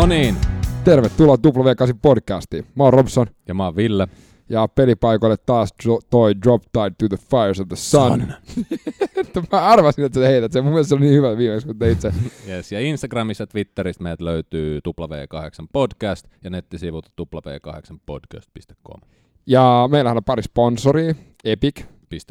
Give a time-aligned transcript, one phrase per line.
[0.00, 0.36] No niin,
[0.84, 2.66] Tervetuloa W8 podcastiin.
[2.74, 4.08] Mä oon Robson ja mä oon Ville.
[4.48, 8.32] ja pelipaikoille taas jo, toi Drop Tide to the Fires of the Sun.
[9.16, 10.64] Että mä arvasin, että sä heität sen.
[10.64, 12.12] Mun mielestä se oli niin hyvä viimeksi, kun teit sen.
[12.48, 19.00] Yes, ja Instagramissa ja Twitteristä meidät löytyy W8 Podcast ja nettisivut w8podcast.com.
[19.46, 21.14] Ja meillähän on pari sponsoria.
[21.44, 21.84] Epic,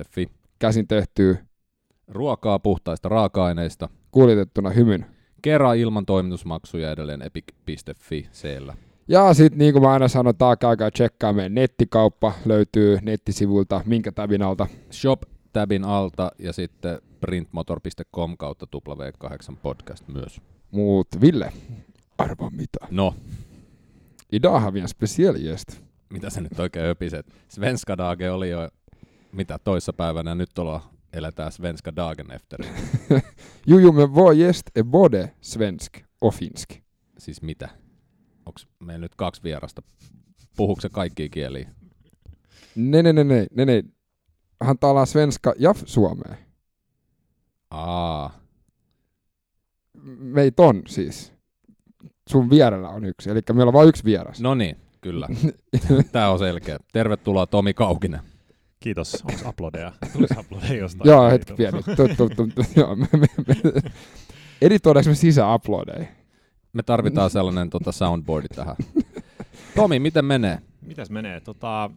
[0.10, 0.30] .fi.
[0.60, 1.38] käsin tehtyä,
[2.08, 3.90] Ruokaa puhtaista raaka-aineista.
[4.12, 5.19] kuljetettuna hymyn.
[5.40, 8.76] Kerran ilman toimitusmaksuja edelleen epic.fi siellä.
[9.08, 12.34] Ja sit niin kuin mä aina sanon, käykää tsekkaa meidän nettikauppa.
[12.46, 14.68] Löytyy nettisivulta minkä tabin alta.
[14.92, 20.42] Shop-tabin alta ja sitten printmotor.com kautta W8 Podcast myös.
[20.72, 21.54] Muut Ville,
[22.18, 22.88] arvaa mitä.
[22.92, 23.16] No,
[24.32, 25.82] Idag har vi en speciell gäst.
[26.10, 27.26] mitä sä nyt oikein öpiset?
[27.48, 28.70] Svenska Dage oli jo
[29.32, 30.82] mitä toissa päivänä ja nyt ollaan
[31.14, 32.66] eletään Svenska Dagen efter.
[33.68, 36.70] Jo, jo, men vår gäst är både svensk och finsk.
[37.18, 37.70] Siis mitä?
[38.46, 39.82] Onks meillä nyt kaksi vierasta?
[40.58, 41.70] Puhuuko se kaikki kieliä?
[42.76, 43.84] Nej, nej, nej, nej, nej, nej.
[44.60, 46.36] Han talar svenska ja suomea.
[47.72, 48.40] Aa,
[50.20, 51.34] Meitä on siis.
[52.30, 54.42] Sun vierellä on yksi, eli meillä on vain yksi vieras.
[54.42, 55.28] no niin, kyllä.
[56.12, 56.80] Tää on selkeä.
[56.94, 58.20] Tervetuloa Tomi Kaukinen.
[58.80, 59.24] Kiitos.
[59.24, 59.92] Onko uploadeja?
[60.14, 61.10] Tuliko uploadeja jostain?
[61.10, 61.80] Joo, hetki pieni.
[64.62, 66.06] Editoidaanko me sisäuploadeja?
[66.74, 68.76] Me tarvitaan sellainen tota, soundboardi tähän.
[69.76, 70.60] Tomi, miten menee?
[70.82, 71.40] Mitäs menee?
[71.40, 71.90] Tota,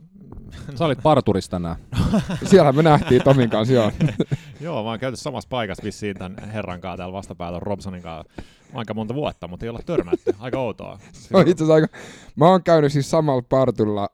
[0.74, 1.76] Sä olit parturissa tänään.
[2.50, 3.92] Siellä me nähtiin Tomin kanssa, joo.
[4.60, 8.32] joo, mä oon käyty samassa paikassa vissiin tämän herran kanssa täällä vastapäällä Robsonin kanssa
[8.74, 10.34] aika monta vuotta, mutta ei olla törmätty.
[10.38, 10.98] Aika outoa.
[11.12, 11.86] Se on itse asiassa aika...
[12.36, 14.08] Mä oon käynyt siis samalla partulla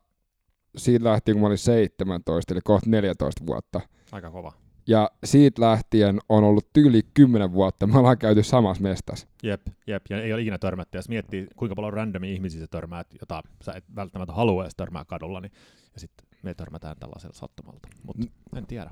[0.77, 3.81] siitä lähtien, kun mä olin 17, eli kohta 14 vuotta.
[4.13, 4.53] Aika kova.
[4.87, 7.87] Ja siitä lähtien on ollut tyyli 10 vuotta.
[7.87, 9.29] Me ollaan käyty samassa mestassa.
[9.43, 10.99] Jep, jep, ja ei ole ikinä törmätty.
[10.99, 15.05] Jos miettii, kuinka paljon randomia ihmisiä sä törmäät, jota sä et välttämättä halua edes törmää
[15.05, 15.53] kadulla, niin
[15.95, 17.89] ja sitten me törmätään tällaisella sattumalta.
[18.03, 18.27] Mutta
[18.57, 18.91] en tiedä.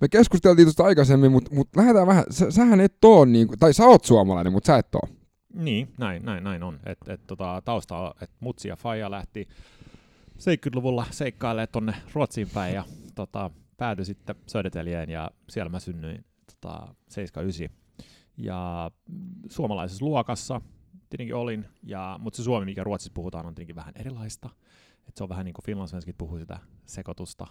[0.00, 2.24] Me keskusteltiin tuosta aikaisemmin, mutta mut lähdetään vähän.
[2.30, 5.08] Sä, sähän et oo niinku, tai sä oot suomalainen, mutta sä et oo.
[5.54, 6.80] Niin, näin, näin, näin on.
[6.86, 9.48] Et, et, tota, tausta on, että Mutsi ja Faija lähti
[10.38, 12.84] 70-luvulla seikkailemaan tonne Ruotsiin päin ja
[13.14, 17.78] tota, päätyi sitten Södertäljeen ja siellä mä synnyin tota, 79.
[18.36, 18.90] Ja
[19.50, 20.60] suomalaisessa luokassa
[21.10, 24.50] tietenkin olin, ja, mutta se suomi, mikä Ruotsissa puhutaan, on tietenkin vähän erilaista.
[25.08, 27.46] Et se on vähän niin kuin finlandsvenskit puhuu sitä sekoitusta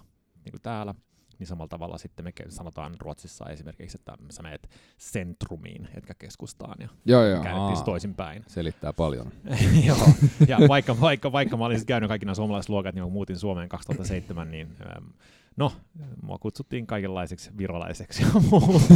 [0.46, 0.96] niin kuin täällä.
[1.40, 6.88] Niin samalla tavalla sitten me sanotaan Ruotsissa esimerkiksi, että sä menet centrumiin, etkä keskustaan, ja
[7.06, 7.44] Joo, joo.
[7.44, 8.44] käännettiin toisinpäin.
[8.48, 9.31] Selittää paljon.
[9.88, 10.09] Joo,
[10.47, 14.52] ja vaikka, vaikka, vaikka mä olisin käynyt kaikki nämä suomalaiset luokat, niin muutin Suomeen 2007,
[14.52, 15.06] niin ähm,
[15.58, 15.72] no,
[16.22, 18.96] mua kutsuttiin kaikenlaiseksi virolaiseksi ja muuta.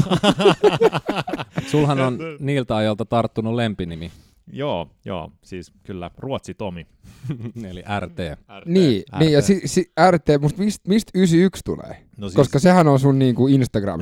[1.68, 4.12] Sulhan on niiltä ajalta tarttunut lempinimi,
[4.52, 6.88] joo, joo, siis kyllä Ruotsi Tomi.
[7.70, 8.18] eli RT.
[8.66, 9.20] Niin, RT.
[9.20, 12.06] niin ja si, si, RT, musta mistä mist 91 tulee?
[12.22, 14.02] No siis, Koska sehän on sun niinku Instagram.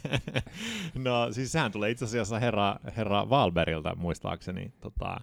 [1.04, 5.16] no siis sehän tulee itse asiassa herra, herra Valberilta muistaakseni, tota,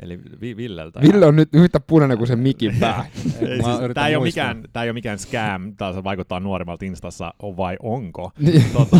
[0.00, 1.00] eli Vi- Villeltä.
[1.00, 3.04] Ville on nyt yhtä punainen kuin se mikin pää.
[3.14, 7.34] Siis, tämä, ei ole mikään, tämä ei ole mikään scam, tämä se vaikuttaa nuoremmalta Instassa,
[7.42, 8.30] on vai onko.
[8.38, 8.64] Niin.
[8.72, 8.98] Tota.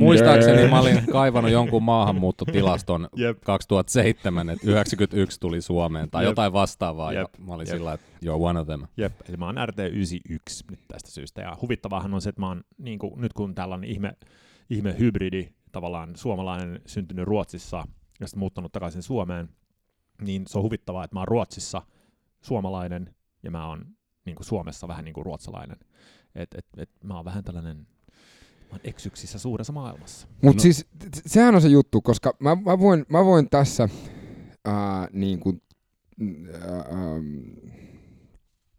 [0.00, 3.40] Muistaakseni mä olin kaivannut jonkun maahanmuuttotilaston jep.
[3.44, 6.30] 2007, että 91 tuli Suomeen tai Jep.
[6.30, 7.20] jotain vastaavaa, Jep.
[7.38, 7.76] ja mä olin Jep.
[7.76, 8.82] sillä että you're one of them.
[8.96, 11.42] Jep, eli mä oon RT91 nyt tästä syystä.
[11.42, 14.12] Ja huvittavaahan on se, että mä oon, niin kuin, nyt kun täällä on ihme,
[14.70, 17.86] ihme hybridi, tavallaan suomalainen syntynyt Ruotsissa
[18.20, 19.48] ja sitten muuttanut takaisin Suomeen,
[20.20, 21.82] niin se on huvittavaa, että mä oon Ruotsissa
[22.40, 23.86] suomalainen ja mä oon
[24.24, 25.76] niin kuin Suomessa vähän niin kuin ruotsalainen.
[26.34, 30.28] Et, et, et, mä oon vähän tällainen, mä oon eksyksissä suuressa maailmassa.
[30.42, 30.62] Mutta No.
[30.62, 30.86] siis
[31.26, 33.88] sehän on se juttu, koska mä, mä, voin, mä voin tässä
[34.64, 35.62] ää, niin kuin,
[36.52, 37.18] ää,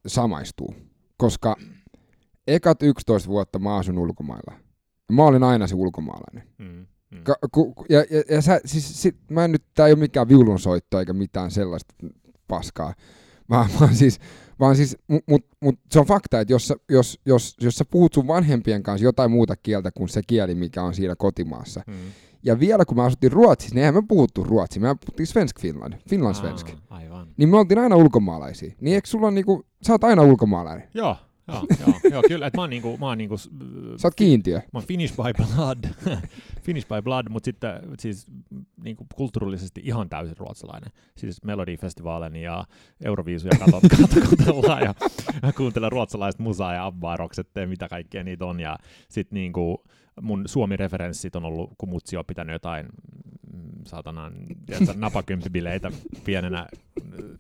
[0.08, 0.76] samaistua,
[1.18, 1.56] koska
[2.48, 4.54] ekat 11 vuotta mä asun ulkomailla.
[5.12, 6.48] Mä olin aina se ulkomaalainen.
[6.58, 7.24] Mm, mm.
[7.24, 10.28] Ka- ku, ja, ja, ja sä, siis, sit, mä en nyt, tää ei ole mikään
[10.28, 11.96] viulunsoitto eikä mitään sellaista
[12.48, 12.94] paskaa,
[13.50, 14.20] vaan, vaan siis,
[14.60, 18.14] vaan siis mut, mut, mut se on fakta, että jos, jos, jos, jos sä puhut
[18.14, 21.94] sun vanhempien kanssa jotain muuta kieltä kuin se kieli, mikä on siinä kotimaassa, Mm.
[22.44, 25.94] Ja vielä kun mä asuttiin Ruotsissa, niin eihän me puhuttu ruotsia, me puhuttiin svensk Finland,
[26.10, 26.70] finlandssvensk.
[26.70, 27.28] Aa, aivan.
[27.38, 28.74] Niin me oltiin aina ulkomaalaisia.
[28.82, 30.90] Niin eikö sulla niinku, sä oot aina ulkomaalainen?
[30.94, 31.16] Joo,
[31.48, 34.58] joo, joo, joo, kyllä, että mä oon niinku, mä oon niinku, Sä oot kiintiö.
[34.58, 35.84] Mä oon Finnish by blood,
[36.66, 38.28] Finnish by blood, mutta sitten siis
[38.84, 40.92] niin kuin kulttuurillisesti ihan täysin ruotsalainen.
[41.18, 42.66] Siis Melodifestivaalin ja
[43.04, 43.84] Euroviisuja katot,
[44.30, 44.94] kuunnellaan ja
[45.58, 48.60] kuuntelen ruotsalaista musaa ja Abbaa, Roxette ja mitä kaikkea niitä on.
[48.60, 48.78] Ja
[49.10, 49.78] sitten niin kuin
[50.22, 52.86] mun Suomi-referenssit on ollut, kun mutsi on pitänyt jotain
[53.86, 54.32] saatana
[54.66, 55.92] tiedätkö, napakymppibileitä
[56.24, 56.68] pienenä.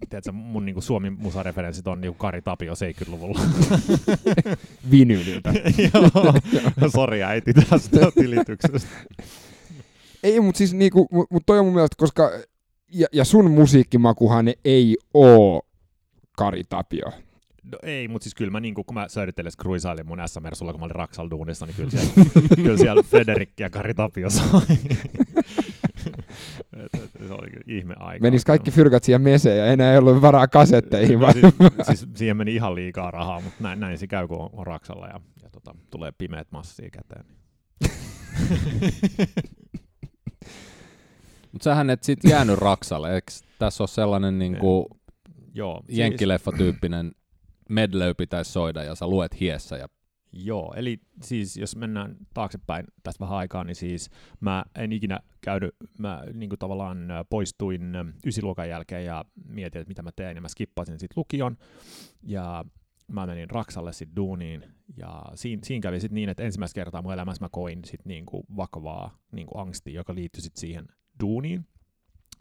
[0.09, 3.39] Tiedätkö, mun niinku Suomi musareferenssit on niinku Kari Tapio 70-luvulla.
[4.91, 5.53] Vinyyliltä.
[5.93, 8.89] Joo, sori äiti tästä tilityksestä.
[10.23, 12.31] Ei, mutta siis niinku, mut, toi on mun mielestä, koska,
[12.93, 15.61] ja, ja sun musiikkimakuhan ei oo
[16.37, 17.11] Kari Tapio.
[17.71, 20.79] No ei, mutta siis kyllä mä niin kun mä sööritteles kruisailin mun s mersulla kun
[20.81, 22.11] mä olin Raksal duunissa, niin kyllä siellä,
[22.63, 24.61] kyllä siellä Frederik ja Kari Tapio soi.
[26.77, 28.23] Et, et, se oli kyllä ihme aika.
[28.23, 31.19] Menis kaikki fyrkat siihen meseen ja enää ei ollut varaa kasetteihin.
[31.19, 31.33] No, vai?
[31.33, 31.53] siis,
[31.83, 35.07] siis, siihen meni ihan liikaa rahaa, mutta näin, näin se käy, kun on, on Raksalla
[35.07, 37.25] ja, ja tota, tulee pimeät massia käteen.
[41.51, 44.87] Mutta sähän et sit jäänyt Raksalle, eikö tässä ole sellainen niinku
[45.53, 47.11] Joo, jenkkileffa-tyyppinen
[47.69, 49.87] medley pitäisi soida ja sä luet hiessä ja
[50.35, 54.09] Joo, eli siis jos mennään taaksepäin tästä vähän aikaa, niin siis
[54.39, 57.81] mä en ikinä käynyt, mä niin kuin tavallaan poistuin
[58.25, 61.57] ysiluokan jälkeen ja mietin, että mitä mä teen, ja mä skippasin sitten lukion,
[62.23, 62.65] ja
[63.07, 64.63] mä menin Raksalle sitten duuniin,
[64.97, 68.25] ja siinä, siinä kävi sitten niin, että ensimmäistä kertaa mun elämässä mä koin sitten niin
[68.25, 70.85] kuin vakavaa niin kuin angstia, joka liittyi sitten siihen
[71.19, 71.65] duuniin.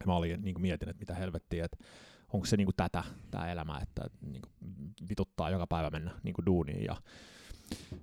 [0.01, 1.79] Ja mä olin niin kuin mietin, että mitä helvettiä, että
[2.33, 4.73] onko se niin kuin tätä, tämä elämä, että niin kuin
[5.09, 6.97] vituttaa joka päivä mennä niin kuin duuniin, ja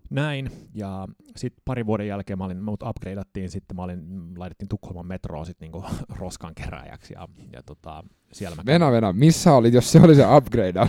[0.10, 4.00] näin, ja sitten parin vuoden jälkeen mä olin, mut upgradeattiin sitten, mä olin,
[4.38, 5.86] laitettiin Tukholman metroa sitten niinku
[6.19, 8.63] roskan keräjäksi, ja, ja tota, siellä mä...
[8.66, 10.80] Venä, venä, missä olit, jos se oli se upgrade?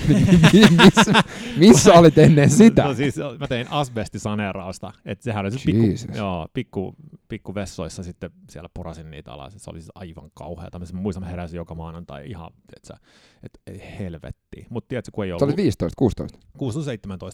[0.85, 1.13] missä,
[1.57, 2.85] missä olit ennen sitä?
[2.85, 6.17] No siis mä tein asbestisaneerausta, että sehän oli se pikku, Jesus.
[6.17, 6.95] joo, pikku,
[7.29, 10.79] pikku vessoissa sitten siellä porasin niitä alas, se oli siis aivan kauheata.
[10.79, 12.95] Mä sen muistan, mä heräsin joka maanantai ihan, että
[13.43, 14.67] et, helvetti.
[14.71, 15.43] Mutta tiedätkö, kun ei ollut...
[15.43, 16.39] olit 15, 16.
[16.59, 16.61] 16-17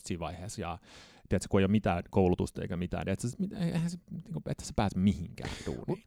[0.04, 0.78] siinä vaiheessa, ja
[1.28, 3.28] tiedätkö, kun ei ole mitään koulutusta eikä mitään, et sä,
[3.60, 6.04] eihän se, niin että sä pääse mihinkään duuniin.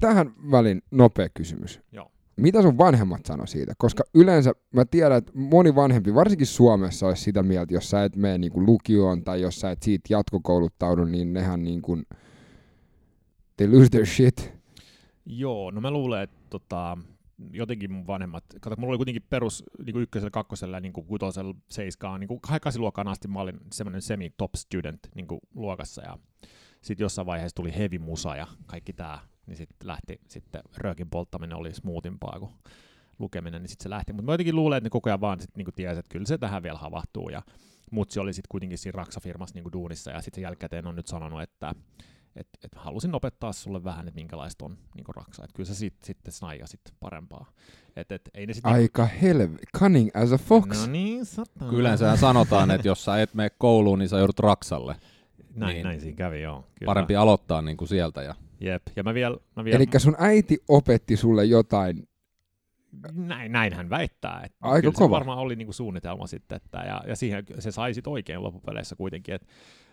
[0.00, 1.80] Tähän välin nopea kysymys.
[1.92, 2.12] Joo.
[2.36, 3.72] Mitä sun vanhemmat sano siitä?
[3.78, 8.16] Koska yleensä mä tiedän, että moni vanhempi, varsinkin Suomessa, olisi sitä mieltä, jos sä et
[8.16, 12.06] mene niin lukioon tai jos sä et siitä jatkokouluttaudu, niin nehän niin kuin,
[13.56, 14.52] they lose their shit.
[15.26, 16.98] Joo, no mä luulen, että tota,
[17.52, 21.54] jotenkin mun vanhemmat, kato, mulla oli kuitenkin perus niin kuin ykkösellä, kakkosella niin kuin kutosella,
[21.70, 26.18] seiskaan, niin kuin kasiluokkaan asti mä olin semmoinen semi-top student niin kuin luokassa ja
[26.82, 31.56] sitten jossain vaiheessa tuli heavy musa ja kaikki tää, niin sitten lähti sitten röökin polttaminen
[31.56, 32.52] oli smoothimpaa kuin
[33.18, 34.12] lukeminen, niin sitten se lähti.
[34.12, 36.38] Mutta mä jotenkin luulen, että ne koko ajan vaan sit niinku tiesi, että kyllä se
[36.38, 37.28] tähän vielä havahtuu.
[37.28, 37.42] Ja
[37.90, 41.74] mutsi oli sitten kuitenkin siinä Raksa-firmassa niinku duunissa ja sitten jälkikäteen on nyt sanonut, että
[42.38, 45.44] et, et halusin opettaa sulle vähän, että minkälaista on niinku Raksa.
[45.44, 47.52] Että kyllä sä sit, sitten snaija sitten parempaa.
[47.96, 50.66] Et, et, ei ne sit Aika helve, cunning as a fox.
[50.80, 51.24] No niin.
[51.70, 54.96] Kyllä sanotaan, että jos sä et mene kouluun, niin sä joudut Raksalle.
[55.54, 55.84] Näin, niin.
[55.84, 56.60] näin siinä kävi, joo.
[56.60, 56.90] Kyllä.
[56.90, 58.22] Parempi aloittaa niin kuin sieltä.
[58.22, 58.34] Ja...
[58.60, 59.36] Jep, ja mä vielä...
[59.56, 62.08] Mä vielä Eli sun äiti opetti sulle jotain.
[63.12, 64.42] näin, näin hän väittää.
[64.44, 65.10] Että Aika kyllä se kova.
[65.16, 69.34] varmaan oli niinku suunnitelma sitten, että, ja, ja siihen se sai sit oikein loppupeleissä kuitenkin,
[69.34, 69.46] että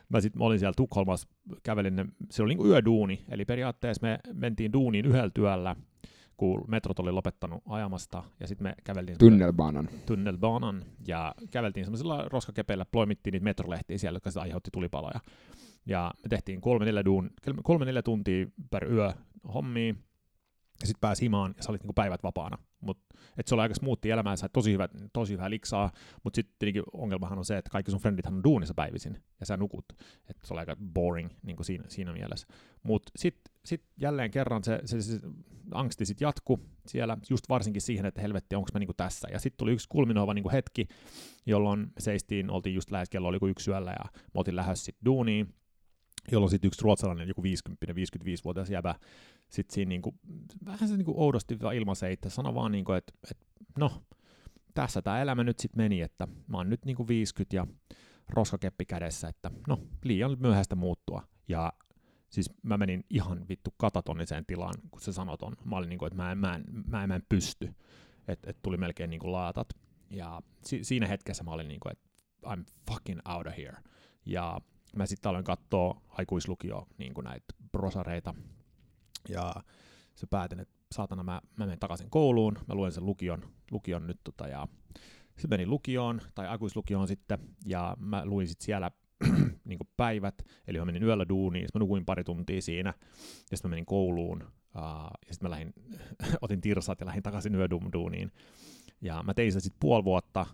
[0.10, 1.28] mä, sit, mä olin siellä Tukholmassa,
[1.64, 5.76] kävelin, se oli niinku yöduuni, eli periaatteessa me mentiin duuniin yhdellä työllä,
[6.38, 9.90] kun metrot oli lopettanut ajamasta, ja sitten me käveltiin Tunnelbanan.
[10.06, 15.20] tunnelbanan, ja käveltiin semmoisilla roskakepeillä, ploimittiin niitä metrolehtiä siellä, jotka sitä aiheutti tulipaloja.
[15.86, 17.30] Ja me tehtiin kolme neljä, duun,
[17.64, 19.14] kolme neljä tuntia per yö
[19.54, 19.96] hommia,
[20.82, 22.58] ja sitten pääsi himaan, ja sä olit niinku päivät vapaana.
[22.82, 22.98] Mut,
[23.38, 25.92] et se oli aika smoothi elämä, ja sä tosi hyvä, tosi hyvää liksaa,
[26.24, 29.58] mutta sitten tietenkin ongelmahan on se, että kaikki sun frendithän on duunissa päivisin, ja sä
[29.58, 29.86] nukut.
[30.30, 32.48] Et se oli aika boring niin siinä, siinä mielessä.
[32.84, 35.20] Mutta sitten sit jälleen kerran se, se, se
[35.72, 39.28] angsti sitten jatku siellä, just varsinkin siihen, että helvetti, onko mä niinku tässä.
[39.32, 40.88] Ja sitten tuli yksi kulminoiva niinku hetki,
[41.46, 45.06] jolloin seistiin, oltiin just lähes kello oli kuin yksi yöllä, ja mä otin lähes sitten
[45.06, 45.54] duuniin,
[46.32, 48.96] jolloin sitten yksi ruotsalainen, joku 50 55-vuotias jäbä,
[49.50, 50.16] sitten siinä niinku,
[50.66, 53.38] vähän se niinku oudosti vaan ilmaisen itse, sano vaan niinku, että et,
[53.80, 54.04] no,
[54.74, 57.68] tässä tämä elämä nyt sitten meni, että mä oon nyt niinku 50 ja
[58.30, 61.24] roskakeppi kädessä, että no, liian myöhäistä muuttua.
[61.48, 61.74] Ja
[62.30, 65.54] siis mä menin ihan vittu katatoniseen tilaan, kun se sanoton.
[65.66, 67.74] Mä olin niinku, että mä en, mä en, mä en, mä en pysty.
[68.28, 69.68] Että et tuli melkein niinku laatat.
[70.10, 72.10] Ja si- siinä hetkessä mä olin niinku, että
[72.46, 73.78] I'm fucking out of here.
[74.26, 74.62] Ja
[74.96, 78.34] mä sitten aloin katsoa aikuislukio niin näitä brosareita.
[79.30, 79.56] Ja
[80.16, 84.20] se päätin, että saatana mä, mä menen takaisin kouluun, mä luen sen lukion, lukion nyt
[84.24, 84.68] tota, ja
[85.30, 87.40] sitten menin lukioon tai aikuislukioon sitten.
[87.66, 88.92] Ja mä luin sitten siellä
[89.66, 90.36] niin päivät,
[90.68, 92.94] eli mä menin yöllä duuniin, sitten mä nukuin pari tuntia siinä.
[93.52, 94.82] Ja sitten mä menin kouluun uh,
[95.28, 95.74] ja sitten mä lähdin,
[96.42, 98.32] otin tirsat ja lähdin takaisin yöduuniin.
[99.02, 100.46] Ja mä tein sitä sitten puoli vuotta,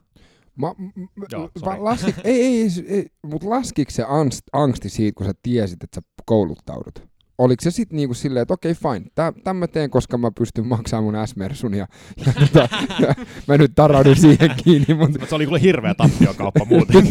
[0.56, 0.90] Ma, m,
[1.32, 5.34] Joo, va, laski, ei, ei, ei, ei mutta laskiko se angst, angsti siitä, kun sä
[5.44, 7.11] tiesit, että sä kouluttaudut?
[7.43, 9.12] Oliko se sitten niinku silleen, että okei okay, fine,
[9.43, 11.88] tämän mä teen, koska mä pystyn maksamaan mun S-Mersun ja,
[12.25, 12.67] ja, tota,
[13.00, 13.15] ja
[13.48, 14.93] mä nyt taraudun siihen kiinni.
[14.93, 17.03] Mutta se oli kyllä hirveä tappiokauppa muuten.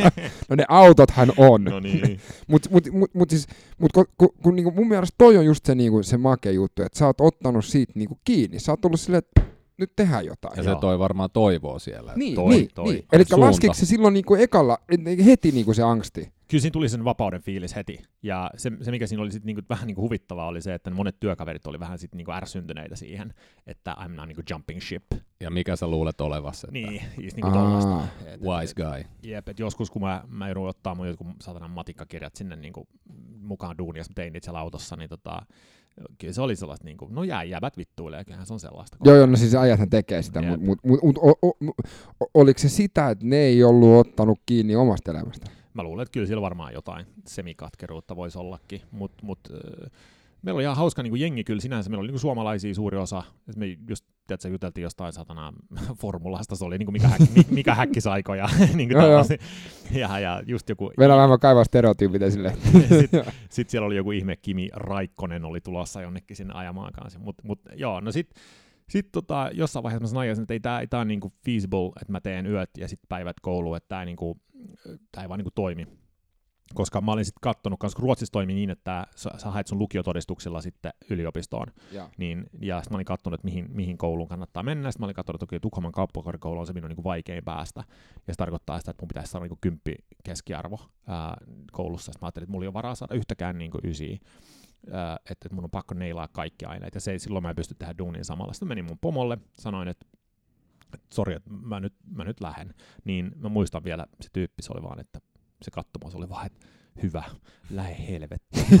[0.48, 1.64] no ne autothan on.
[1.64, 2.20] no niin.
[2.46, 3.46] Mutta mut, mut, mut siis,
[3.78, 6.82] mut kun, kun, kun niinku mun mielestä toi on just se, niinku, se make juttu,
[6.82, 8.58] että sä oot ottanut siitä niinku kiinni.
[8.58, 9.40] Sä oot ollut silleen, että
[9.78, 10.56] nyt tehdään jotain.
[10.56, 12.12] Ja se toi varmaan toivoa siellä.
[12.16, 12.92] Niin, toi, niin, toi.
[12.92, 13.04] niin.
[13.12, 14.78] Eli laskiko se silloin niinku ekalla,
[15.24, 16.37] heti niinku se angsti?
[16.48, 18.02] Kyllä siinä tuli sen vapauden fiilis heti.
[18.22, 21.20] Ja se, se mikä siinä oli sit niinku, vähän niinku huvittavaa, oli se, että monet
[21.20, 23.34] työkaverit oli vähän sit niinku ärsyntyneitä siihen,
[23.66, 25.04] että I'm not niinku jumping ship.
[25.40, 26.66] Ja mikä sä luulet olevassa?
[26.66, 27.90] Että Niin, just niinku tollaista.
[27.90, 29.04] Aa, Et- Wise guy.
[29.22, 32.88] Jep, et joskus kun mä, mä joudun ottaa mun jotkut satanan matikkakirjat sinne niinku
[33.40, 35.42] mukaan duunia, mä tein niitä siellä autossa, niin tota,
[36.18, 38.96] kyllä se oli sellaista, niinku, no jää, jäävät vittuilee, kyllähän se on sellaista.
[39.04, 41.00] Joo, joo, no siis ajathan tekee sitä, mutta mut, mut,
[41.60, 41.76] mut,
[42.34, 45.50] oliko se sitä, että ne ei ollut ottanut kiinni omasta elämästä?
[45.78, 49.90] Mä luulen, että kyllä siellä varmaan jotain semikatkeruutta voisi ollakin, mutta mut, äh,
[50.42, 53.56] meillä oli ihan hauska niin jengi kyllä sinänsä, meillä oli niin suomalaisia suuri osa, Et
[53.56, 55.52] me just, tiedätkö, juteltiin jostain satana
[56.00, 59.24] formulasta, se oli niin kuin mikä, häk, mi- mikä häkkisaikoja, niin Joo, joo.
[59.24, 59.38] kuin
[60.00, 62.56] ja, ja just joku, Meillä on vähän kaivaa stereotyypit esille.
[63.00, 67.42] sitten sit siellä oli joku ihme Kimi Raikkonen oli tulossa jonnekin sinne ajamaan kanssa, mutta
[67.46, 68.42] mut, joo, no sitten
[68.88, 72.12] sitten tota, jossain vaiheessa mä sanoin, että ei tämä ei tää on niinku feasible, että
[72.12, 74.40] mä teen yöt ja sitten päivät kouluun, että tämä niinku,
[75.12, 75.86] tää ei vaan niinku toimi.
[76.74, 80.60] Koska mä olin sitten katsonut, koska Ruotsissa toimi niin, että sä, sä haet sun lukiotodistuksella
[80.60, 81.66] sitten yliopistoon.
[81.92, 82.10] Ja.
[82.18, 84.90] Niin, ja sitten mä olin katsonut, että mihin, mihin kouluun kannattaa mennä.
[84.90, 87.84] Sitten mä olin katsonut, että Tukholman kauppakorkeakoulu on se minun niin vaikein päästä.
[88.26, 91.36] Ja se tarkoittaa sitä, että mun pitäisi saada niin kymppi keskiarvo ää,
[91.72, 92.12] koulussa.
[92.12, 94.18] Sitten mä ajattelin, että mulla ei ole varaa saada yhtäkään niin ysiä.
[94.92, 96.94] Ää, että, mun on pakko neilaa kaikki aineet.
[96.94, 98.52] Ja se, silloin mä en pysty tehdä duunin samalla.
[98.52, 100.06] Sitten menin mun pomolle, sanoin, että
[100.94, 102.74] että sori, että mä nyt, mä nyt lähden.
[103.04, 105.20] Niin mä muistan vielä, se tyyppi, se oli vaan, että
[105.62, 106.66] se katsomus oli vaan, että
[107.02, 107.22] hyvä,
[107.70, 108.80] lähe helvettiin.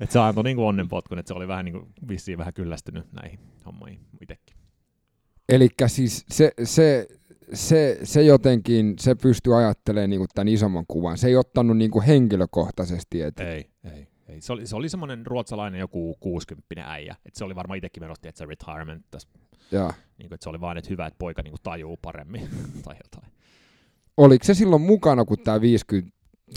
[0.00, 4.00] että se antoi niinku onnenpotkun, että se oli vähän niinku vissiin vähän kyllästynyt näihin hommiin
[4.20, 4.56] itsekin.
[5.48, 7.08] Eli siis se, se,
[7.52, 11.18] se, se jotenkin, se pystyy ajattelemaan niinku tämän isomman kuvan.
[11.18, 13.22] Se ei ottanut niinku henkilökohtaisesti.
[13.22, 14.08] Et, Ei, ei.
[14.28, 14.40] Ei.
[14.40, 17.16] Se oli, se oli semmoinen ruotsalainen joku 60 äijä.
[17.26, 19.28] että se oli varmaan itsekin menotti, että se retirement tässä.
[19.72, 19.92] ja.
[20.18, 22.48] Niinku, että se oli vaan, että hyvä, että poika niinku tajuu paremmin
[22.84, 23.32] tai jotain.
[24.16, 26.12] Oliko se silloin mukana, kun tämä 50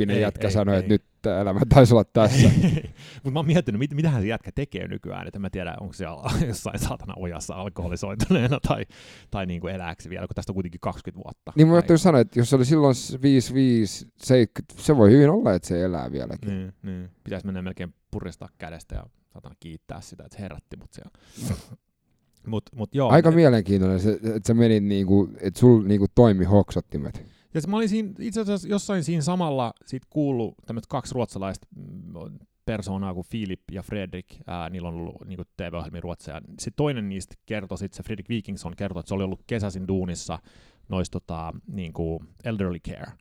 [0.10, 0.80] Ei, jätkä ei, sanoi, ei.
[0.80, 2.50] että nyt tämä elämä taisi olla tässä?
[3.14, 6.06] Mutta mä oon miettinyt, mit, mitähän se jätkä tekee nykyään, että mä tiedä, onko se
[6.48, 8.86] jossain saatana ojassa alkoholisoituneena tai,
[9.32, 11.54] tai niinku elääksi vielä, kun tästä on kuitenkin 20 vuotta.
[11.56, 15.54] niin mä ajattelin sanoa, että jos se oli silloin 55, 70, se voi hyvin olla,
[15.54, 16.50] että se elää vieläkin.
[16.50, 17.10] Niin, niin.
[17.24, 21.12] Pitäisi mennä melkein puristaa kädestä ja saatana kiittää sitä, että se herätti mut siellä.
[22.48, 23.10] mut, mut joo.
[23.10, 27.26] Aika et- mielenkiintoinen, se, että sä menit niinku, että sul niinku toimi hoksottimet.
[27.54, 32.40] Ja mä olin siinä, itse asiassa jossain siinä samalla sit kuullut tämmöistä kaksi ruotsalaista mm,
[32.66, 34.28] persoonaa kuin Filip ja Fredrik.
[34.48, 36.42] Ää, niillä on ollut niin TV-ohjelmia Ruotsia.
[36.60, 40.40] Se toinen niistä kertoi sitten, se Fredrik Wikingsson kertoi, että se oli ollut kesäisin duunissa
[40.90, 43.12] noissa tota, niin kuin elderly care.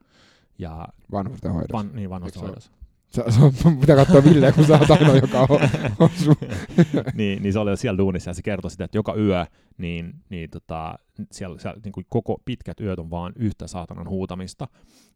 [0.59, 1.73] Ja vanhusten hoidossa.
[1.73, 2.71] van, niin vanhoissa
[3.11, 3.23] Se
[3.67, 5.61] on, pitää katsoa Ville, kun sä oot ainoa, joka on,
[5.99, 6.37] on sun.
[7.15, 9.47] niin, niin se oli siellä duunissa ja se kertoi sitä, että joka yö
[9.79, 10.99] niin, niin tota,
[11.33, 14.69] siellä, siellä niin kuin koko pitkät yöt on vaan yhtä saatanan huutamista.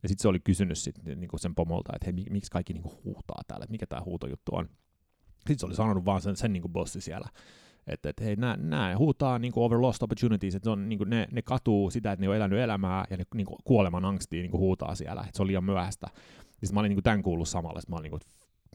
[0.03, 2.73] Ja sitten se oli kysynyt sit, niin kuin sen pomolta, että hei, mi- miksi kaikki
[2.73, 4.69] niin kuin huutaa täällä, mikä tämä huutojuttu on.
[5.37, 7.29] Sitten se oli sanonut vaan sen, sen niin kuin bossi siellä,
[7.87, 11.27] että, että hei, nämä huutaa niin kuin over lost opportunities, että on, niin kuin ne,
[11.33, 14.51] ne katuu sitä, että ne on elänyt elämää ja ne niin kuin kuoleman angstia niin
[14.51, 16.07] kuin huutaa siellä, että se on liian myöhäistä.
[16.66, 18.21] Sitten mä olin niin kuin tämän kuullut samalla, sitten mä olin, niin kuin,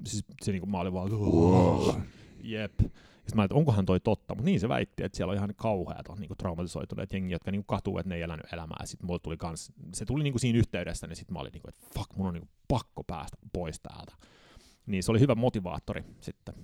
[0.08, 1.96] siis, se, niin kuin, mä olin vaan, Wow.
[2.42, 2.74] jep.
[2.80, 6.08] Sitten mä että onkohan toi totta, mutta niin se väitti, että siellä on ihan kauheat
[6.08, 8.86] on niinku traumatisoituneet jengi, jotka niinku katuu, että ne ei elänyt elämää.
[8.86, 11.82] Sitten mulle tuli kans, se tuli niinku siinä yhteydessä, niin sitten mä olin niinku, että
[11.96, 14.14] fuck, mun on niinku pakko päästä pois täältä.
[14.86, 16.56] Niin se oli hyvä motivaattori sitten.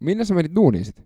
[0.00, 1.02] Minne sä menit duuniin sit?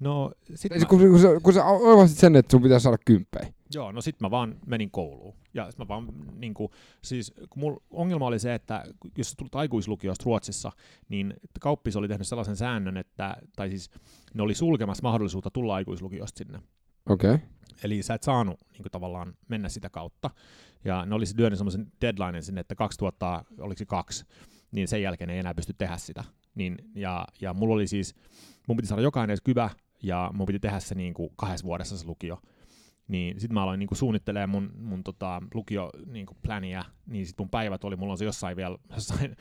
[0.00, 2.98] No sit Siis mä, kun, kun, sä, kun sä oivasit sen, että sun pitää saada
[3.04, 3.52] kymppejä.
[3.74, 5.34] Joo, no sit mä vaan menin kouluun.
[5.54, 6.70] Ja mä vaan niinku,
[7.02, 8.84] siis kun mulla ongelma oli se, että
[9.18, 10.72] jos sä tulit aikuislukiosta Ruotsissa,
[11.08, 13.90] niin kauppis oli tehnyt sellaisen säännön, että, tai siis
[14.34, 16.58] ne oli sulkemassa mahdollisuutta tulla aikuislukiosta sinne.
[17.06, 17.34] Okei.
[17.34, 17.46] Okay.
[17.84, 20.30] Eli sä et saanut niin kuin, tavallaan mennä sitä kautta.
[20.84, 24.24] Ja ne olisi lyönyt semmoisen deadline sinne, että 2000, oliko se kaksi,
[24.72, 26.24] niin sen jälkeen ei enää pysty tehdä sitä.
[26.54, 28.14] Niin, ja, ja mulla oli siis,
[28.68, 29.70] mun piti saada jokainen kyvä,
[30.02, 32.38] ja mun piti tehdä se niin kuin kahdessa vuodessa se lukio.
[33.08, 37.26] Niin sit mä aloin niin kuin suunnittelemaan mun, mun tota, lukio niin kuin pläniä, niin
[37.26, 39.36] sit mun päivät oli, mulla on se jossain vielä, jossain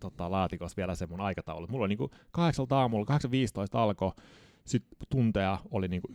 [0.00, 1.66] tota, laatikossa vielä se mun aikataulu.
[1.66, 3.18] Mulla oli niin kuin kahdeksalta aamulla, 8.15
[3.72, 4.12] alkoi,
[4.64, 6.08] sitten tunteja oli niinku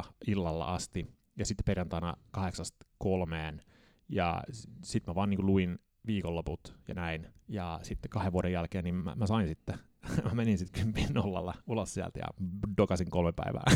[0.00, 1.06] 9.15 illalla asti,
[1.38, 3.62] ja sitten perjantaina kahdeksasta kolmeen,
[4.08, 4.42] ja
[4.84, 7.26] sitten mä vaan niinku luin viikonloput ja näin.
[7.48, 9.78] Ja sitten kahden vuoden jälkeen niin mä, mä sain sitten,
[10.24, 12.26] mä menin sitten kympin nollalla ulos sieltä ja
[12.78, 13.64] dokasin kolme päivää.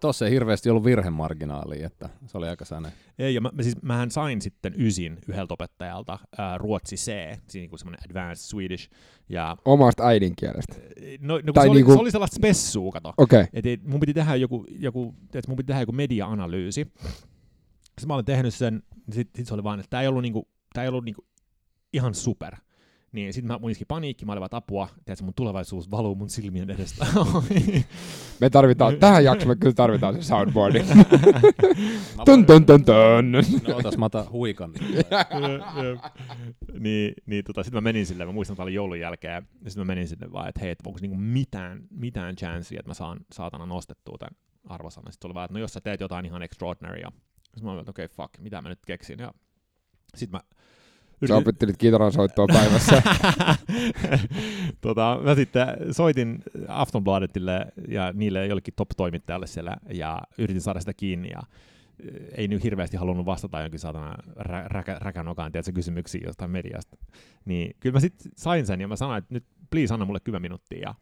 [0.00, 2.92] Tuossa ei hirveästi ollut virhemarginaalia, että se oli aika sellainen.
[3.18, 7.04] Ei, ja mä, mä siis, mähän sain sitten ysin yhdeltä opettajalta ää, ruotsi C,
[7.48, 8.90] siis niin kuin semmoinen advanced Swedish.
[9.28, 10.74] Ja, Omasta äidinkielestä.
[11.20, 13.14] no, no, Tai se, oli, niinku- se oli sellaista spessua, kato.
[13.16, 13.40] Okei.
[13.40, 13.50] Okay.
[13.52, 16.92] Et, et mun piti tehdä joku, joku, et mun piti tehdä joku media-analyysi.
[17.74, 20.22] Sitten mä olin tehnyt sen, niin sit, sit se oli vaan, että tämä ei ollut,
[20.22, 21.24] niinku, tää ei ollut niinku
[21.92, 22.56] ihan super.
[23.12, 26.14] Niin sitten mä mun iski paniikki, mä olin vaan että apua, tiedätkö, mun tulevaisuus valuu
[26.14, 27.06] mun silmien edestä.
[28.40, 30.78] Me tarvitaan, tähän jaksoon me kyllä tarvitaan se soundboardi.
[32.16, 33.32] Mä Tun tun tun tun.
[33.32, 33.38] No
[33.76, 34.72] otas mä otan huikan.
[36.78, 39.80] niin, niin tota, sitten mä menin sille, mä muistan, että oli joulun jälkeen, ja sitten
[39.80, 43.20] mä menin sinne vaan, että hei, että onko niinku mitään, mitään chanssia, että mä saan
[43.32, 45.12] saatana nostettua tämän arvosanan.
[45.12, 47.12] Sitten oli vaan, että no jos sä teet jotain ihan extraordinarya.
[47.36, 49.18] Sitten mä olin, että okei, okay, fuck, mitä mä nyt keksin.
[49.18, 49.34] Ja
[50.16, 50.59] sitten mä
[51.28, 53.02] Sä opettelit kitaran soittoa päivässä.
[54.80, 61.28] tota, mä sitten soitin Aftonbladetille ja niille jollekin top-toimittajalle siellä ja yritin saada sitä kiinni
[61.28, 66.50] ja eh, ei nyt hirveästi halunnut vastata jonkin saatana rä- räkä, räkänokaan tiedätkö, kysymyksiin jostain
[66.50, 66.96] mediasta.
[67.44, 70.42] Niin kyllä mä sitten sain sen ja mä sanoin, että nyt please anna mulle 10
[70.42, 70.78] minuuttia.
[70.78, 70.94] Ja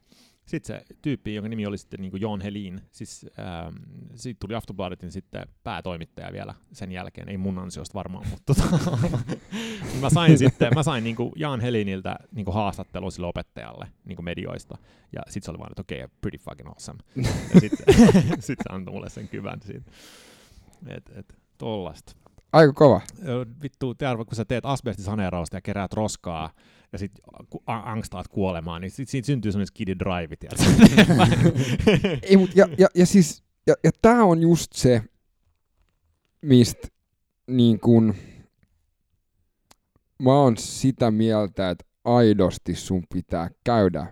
[0.49, 3.77] sitten se tyyppi, jonka nimi oli sitten niin kuin Jon Helin, siis ähm,
[4.15, 8.99] siitä tuli Aftonbladetin sitten päätoimittaja vielä sen jälkeen, ei mun ansiosta varmaan, mutta tota,
[10.01, 14.17] mä sain sitten, mä sain niin kuin Jan Heliniltä niin kuin haastattelun sille opettajalle niin
[14.17, 14.79] kuin medioista,
[15.13, 16.99] ja sitten se oli vaan, että okei, okay, pretty fucking awesome.
[17.55, 17.95] Ja sitten
[18.41, 19.91] sit se antoi mulle sen kyvän siitä.
[20.87, 22.13] Et, et, tollasta.
[22.53, 23.01] Aika kova.
[23.63, 26.51] Vittu, Jarvo, kun sä teet asbestisaneerausta ja keräät roskaa,
[26.93, 27.13] ja sit
[27.67, 30.37] angstaat kuolemaan, niin sit, siitä syntyy semmoinen skidi drive?
[32.23, 35.03] Ei, mut, ja, ja, ja siis, ja, ja tää on just se,
[36.43, 36.89] mistä
[37.47, 38.15] niin kun,
[40.23, 44.07] mä oon sitä mieltä, että aidosti sun pitää käydä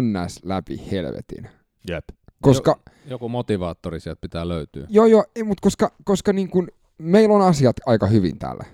[0.00, 1.48] NS läpi helvetin.
[1.88, 2.04] Jep.
[2.42, 4.86] Koska, Joku motivaattori sieltä pitää löytyä.
[4.88, 8.64] joo joo, ei, mut koska, koska niin kun, meillä on asiat aika hyvin täällä.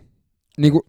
[0.58, 0.82] Niin kun,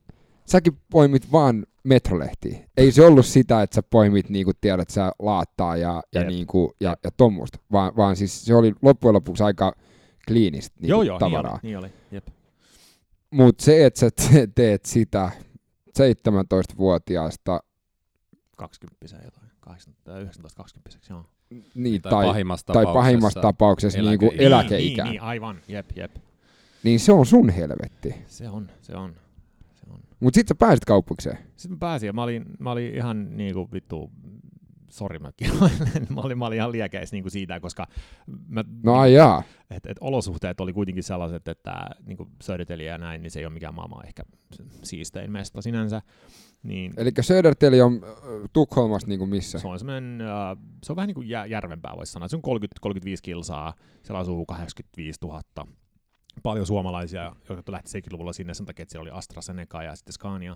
[0.45, 2.59] säkin poimit vaan metrolehtiä.
[2.77, 6.29] Ei se ollut sitä, että sä poimit niin kuin tiedät, sä laattaa ja, ja, Jep.
[6.29, 9.73] niin kuin, ja, ja tommoista, vaan, vaan siis se oli loppujen lopuksi aika
[10.27, 11.51] kliinistä niin joo, joo, niin tavaraa.
[11.53, 11.87] oli, niin oli.
[12.11, 12.27] Jep.
[13.31, 15.31] Mutta se, että sä te- teet sitä
[15.99, 17.59] 17-vuotiaasta,
[18.57, 21.25] 20 jotain, 18, 19 20 joo.
[21.75, 22.99] niin, Tai, tai, pahimmassa tai tapauksessa.
[22.99, 24.45] pahimmassa tapauksessa niin kuin eläkeikä.
[24.45, 26.11] eläkeikään, Niin, niin, aivan, jep, jep.
[26.83, 28.15] Niin se on sun helvetti.
[28.27, 29.15] Se on, se on,
[29.73, 29.99] se on.
[30.19, 31.37] Mutta sit sä pääsit kauppikseen.
[31.55, 34.11] Sitten mä pääsin ja mä olin, mä olin ihan niinku vittu,
[34.89, 35.31] sori mä
[36.15, 37.87] mä olin, mä olin ihan liekeis niinku siitä, koska
[38.47, 39.43] mä, No ai jaa.
[39.71, 43.53] et, et olosuhteet oli kuitenkin sellaiset, että niinku Söderteli ja näin, niin se ei ole
[43.53, 44.23] mikään maailman ehkä
[44.83, 46.01] siistein mesta sinänsä.
[46.63, 48.09] Niin Eli Söderteli on äh,
[48.53, 49.59] Tukholmassa niin kuin missä?
[49.59, 52.27] se on semmoinen, äh, se on vähän niin kuin jä, järvempää voisi sanoa.
[52.27, 52.89] Se on 30-35
[53.21, 55.41] kilsaa, siellä asuu 85 000.
[56.43, 60.55] Paljon suomalaisia, jotka lähti 70-luvulla sinne sen takia, että siellä oli AstraZeneca ja sitten Scania.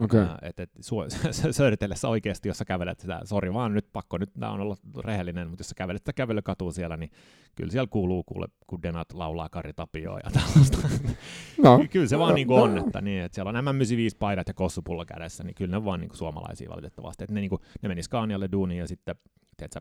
[0.00, 0.20] Okei.
[0.20, 0.70] Ää, et, et,
[1.50, 5.48] Södertellessä oikeasti, jos sä kävelet sitä, sori vaan nyt pakko, nyt tää on olla rehellinen,
[5.48, 7.10] mutta jos sä kävelet sitä kävelykatua siellä, niin
[7.54, 10.78] kyllä siellä kuuluu kuule, kun Denat laulaa Kari Tapioa ja tällaista.
[11.62, 15.04] No, kyllä se vaan niinku on, että, niin, että siellä on MM95 paidat ja kossupullo
[15.04, 17.24] kädessä, niin kyllä ne vaan niinku suomalaisia valitettavasti.
[17.24, 19.14] Et ne, niinku, ne meni Scanialle duuniin ja sitten
[19.56, 19.80] tiedätkö,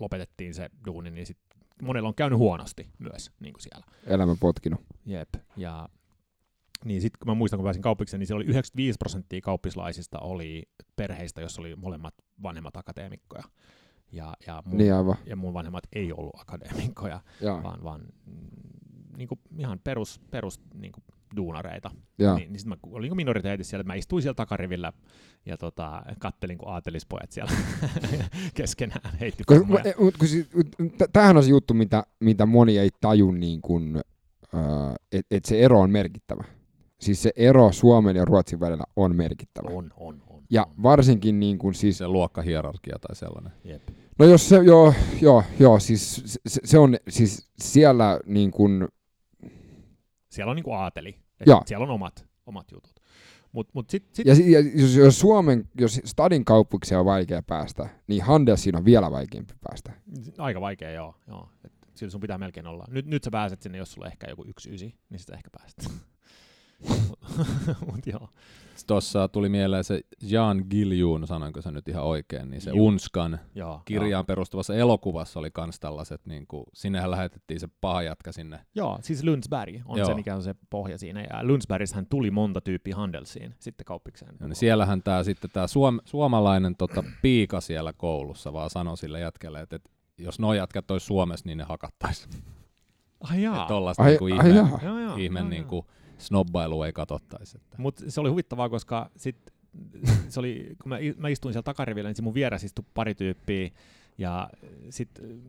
[0.00, 1.38] lopetettiin se duuni, niin sit
[1.82, 3.86] monella on käynyt huonosti myös niin kuin siellä.
[4.06, 4.80] elämä potkinut.
[5.06, 5.28] Jep.
[5.56, 5.88] Ja
[6.84, 10.62] niin sitten kun mä muistan, kun pääsin kauppikseen, niin siellä oli 95 prosenttia kauppislaisista oli
[10.96, 13.42] perheistä, jossa oli molemmat vanhemmat akateemikkoja.
[14.12, 15.16] Ja, ja, mun, Niin aivan.
[15.26, 20.60] ja mun vanhemmat ei ollut akateemikkoja, Jaa, vaan, vaan mm, niin kuin ihan perus, perus
[20.74, 21.04] niin kuin
[21.36, 21.90] duunareita.
[22.18, 22.36] jaa.
[22.36, 24.92] Niin, niin sitten mä olin niin minoriteetissa siellä, että mä istuin siellä takarivillä
[25.46, 27.52] ja tota, kattelin, kun aatelispojat siellä
[28.54, 29.44] keskenään heitti
[31.12, 34.00] tämähän on se juttu, mitä, mitä moni ei taju, niin kun,
[35.12, 36.44] että et se ero on merkittävä.
[37.00, 39.68] Siis se ero Suomen ja Ruotsin välillä on merkittävä.
[39.68, 40.42] On, on, on.
[40.50, 40.82] Ja on.
[40.82, 43.52] varsinkin niin kun siis, Se luokkahierarkia tai sellainen.
[43.64, 43.82] Jep.
[44.18, 48.88] no jos se, joo, joo, joo siis se, se on siis siellä niin kun,
[50.34, 51.23] Siellä on niinku aateli.
[51.40, 51.62] Et Joo.
[51.66, 52.94] Siellä on omat, omat jutut.
[53.52, 57.88] Mutta mut sitten sit, ja, ja jos, jos Suomen, jos stadin kauppikseen on vaikea päästä,
[58.06, 59.92] niin Handelsiin on vielä vaikeampi päästä.
[60.38, 61.14] aika vaikea, joo.
[61.28, 61.48] joo.
[61.64, 62.84] Et sillä sun pitää melkein olla.
[62.90, 65.50] Nyt, nyt sä pääset sinne, jos sulla on ehkä joku yksi ysi, niin sitä ehkä
[65.58, 65.90] pääset.
[67.92, 68.28] Mut joo.
[68.86, 72.86] Tuossa tuli mieleen se Jan Giljun, sanonko se nyt ihan oikein, niin se Juu.
[72.86, 78.32] Unskan Joo, kirjaan perustuvassa elokuvassa oli kans tällaiset, niin kuin, sinnehän lähetettiin se paha jätkä
[78.32, 78.60] sinne.
[78.74, 80.06] Joo, siis Lundsberg on Joo.
[80.06, 81.20] se, mikä on se pohja siinä.
[81.20, 84.34] Ja Lundsbergissähän tuli monta tyyppiä Handelsiin sitten kauppikseen.
[84.40, 89.20] Ja niin siellähän tämä sitten tämä suom, suomalainen tota, piika siellä koulussa vaan sanoi sille
[89.20, 92.28] jätkelle, että, että jos nuo jätkät olisi Suomessa, niin ne hakattaisi.
[93.20, 93.56] Ai jaa.
[93.56, 94.78] Että tollaista Ai, niinku ai ihme, Joo, jaha.
[94.84, 95.86] joo, ihme joo, niinku
[96.18, 97.58] snobbailua ei katsottaisi.
[97.78, 99.36] Mutta se oli huvittavaa, koska sit,
[100.28, 103.70] se oli, kun mä, mä istuin siellä takarivillä, niin mun vieressä istui pari tyyppiä,
[104.18, 104.50] ja
[104.90, 105.42] sitten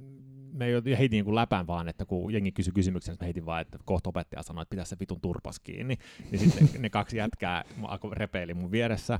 [0.54, 3.62] me jo- heitin niin läpän vaan, että kun jengi kysyi kysymyksen, niin mä heitin vaan,
[3.62, 5.98] että kohta opettaja sanoi, että pitäisi se vitun turpas kiinni.
[6.32, 7.64] Niin sitten ne kaksi jätkää
[8.12, 9.20] repeili mun vieressä.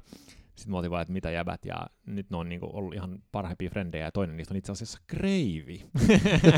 [0.56, 3.70] Sitten mä olin vaan, että mitä jäbät, ja nyt ne on niinku ollut ihan parhaimpia
[3.70, 5.86] frendejä, ja toinen niistä on itse asiassa Kreivi.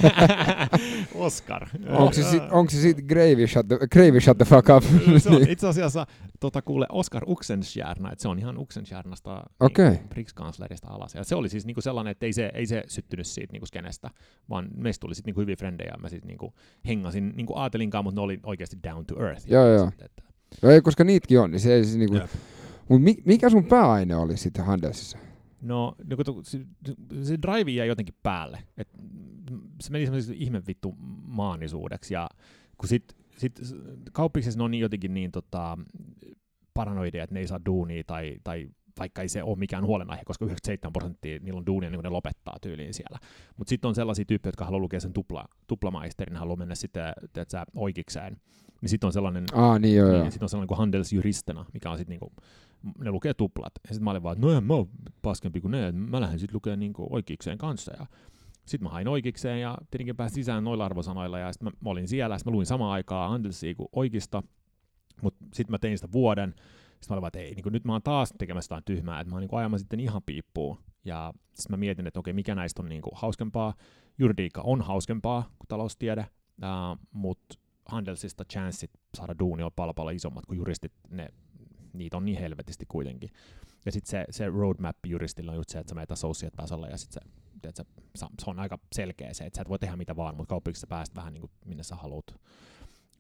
[1.16, 1.68] Oscar.
[1.90, 4.84] Onko se, sit, onko se sit Gravy shut the, Gravy shut the fuck up?
[5.18, 6.06] se on itse asiassa
[6.40, 9.90] tota, kuule Oscar Uxenstierna, että se on ihan Uxenstiernasta Okei.
[9.90, 11.16] niin, Rikskanslerista alas.
[11.16, 14.10] Ja se oli siis niinku sellainen, että ei se, ei se syttynyt siitä niinku skenestä,
[14.50, 16.54] vaan meistä tuli sitten niinku hyviä frendejä, ja mä sitten niinku
[16.88, 19.52] hengasin, niinku aatelinkaan, mutta ne oli oikeasti down to earth.
[19.52, 19.90] Joo, joo.
[19.90, 20.24] Sit, että,
[20.62, 22.16] No ei, koska niitäkin on, niin se ei siis niinku...
[22.16, 22.30] Jep.
[22.90, 25.18] Mut mi, mikä sun pääaine oli sitten Handelsissa?
[25.62, 26.60] no, no se,
[27.24, 28.60] se drive jäi jotenkin päälle.
[28.78, 28.88] Et,
[29.82, 30.96] se meni semmoiseksi ihme vittu
[31.26, 32.30] maanisuudeksi, ja
[32.78, 33.60] kun sit, sit
[34.12, 35.78] kauppiksessa ne on niin jotenkin niin tota,
[36.74, 38.68] paranoideja, että ne ei saa duunia tai, tai
[39.00, 42.58] vaikka ei se ole mikään huolenaihe, koska 97 prosenttia niillä on duunia, niin ne lopettaa
[42.62, 43.20] tyyliin siellä.
[43.58, 47.14] Mutta sitten on sellaisia tyyppejä, jotka haluaa lukea sen tupla, tuplamaisterin, ne haluaa mennä sitten
[47.34, 48.38] tiedätkö, oikeikseen.
[48.82, 50.22] Niin sitten on sellainen, Aa, niin joo, joo.
[50.22, 52.32] niin, sitten on sellainen kuin Handelsjuristena, mikä on sitten niinku,
[53.00, 53.74] ne lukee tuplat.
[53.88, 54.90] Ja sitten mä olin vaan, että no mä oon
[55.22, 57.94] paskempi kuin ne, mä lähden sitten lukemaan niinku oikeikseen kanssa.
[58.00, 58.06] Ja
[58.66, 62.08] sitten mä hain oikeikseen ja tietenkin pääsin sisään noilla arvosanoilla ja sitten mä, mä, olin
[62.08, 64.44] siellä, sitten mä luin samaan aikaan Handelsia kuin oikeista,
[65.22, 66.54] mutta sitten mä tein sitä vuoden.
[66.58, 69.30] Sitten mä olin vaan, että ei, niin nyt mä oon taas tekemässä jotain tyhmää, että
[69.32, 70.78] mä oon niin ajamassa sitten ihan piippuun.
[71.06, 73.74] Ja sitten mä mietin, että okei, mikä näistä on niin kuin hauskempaa.
[74.18, 76.28] Juridiikka on hauskempaa kuin taloustiede,
[76.64, 81.30] uh, mutta Handelsista chanssit saada duuni on paljon paljon isommat kuin juristit, ne,
[81.94, 83.30] niitä on niin helvetisti kuitenkin.
[83.86, 87.22] Ja sitten se, se roadmap juristilla on just se, että sä menet associate-tasolla ja sitten
[87.24, 87.30] se,
[87.62, 87.84] tiedätkö,
[88.16, 90.88] se, se on aika selkeä se, että sä et voi tehdä mitä vaan, mutta kauppiksessa
[90.88, 92.36] pääst vähän niin kuin minne sä haluat.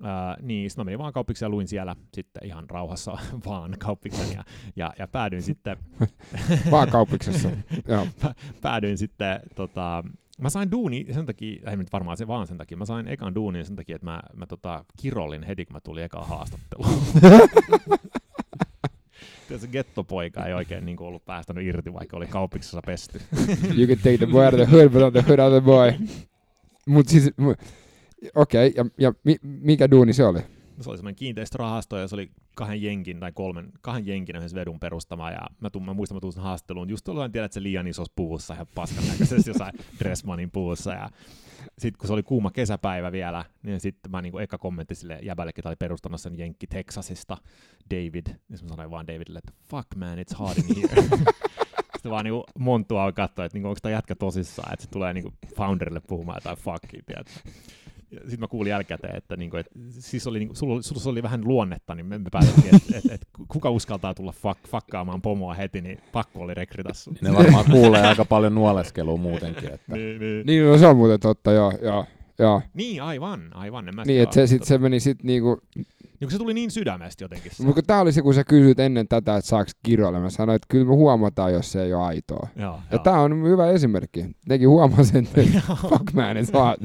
[0.01, 4.31] Uh, niin, sitten mä menin vaan kauppiksi ja luin siellä sitten ihan rauhassa vaan kauppiksen
[4.33, 4.43] ja,
[4.75, 5.77] ja, ja päädyin sitten
[6.71, 7.49] Vaan kauppiksessa.
[7.87, 8.07] joo.
[8.61, 10.03] päädyin sitten, tota,
[10.41, 13.35] mä sain duuni sen takia, ei nyt varmaan se vaan sen takia, mä sain ekan
[13.35, 17.03] duunin sen takia, että mä, mä tota, kirollin heti, kun mä tulin ekaan haastatteluun.
[19.57, 23.21] Se gettopoika ei oikein niin ollut päästänyt irti, vaikka oli kauppiksessa pesty.
[23.77, 25.63] You can take the boy out of the hood, but not the hood out of
[25.63, 25.93] the boy.
[26.87, 27.65] Mut siis, mu-
[28.35, 30.39] okei, okay, ja, ja mi, mikä duuni se oli?
[30.83, 34.79] se oli semmoinen kiinteistörahasto ja se oli kahden jenkin tai kolmen, kahden jenkin yhdessä vedun
[34.79, 37.63] perustama ja mä, tuun, mä muistan, mä tuun sen haastatteluun just tuolloin tiedät, että se
[37.63, 41.09] liian isossa puussa ja paskan näköisesti jossain Dressmanin puussa ja
[41.79, 45.53] sitten kun se oli kuuma kesäpäivä vielä, niin sitten mä niinku eka kommentti sille jäbälle,
[45.53, 47.37] ketä oli perustanut sen Jenkki Texasista,
[47.91, 51.01] David, niin mä sanoin vaan Davidille, että fuck man, it's hot in here.
[51.97, 55.33] Sitten vaan niinku monttua katsoa, että niinku, onko tämä jätkä tosissaan, että se tulee niinku
[55.55, 57.43] founderille puhumaan jotain fuckia, tiedät.
[58.11, 61.41] Sitten mä kuulin jälkikäteen, että, niinku, et, siis oli, niinku, sulla, oli- sulla oli vähän
[61.45, 65.81] luonnetta, niin me, me päätettiin, että et, et, kuka uskaltaa tulla fuck, fuckaamaan pomoa heti,
[65.81, 67.15] niin pakko oli rekrytä sun.
[67.21, 69.73] Ne varmaan kuulee aika paljon nuoleskelua muutenkin.
[69.73, 69.95] Että.
[69.95, 70.45] niin, niin.
[70.45, 72.05] Niin, no se on muuten totta, joo, joo.
[72.39, 72.61] joo.
[72.73, 73.87] niin, aivan, aivan.
[73.87, 75.61] En mä Niin, että se, sit, se meni sit niinku,
[76.19, 77.51] Niin, se tuli niin sydämestä jotenkin.
[77.61, 80.19] Mutta tää oli se, kun sä kysyit ennen tätä, että saaks kiroilla.
[80.19, 82.47] Mä sanoin, että kyllä me huomataan, jos se ei ole aitoa.
[82.55, 84.25] Joo, Ja tää on hyvä esimerkki.
[84.49, 86.13] Nekin huomasi sen, että fuck
[86.53, 86.79] hot.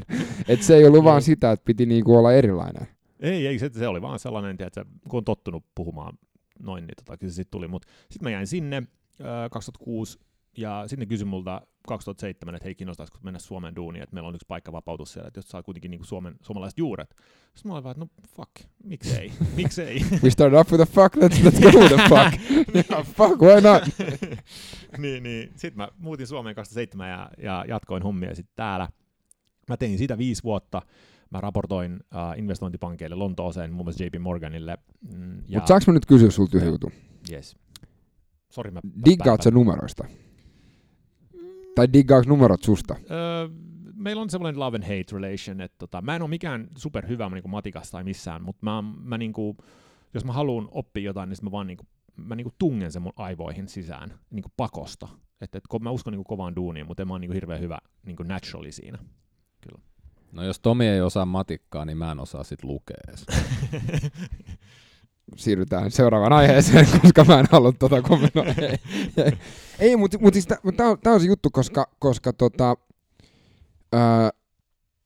[0.47, 2.87] Että se ei ollut vaan sitä, että piti niinku olla erilainen.
[3.19, 6.17] Ei, ei, se, se oli vaan sellainen, että kun on tottunut puhumaan
[6.59, 7.67] noin, niin tota, kyllä se sitten tuli.
[7.67, 10.19] Mutta sitten mä jäin sinne äh, 2006
[10.57, 14.45] ja sitten kysyi multa 2007, että hei kiinnostaisiko mennä Suomen duuniin, että meillä on yksi
[14.47, 17.09] paikka vapautus siellä, että jos saa kuitenkin niinku Suomen, suomalaiset juuret.
[17.55, 18.51] Sitten mä olin vaan, että no fuck,
[18.83, 20.01] miksei, miksei.
[20.23, 22.41] We started off with a fuck, let's, let's go with a fuck.
[22.75, 23.83] yeah, fuck, why not?
[24.97, 25.51] niin, niin.
[25.55, 28.89] Sitten mä muutin Suomeen 2007 ja, ja jatkoin hommia sitten täällä.
[29.69, 30.81] Mä tein sitä viisi vuotta.
[31.29, 34.77] Mä raportoin uh, investointipankeille Lontooseen, muun muassa JP Morganille.
[35.13, 36.91] Mm, ja, Mut saanko mä nyt kysyä sulta yhden jutun?
[37.31, 37.55] Yes.
[38.49, 38.79] Sori, mä...
[39.05, 40.05] Diggaat sä numeroista?
[41.75, 42.95] Tai diggaaks numerot susta?
[43.11, 43.49] Öö,
[43.95, 47.49] meillä on semmoinen love and hate relation, että tota, mä en ole mikään superhyvä niin
[47.49, 49.57] matikassa tai missään, mutta mä, mä niinku,
[50.13, 53.13] jos mä haluan oppia jotain, niin sit mä vaan niinku, mä niinku tungen sen mun
[53.15, 55.07] aivoihin sisään niinku pakosta.
[55.41, 58.23] Et, et, mä uskon niinku kovaan duuniin, mutta en mä ole niinku hirveän hyvä niinku
[58.23, 58.99] naturally siinä.
[60.31, 62.97] No jos Tomi ei osaa matikkaa, niin mä en osaa sit lukea.
[65.35, 68.53] siirrytään seuraavaan aiheeseen, koska mä en halua tota kommentoida.
[69.79, 72.77] ei, mutta mut siis tämä on, tää on se juttu, koska, koska tota,
[73.93, 74.29] ää,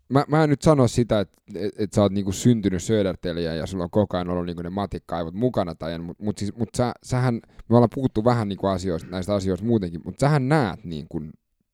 [0.09, 3.65] mä, mä en nyt sano sitä, että et, et sä oot niinku syntynyt Söderteliä ja
[3.65, 6.91] sulla on koko ajan ollut niinku ne matikkaivot mukana, tai, mutta mut siis, mut sä,
[7.03, 7.35] sähän,
[7.69, 11.21] me ollaan puhuttu vähän niinku asioista, näistä asioista muutenkin, mutta sähän näet, niinku,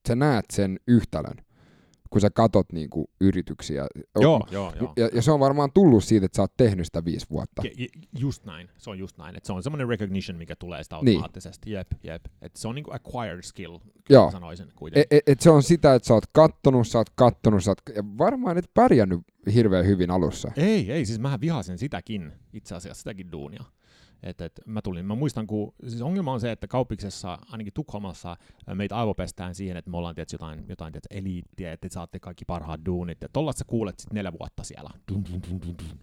[0.07, 1.37] sä näet sen yhtälön
[2.13, 3.87] kun sä katot niinku yrityksiä.
[4.21, 4.93] Joo, joo, joo.
[4.97, 7.61] Ja, ja, se on varmaan tullut siitä, että sä oot tehnyt sitä viisi vuotta.
[7.77, 7.87] Ja,
[8.19, 9.37] just näin, se on just näin.
[9.37, 11.17] Et se on semmoinen recognition, mikä tulee sitä niin.
[11.17, 11.65] automaattisesti.
[11.65, 11.73] Niin.
[11.73, 12.25] Jep, jep.
[12.41, 13.77] Et se on niinku acquired skill,
[14.09, 14.31] joo.
[14.31, 15.07] sanoisin kuitenkin.
[15.11, 17.81] Et, et, et se on sitä, että sä oot kattonut, sä oot kattonut, sä oot,
[17.95, 19.19] ja varmaan et pärjännyt
[19.53, 20.51] hirveän hyvin alussa.
[20.57, 23.63] Ei, ei, siis mä vihasin sitäkin, itse asiassa sitäkin duunia.
[24.23, 28.37] Et, et mä tulin, mä muistan, kun, siis ongelma on se, että Kaupiksessa, ainakin Tukholmassa,
[28.73, 32.45] meitä aivopestään siihen, että me ollaan tietysti jotain, jotain tietysti eliittiä, että te saatte kaikki
[32.45, 34.89] parhaat duunit, ja tollaista sä kuulet sitten neljä vuotta siellä.
[35.11, 35.99] Dun, dun, dun, dun, dun.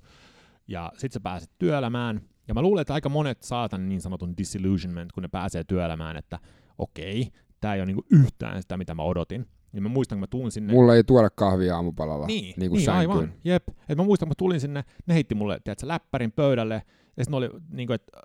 [0.68, 5.12] Ja sit sä pääset työelämään, ja mä luulen, että aika monet saatan niin sanotun disillusionment,
[5.12, 6.38] kun ne pääsee työelämään, että
[6.78, 7.28] okei,
[7.60, 9.46] tää ei ole niinku yhtään sitä, mitä mä odotin.
[9.72, 10.72] Ja mä muistan, kun mä tulin sinne...
[10.72, 12.26] Mulla ei tuoda kahvia aamupalalla.
[12.26, 13.32] Niin, niin, niin aivan.
[13.44, 13.68] Jep.
[13.88, 16.82] Et mä muistan, kun mä tulin sinne, ne heitti mulle, tiedätkö, läppärin pöydälle,
[17.20, 18.18] ja sitten oli niin kuin, että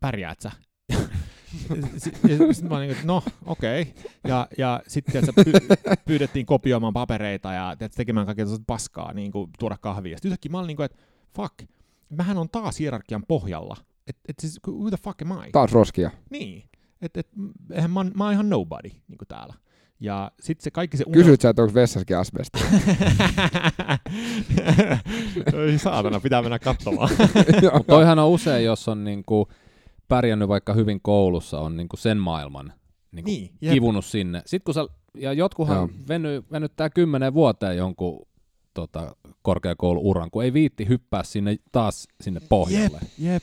[0.00, 0.50] pärjäät sä?
[2.52, 3.82] sitten mä olin, että no, okei.
[3.82, 4.12] Okay.
[4.28, 9.76] Ja, ja sitten py- pyydettiin kopioimaan papereita ja tiedätkö, tekemään kaikkea paskaa, niin kuin tuoda
[9.80, 10.16] kahvia.
[10.16, 10.98] Sitten yhtäkkiä mä olin niin kuin, että
[11.36, 11.70] fuck,
[12.08, 13.76] mähän on taas hierarkian pohjalla.
[14.06, 15.50] Että et siis, who the fuck am I?
[15.52, 16.10] Taas roskia.
[16.30, 16.64] Niin.
[17.02, 17.28] Että et,
[17.72, 19.54] eihän mä, mä oon ihan nobody niin kuin täällä.
[20.00, 21.04] Ja sitten se kaikki se...
[21.12, 22.58] Kysyt sä, että onko vessaskin asbesti?
[25.66, 27.10] Ei saatana, pitää mennä katsomaan.
[27.72, 29.48] Mutta toihan on usein, jos on niinku
[30.08, 32.72] pärjännyt vaikka hyvin koulussa, on niinku sen maailman
[33.12, 34.42] niinku niin, kivunut sinne.
[34.46, 38.26] Sitten kun sä, ja jotkuhan veny, venyttää kymmenen vuoteen jonkun
[38.74, 42.98] tota, korkeakouluuran, kun ei viitti hyppää sinne taas sinne pohjalle.
[43.18, 43.42] Jep,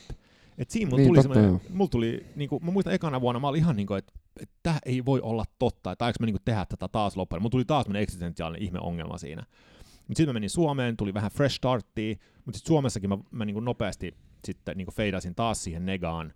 [0.58, 3.58] Et siinä mulla niin, tuli semmoinen, mulla tuli, niinku, mä muistan ekana vuonna, mä olin
[3.58, 6.88] ihan niinku, että et tämä ei voi olla totta, että aiko mä niinku tehdä tätä
[6.88, 7.42] taas loppuun.
[7.42, 9.42] Mulla tuli taas eksistentiaalinen ihmeongelma siinä.
[9.82, 13.60] Mutta sitten mä menin Suomeen, tuli vähän fresh starttia, mutta sitten Suomessakin mä, mä niinku
[13.60, 14.14] nopeasti
[14.44, 16.32] sitten niinku feidasin taas siihen negaan.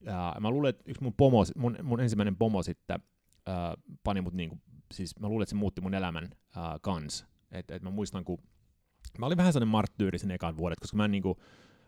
[0.00, 3.00] Ja mä luulen, että yksi mun, pomo, mun, mun ensimmäinen pomo sitten
[3.48, 3.54] äh,
[4.04, 4.58] pani mut niinku,
[4.94, 7.26] siis mä luulen, että se muutti mun elämän äh, kans.
[7.50, 8.38] Et, et mä muistan, kun
[9.18, 11.42] mä olin vähän sellainen marttyyri sen ekan vuodet, koska mä en niinku,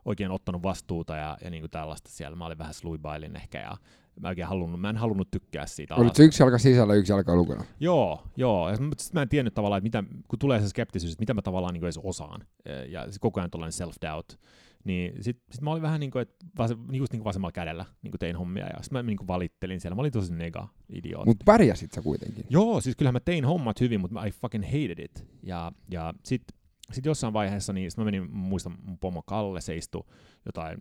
[0.04, 2.36] oikein ottanut vastuuta ja, ja niin kuin tällaista siellä.
[2.36, 3.76] Mä olin vähän sluibailin ehkä ja
[4.20, 5.94] mä, oikein halunnut, mä en halunnut tykkää siitä.
[5.94, 7.64] Olit yksi jalka sisällä yksi jalka ulkona?
[7.80, 8.70] Joo, joo.
[8.70, 11.42] Ja sit mä en tiennyt tavallaan, että mitä, kun tulee se skeptisyys, että mitä mä
[11.42, 12.46] tavallaan niin edes osaan.
[12.88, 14.36] Ja koko ajan tuollainen self-doubt.
[14.84, 17.84] Niin sit, sit mä olin vähän niin kuin, että vas, just niin kuin vasemmalla kädellä
[18.02, 19.94] niin kuin tein hommia ja sitten mä niin kuin valittelin siellä.
[19.94, 21.30] Mä olin tosi nega idiootti.
[21.30, 22.46] Mutta pärjäsit sä kuitenkin?
[22.48, 25.26] Joo, siis kyllähän mä tein hommat hyvin, mutta I fucking hated it.
[25.42, 26.58] Ja, ja sitten
[26.92, 30.06] sitten jossain vaiheessa, niin mä menin, muistan mun pomo Kalle seistu
[30.46, 30.78] jotain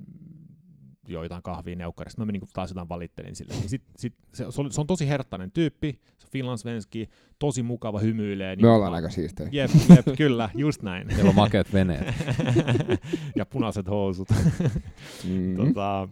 [1.08, 2.22] joitain kahvia neukkarista.
[2.22, 3.54] Mä menin taas jotain valittelin sille.
[3.54, 7.64] Niin sit, sit, se, se, on, se, on tosi herttainen tyyppi, se on finlandsvenski, tosi
[7.64, 8.56] mukava, hymyilee.
[8.56, 9.50] Niin Me ollaan aika siistejä.
[9.52, 11.08] Jep, jep, kyllä, just näin.
[11.08, 12.16] Meillä on makeat veneet.
[13.36, 14.30] ja punaiset housut.
[14.30, 15.56] mm-hmm.
[15.56, 16.10] tota,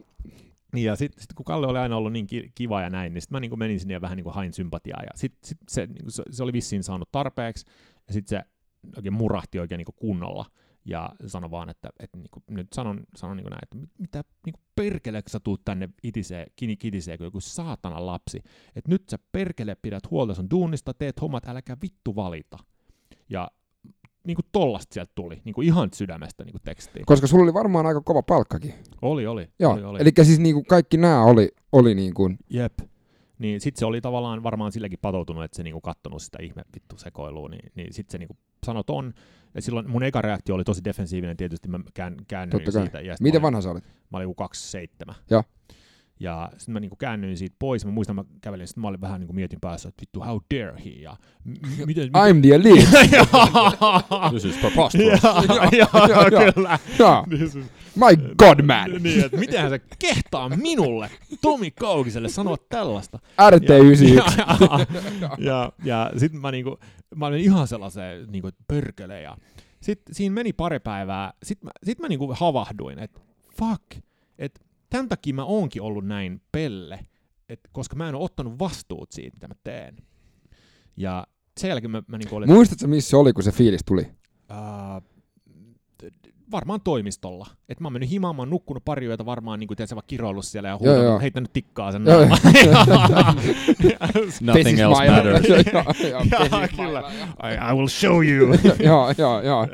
[0.74, 3.36] niin ja sitten sit, kun Kalle oli aina ollut niin kiva ja näin, niin sitten
[3.36, 5.02] mä niin menin sinne ja vähän niin hain sympatiaa.
[5.04, 7.66] Ja sitten sit se, niin se, se, oli vissiin saanut tarpeeksi.
[8.08, 8.52] Ja sitten se
[8.98, 10.46] oikein murahti oikein niin kunnolla
[10.86, 14.24] ja sano vaan, että, että niin kuin, nyt sanon, sanon niin kuin näin, että mitä
[14.46, 18.38] niin kuin perkele, sä tuut tänne itisee, kini kitisee kuin joku saatana lapsi,
[18.76, 22.58] että nyt sä perkele pidät huolta sun duunista, teet hommat, äläkä vittu valita.
[23.30, 23.52] Ja
[24.28, 27.06] niin kuin tollasta sieltä tuli, niin kuin ihan sydämestä niin kuin tekstiin.
[27.06, 28.74] Koska sulla oli varmaan aika kova palkkakin.
[29.02, 29.48] Oli, oli.
[29.60, 30.00] Joo, oli, oli.
[30.02, 32.38] eli siis niin kuin kaikki nämä oli, oli niin kuin...
[32.50, 32.74] Jep.
[33.40, 36.98] Niin sitten se oli tavallaan varmaan silläkin patoutunut, että se niinku kattonut sitä ihme vittu
[36.98, 39.14] sekoilua, niin, niin sitten se niinku sanoi ton.
[39.56, 43.02] Ja silloin mun eka reaktio oli tosi defensiivinen, tietysti mä kään, käännyin siitä.
[43.02, 43.84] Ja Miten vanha sä olit?
[43.84, 45.16] Mä olin joku 27.
[45.30, 45.44] Joo.
[46.20, 47.86] Ja sitten mä niinku käännyin siitä pois.
[47.86, 50.74] Mä muistan, mä kävelin, sitten mä olin vähän niinku mietin päässä, että vittu, how dare
[50.86, 50.90] he?
[50.90, 51.54] Ja m-
[51.86, 52.88] miten, I'm the elite.
[54.30, 55.22] This is preposterous.
[55.72, 55.90] Joo,
[56.54, 56.80] kyllä.
[57.96, 59.04] My god man.
[59.04, 61.10] niin, että mitenhän se kehtaa minulle,
[61.42, 63.20] Tomi Kaukiselle, sanoa tällaista.
[63.52, 64.12] RT91.
[64.16, 64.24] Ja,
[65.20, 66.80] ja, ja, ja sitten mä niinku,
[67.16, 69.38] mä olin ihan sellaisen niinku, pörkele ja
[69.82, 73.20] sitten siinä meni pari päivää, sitten mä, sit mä niinku havahduin, että
[73.60, 74.06] fuck,
[74.38, 77.00] että tämän takia mä oonkin ollut näin pelle,
[77.50, 79.98] et, koska mä en ole ottanut vastuut siitä, mitä mä teen.
[80.98, 81.28] Ja
[81.60, 82.50] sen jälkeen mä, mä niin olin...
[82.50, 84.02] Muistatko, missä se oli, kun se fiilis tuli?
[84.02, 85.11] Uh,
[86.52, 87.48] varmaan toimistolla.
[87.70, 90.46] Et mä oon mennyt himaan, mä oon nukkunut pari yötä varmaan niin kuin vaikka kiroillut
[90.46, 91.20] siellä ja huutanut, joo, joo.
[91.20, 92.20] heittänyt tikkaa sen joo,
[94.42, 95.48] Nothing else matters.
[96.12, 97.04] ja, kyllä.
[97.44, 98.56] I, I will show you.
[98.80, 99.68] joo, joo, joo.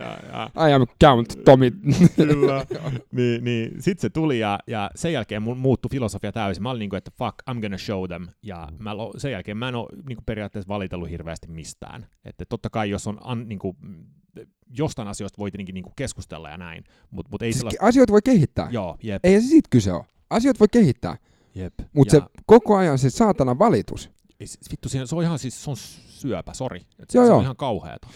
[0.68, 1.72] I am Count Tommy.
[2.16, 2.66] kyllä.
[3.12, 3.72] niin, niin.
[3.82, 6.64] Sitten se tuli ja, ja sen jälkeen mun muuttui filosofia täysin.
[6.64, 8.28] Mä olin niin kuin, että fuck, I'm gonna show them.
[8.44, 12.08] Ja mä, sen jälkeen mä en ole niin kuin periaatteessa valitellut hirveästi mistään.
[12.26, 13.78] Että totta kai jos on an, niin kuin,
[14.78, 17.86] jostain asioista voi tietenkin niinku keskustella ja näin, mutta mut ei siis sellaista...
[17.86, 18.68] Asioita voi kehittää.
[18.72, 19.26] Joo, jep.
[19.26, 20.06] Ei se siitä kyse ole.
[20.30, 21.18] Asioita voi kehittää.
[21.56, 21.74] Jep.
[21.94, 24.12] Mutta se koko ajan se saatana valitus.
[24.40, 26.80] Ei, vittu, se on ihan siis, se on syöpä, sori.
[26.80, 27.38] Se, joo, se joo.
[27.38, 28.08] on ihan kauheata.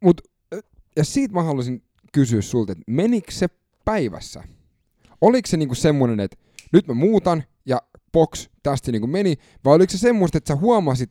[0.00, 0.20] Mut,
[0.96, 3.48] ja siitä mä haluaisin kysyä sulta, että menikö se
[3.84, 4.44] päivässä?
[5.20, 6.36] Oliko se niinku semmoinen, että
[6.72, 11.10] nyt mä muutan ja box tästä niinku meni, vai oliko se semmoista, että sä huomasit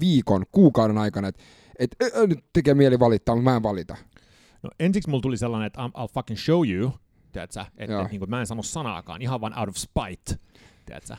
[0.00, 1.42] viikon, kuukauden aikana, että
[1.78, 3.96] et, et, nyt tekee mieli valittaa, mutta mä en valita.
[4.62, 6.92] No ensiksi mulla tuli sellainen, että I'll fucking show you,
[7.32, 10.44] tiedätkö, että et, niin mä en sano sanaakaan, ihan vaan out of spite,
[10.86, 11.16] tiedätkö.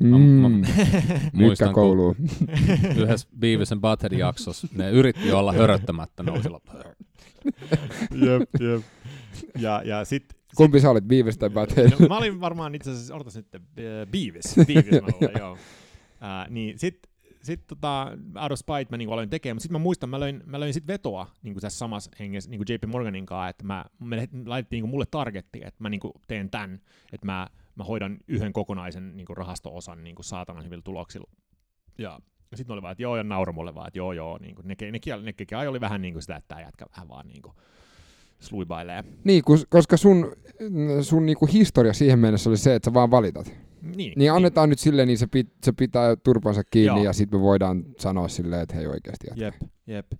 [0.00, 0.62] Mm.
[1.32, 2.16] Muistan kouluun.
[3.00, 6.60] yhdessä Beavis and Butthead jaksossa ne yritti olla höröttämättä nousilla.
[8.10, 8.82] jep, jep.
[9.58, 10.24] Ja, ja sit,
[10.56, 11.90] Kumpi sit, sä olit, Beavis tai Butthead?
[11.90, 13.60] No, mä olin varmaan itse asiassa, odotas nyt, uh,
[14.10, 14.66] Beavis.
[14.66, 15.52] Beavis mä olin, joo.
[15.52, 15.58] Uh,
[16.50, 16.98] niin sit
[17.46, 20.42] sitten tota, Out of Spite mä niin aloin tekemään, mutta sitten mä muistan, mä löin,
[20.46, 23.64] mä löin sit vetoa niin kuin tässä samassa hengessä niin kuin JP Morganin kanssa, että
[23.64, 26.80] mä, me laitettiin niin kuin mulle targetti, että mä niin kuin teen tämän,
[27.12, 31.30] että mä, mä hoidan yhden kokonaisen niin kuin rahasto-osan niin kuin saatanan hyvillä tuloksilla.
[31.98, 32.20] Ja
[32.54, 34.74] sitten oli vaan, että joo, ja nauro mulle vaan, että joo, joo, niin kuin, ne,
[34.80, 37.54] ne, ne, ne, oli vähän niin kuin sitä, että tämä jätkä vähän vaan niin kuin,
[38.38, 39.04] sluibailee.
[39.24, 40.32] Niin, koska sun,
[41.02, 43.65] sun niinku historia siihen mennessä oli se, että sä vaan valitat.
[43.94, 44.70] Niin, niin annetaan niin.
[44.70, 47.04] nyt silleen, niin se, pit, se pitää turpansa kiinni Joo.
[47.04, 49.44] ja sitten me voidaan sanoa silleen, että hei oikeasti jatka.
[49.44, 49.54] Jep,
[49.86, 50.12] jep.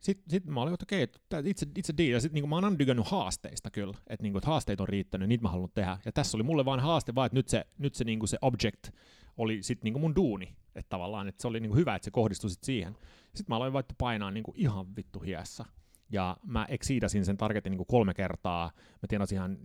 [0.00, 2.12] Sitten sit mä olin, että okei, okay, itse, itse deal.
[2.12, 5.28] Ja sitten niin mä oon aina haasteista kyllä, että niin kuin, että haasteet on riittänyt,
[5.28, 5.98] niitä mä halunnut tehdä.
[6.04, 8.38] Ja tässä oli mulle vain haaste vaan, että nyt se, nyt se, niin kuin se
[8.42, 8.90] object
[9.36, 10.56] oli sitten niin kuin mun duuni.
[10.74, 12.96] Että tavallaan, että se oli niin kuin hyvä, että se kohdistui sit siihen.
[13.34, 15.64] Sitten mä aloin vaikka painaa niin kuin ihan vittu hiessä
[16.12, 18.70] ja mä eksiidasin sen targetin niin kuin kolme kertaa.
[18.74, 19.58] Mä tienasin ihan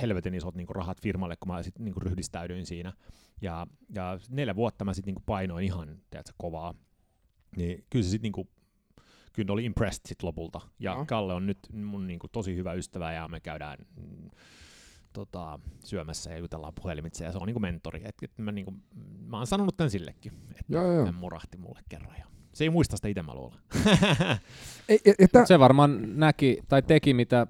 [0.00, 2.92] helvetin isot niin kuin rahat firmalle, kun mä sit, niin kuin ryhdistäydyin siinä.
[3.42, 6.74] Ja, ja neljä vuotta mä sitten niin painoin ihan tiedätkö, kovaa.
[7.56, 8.48] Niin kyllä se sitten niin kuin,
[9.32, 10.60] kyllä oli impressed sit lopulta.
[10.78, 11.04] Ja no.
[11.06, 14.30] Kalle on nyt mun niin kuin, tosi hyvä ystävä ja me käydään mm,
[15.12, 18.02] tota, syömässä ja jutellaan puhelimitse ja se on niin kuin mentori.
[18.04, 18.82] Et, et mä, niin kuin,
[19.26, 21.12] mä oon sanonut tämän sillekin, että joo.
[21.12, 22.16] murahti mulle kerran.
[22.18, 23.58] Ja se ei muista sitä itse, mä luulen.
[24.88, 25.46] ei, että...
[25.46, 27.46] Se varmaan näki tai teki, mitä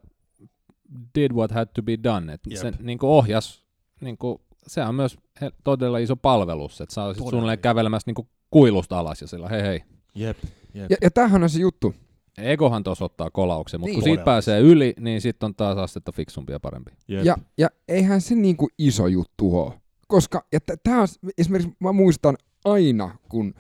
[1.14, 2.32] did what had to be done.
[2.32, 3.64] Et se niin ohjas,
[4.00, 5.16] niin kuin, se on myös
[5.64, 9.82] todella iso palvelus, että sä olisit suunnilleen kävelemässä niin kuilusta alas ja sillä hei hei.
[10.14, 10.36] Jep,
[10.74, 10.90] jep.
[10.90, 11.94] Ja, ja tämähän on se juttu.
[12.38, 16.12] Egohan tuossa ottaa kolauksen, mutta niin, kun siitä pääsee yli, niin sitten on taas astetta
[16.12, 16.90] fiksumpi ja parempi.
[17.08, 17.24] Jep.
[17.24, 19.72] Ja, ja eihän se niinku iso juttu ole.
[20.08, 23.54] Koska, ja tämä on, esimerkiksi mä muistan aina, kun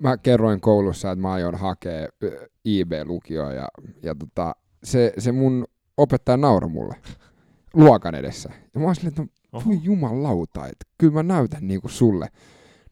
[0.00, 2.08] mä kerroin koulussa, että mä aion hakea
[2.64, 3.68] IB-lukioon ja,
[4.02, 6.96] ja tota, se, se mun opettaja nauroi mulle
[7.74, 8.50] luokan edessä.
[8.74, 12.28] Ja mä olin että voi jumalauta, että kyllä mä näytän niinku sulle.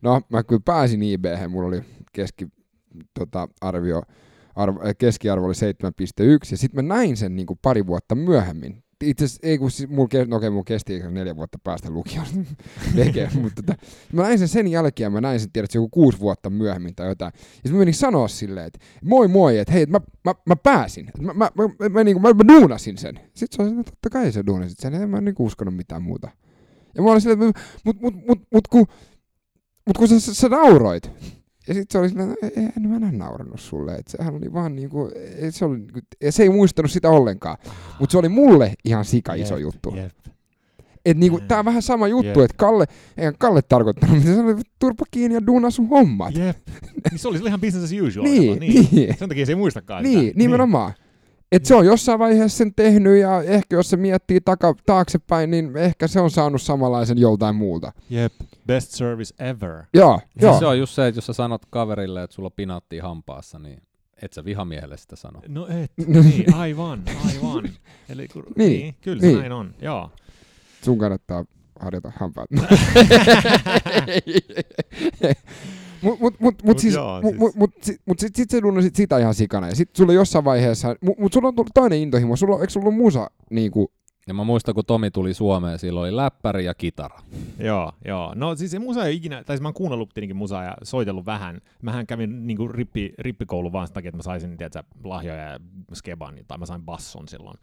[0.03, 1.81] No, mä kyllä pääsin ib mulla oli
[2.13, 2.47] keski,
[3.19, 4.03] tota, arvio,
[4.55, 9.47] arvo, keskiarvo oli 7,1, ja sitten mä näin sen niinku pari vuotta myöhemmin itse asiassa,
[9.47, 12.27] ei kun siis, mulla, no okei, mulla kesti neljä vuotta päästä lukioon
[12.97, 13.79] tekemään, mutta tota,
[14.13, 17.33] mä näin sen sen jälkeen, mä näin sen, tiedät, joku kuusi vuotta myöhemmin tai jotain.
[17.35, 21.11] Ja sitten mä menin sanoa silleen, että moi moi, että hei, mä, mä, mä pääsin,
[21.21, 23.21] mä, mä, mä, mä, mä, niin mä, mä duunasin sen.
[23.35, 26.31] Sitten se oli, että totta kai se duunasit sen, en mä niin uskonut mitään muuta.
[26.95, 28.87] Ja mä olin silleen, että mut, mut, mut, mut, kun,
[29.87, 31.11] mut kun sä, sä, sä nauroit,
[31.69, 34.77] ja sitten se oli silleen, että en mä enää naurannut sulle, että sehän oli vaan
[34.77, 35.11] niinku,
[35.51, 37.57] se, oli, niinku, ja se ei muistanut sitä ollenkaan,
[38.01, 39.95] mutta se oli mulle ihan sika iso yep, juttu.
[39.97, 40.13] Yep.
[41.05, 42.85] Et niinku, tää on vähän sama juttu, että Kalle,
[43.17, 46.35] eihän Kalle tarkoittanut, että se oli turpa kiinni ja duuna sun hommat.
[46.35, 46.57] Jep.
[47.11, 48.25] Niin se oli ihan business as usual.
[48.25, 48.89] niin, niin.
[48.93, 49.17] niin.
[49.19, 50.39] Sen takia se ei muistakaan Niin, sitä.
[50.39, 50.93] nimenomaan.
[50.99, 51.08] Niin.
[51.53, 55.77] Et se on jossain vaiheessa sen tehnyt ja ehkä jos se miettii taka, taaksepäin, niin
[55.77, 57.93] ehkä se on saanut samanlaisen joltain muulta.
[58.11, 58.33] Jep,
[58.67, 59.83] best service ever.
[59.95, 60.59] Joo, siis joo.
[60.59, 63.83] Se on just se, että jos sä sanot kaverille, että sulla pinaattiin hampaassa, niin
[64.23, 65.43] et sä vihamielelle sitä sano.
[65.49, 67.71] No et, niin, aivan, aivan.
[68.09, 69.35] Eli kun, niin, niin, kyllä niin.
[69.35, 70.11] se näin on, joo.
[70.83, 71.45] Sun kannattaa
[71.81, 72.49] harjoita hampaat.
[76.03, 77.41] Mut, mut, mut, mut, siis, joo, mut, siis.
[77.41, 79.69] mut, mut, sit, mut sit, sit sä dunnasit sitä ihan sikana.
[79.69, 82.37] Ja sit sulla jossain vaiheessa, mut, mut sulla on tullut toinen intohimo.
[82.37, 83.93] Sulla, eikö sulla ollut musa niinku,
[84.27, 87.21] Ja mä muistan, kun Tomi tuli Suomeen, sillä oli läppäri ja kitara.
[87.59, 88.33] joo, joo.
[88.35, 91.27] No siis se musa ei ikinä, tai siis mä oon kuunnellut tietenkin musaa ja soitellut
[91.27, 91.61] vähän.
[91.83, 95.59] Mähän kävin niinku rippi, rippikoulu vaan sitä takia, että mä saisin tiedätkö, lahjoja ja
[95.95, 97.59] skeban, tai mä sain basson silloin.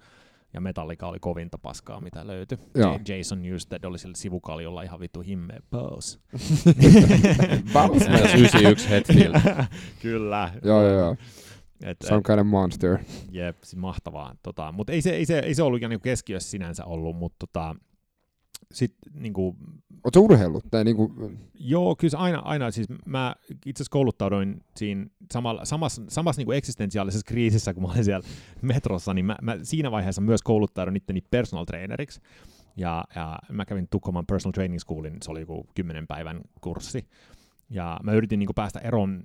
[0.55, 2.57] Ja Metallica oli kovinta paskaa, mitä löytyi.
[2.75, 2.99] Joo.
[3.07, 5.59] Jason Newsted oli sillä sivukaljolla ihan vittu himmeä.
[5.71, 6.19] Bounce.
[8.09, 9.35] Myös 91 Hetfield.
[10.01, 10.51] Kyllä.
[10.63, 11.15] Joo, joo, joo.
[11.83, 12.97] Et, Some kind of monster.
[13.31, 14.35] Jep, siis mahtavaa.
[14.43, 17.47] Tota, mutta ei se, ei, se, ei se ollut ihan niinku keskiössä sinänsä ollut, mutta
[17.47, 17.75] tota,
[18.71, 19.55] sit niinku,
[20.05, 20.63] Oletko urheillut?
[20.71, 21.13] Tai niinku,
[21.59, 23.35] joo, kyllä aina, aina siis mä
[23.65, 28.27] itse asiassa kouluttauduin siinä samalla, samassa, samassa niinku eksistentiaalisessa kriisissä, kun mä olin siellä
[28.61, 32.21] metrossa, niin mä, mä siinä vaiheessa myös kouluttauduin itteni personal traineriksi.
[32.77, 37.07] Ja, ja mä kävin Tukholman personal training schoolin, se oli joku kymmenen päivän kurssi.
[37.69, 39.23] Ja mä yritin niinku päästä eroon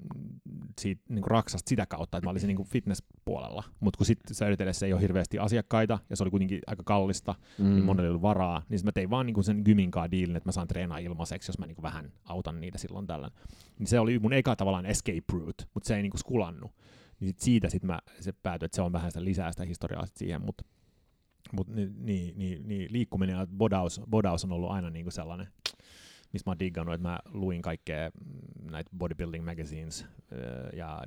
[0.81, 3.65] siitä niinku raksasta sitä kautta, että mä olisin niinku fitness-puolella.
[3.81, 7.65] Mutta kun sitten säilytellessä ei ole hirveästi asiakkaita, ja se oli kuitenkin aika kallista, mm.
[7.65, 10.53] niin monella ei ollut varaa, niin mä tein vaan niinku sen gyminkaan diilin, että mä
[10.53, 13.31] saan treenaa ilmaiseksi, jos mä niinku vähän autan niitä silloin tällä.
[13.79, 16.71] Niin se oli mun eka tavallaan escape route, mutta se ei niinku skulannu.
[17.21, 20.07] Niin sit siitä sit mä se päätyi, että se on vähän sitä lisää sitä historiaa
[20.07, 20.65] sit siihen, mutta
[21.53, 25.49] mut niin, niin, niin, niin, liikkuminen ja bodaus, bodaus on ollut aina niinku sellainen,
[26.33, 31.03] missä mä oon diggannut, että mä luin kaikkea mm, näitä bodybuilding magazines öö, ja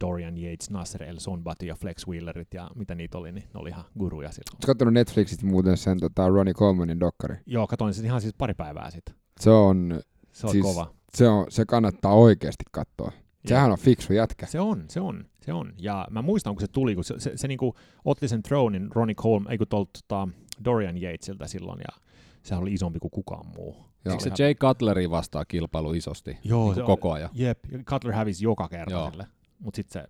[0.00, 3.68] Dorian Yates, Nasser El Sonbatu ja Flex Wheelerit ja mitä niitä oli, niin ne oli
[3.68, 4.54] ihan guruja silloin.
[4.54, 7.36] Oletko katsonut Netflixistä muuten sen tota, Ronnie Colemanin dokkari?
[7.46, 9.14] Joo, katoin sen ihan siis pari päivää sitten.
[9.40, 10.00] Se on,
[10.32, 10.94] Se on Siis- kova.
[11.14, 13.12] se on, se kannattaa oikeasti katsoa.
[13.46, 14.46] Sehän on fiksu jätkä.
[14.46, 15.72] Se on, se on, se on.
[15.78, 19.14] Ja mä muistan, kun se tuli, kun se, se, se niinku otti sen thronin Ronnie
[19.14, 20.28] Colm, ei kun tuolta tota,
[20.64, 22.00] Dorian Yatesilta silloin, ja
[22.42, 23.76] sehän oli isompi kuin kukaan muu.
[24.04, 24.12] Joo.
[24.12, 27.30] Eikö se Jay Cutleri vastaa kilpailu isosti Joo, niin se koko ajan?
[27.32, 29.10] Jep, Cutler hävisi joka kerta Joo.
[29.10, 29.26] sille,
[29.58, 30.08] mutta sitten se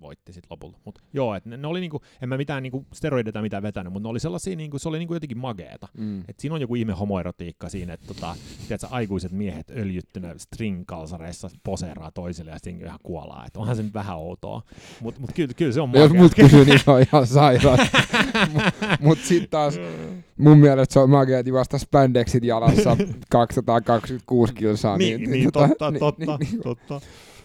[0.00, 0.78] voitti sit lopulta.
[0.84, 3.92] Mut joo, et ne, ne, oli niinku, en mä mitään niinku steroideita tai mitään vetänyt,
[3.92, 5.88] mutta ne oli sellaisia, niinku, se oli niinku jotenkin mageeta.
[5.98, 6.20] Mm.
[6.28, 8.36] Et siinä on joku ihme homoerotiikka siinä, että tota,
[8.68, 13.44] tiedätkö, aikuiset miehet öljyttynä string-kalsareissa poseeraa toisille ja sitten ihan kuolaa.
[13.46, 14.62] Et onhan se nyt vähän outoa.
[15.00, 17.80] Mutta mut kyllä, kyllä se on No jos mut kysyy, niin se on ihan sairaus.
[19.00, 19.74] Mutta sitten taas
[20.38, 22.96] mun mielestä se on magea, että vasta spandexit jalassa
[23.30, 24.96] 226 kilsaa.
[24.98, 27.00] niin, niin, tota, totta, niin- totta, niin- totta.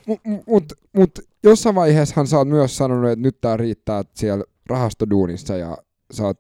[0.07, 0.63] Mut, mut,
[0.95, 5.77] mut jossain vaiheessahan sä oot myös sanonut, että nyt tää riittää siellä rahastoduunissa ja
[6.11, 6.39] sä oot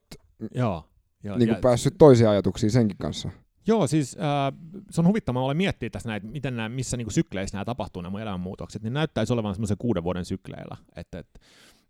[0.55, 0.83] Joo.
[1.23, 3.29] joo niinku ja- päässyt toisiin ajatuksiin senkin kanssa.
[3.67, 4.59] Joo, siis äh,
[4.91, 8.11] se on huvittavaa olla miettiä tässä näitä, miten nämä, missä niinku sykleissä nämä tapahtuu, nämä
[8.11, 8.83] mun elämänmuutokset.
[8.83, 10.77] Ne näyttäisi olevan semmoisen kuuden vuoden sykleillä.
[10.95, 11.27] Että et,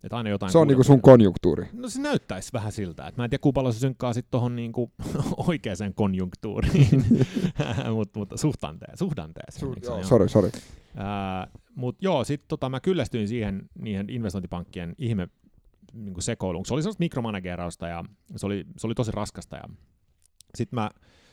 [0.04, 1.68] et aina jotain Se on niinku sun konjunktuuri.
[1.74, 3.08] No se näyttäisi vähän siltä.
[3.08, 4.92] Et mä en tiedä, kuinka paljon se synkkaa sitten tuohon niinku
[5.48, 7.06] oikeaan konjunktuuriin,
[7.96, 9.68] mutta mut suhdanteeseen.
[9.70, 9.76] ole?
[9.84, 10.04] Joo.
[10.04, 10.50] Sori, sori.
[11.76, 15.30] Mutta joo, sitten tota, mä kyllästyin siihen niihin investointipankkien ihme
[15.94, 16.66] niin sekoiluun.
[16.66, 18.04] Se oli sellaista mikromanagerausta ja
[18.36, 19.56] se oli, se oli tosi raskasta.
[19.56, 19.64] Ja
[20.56, 20.90] sitten mä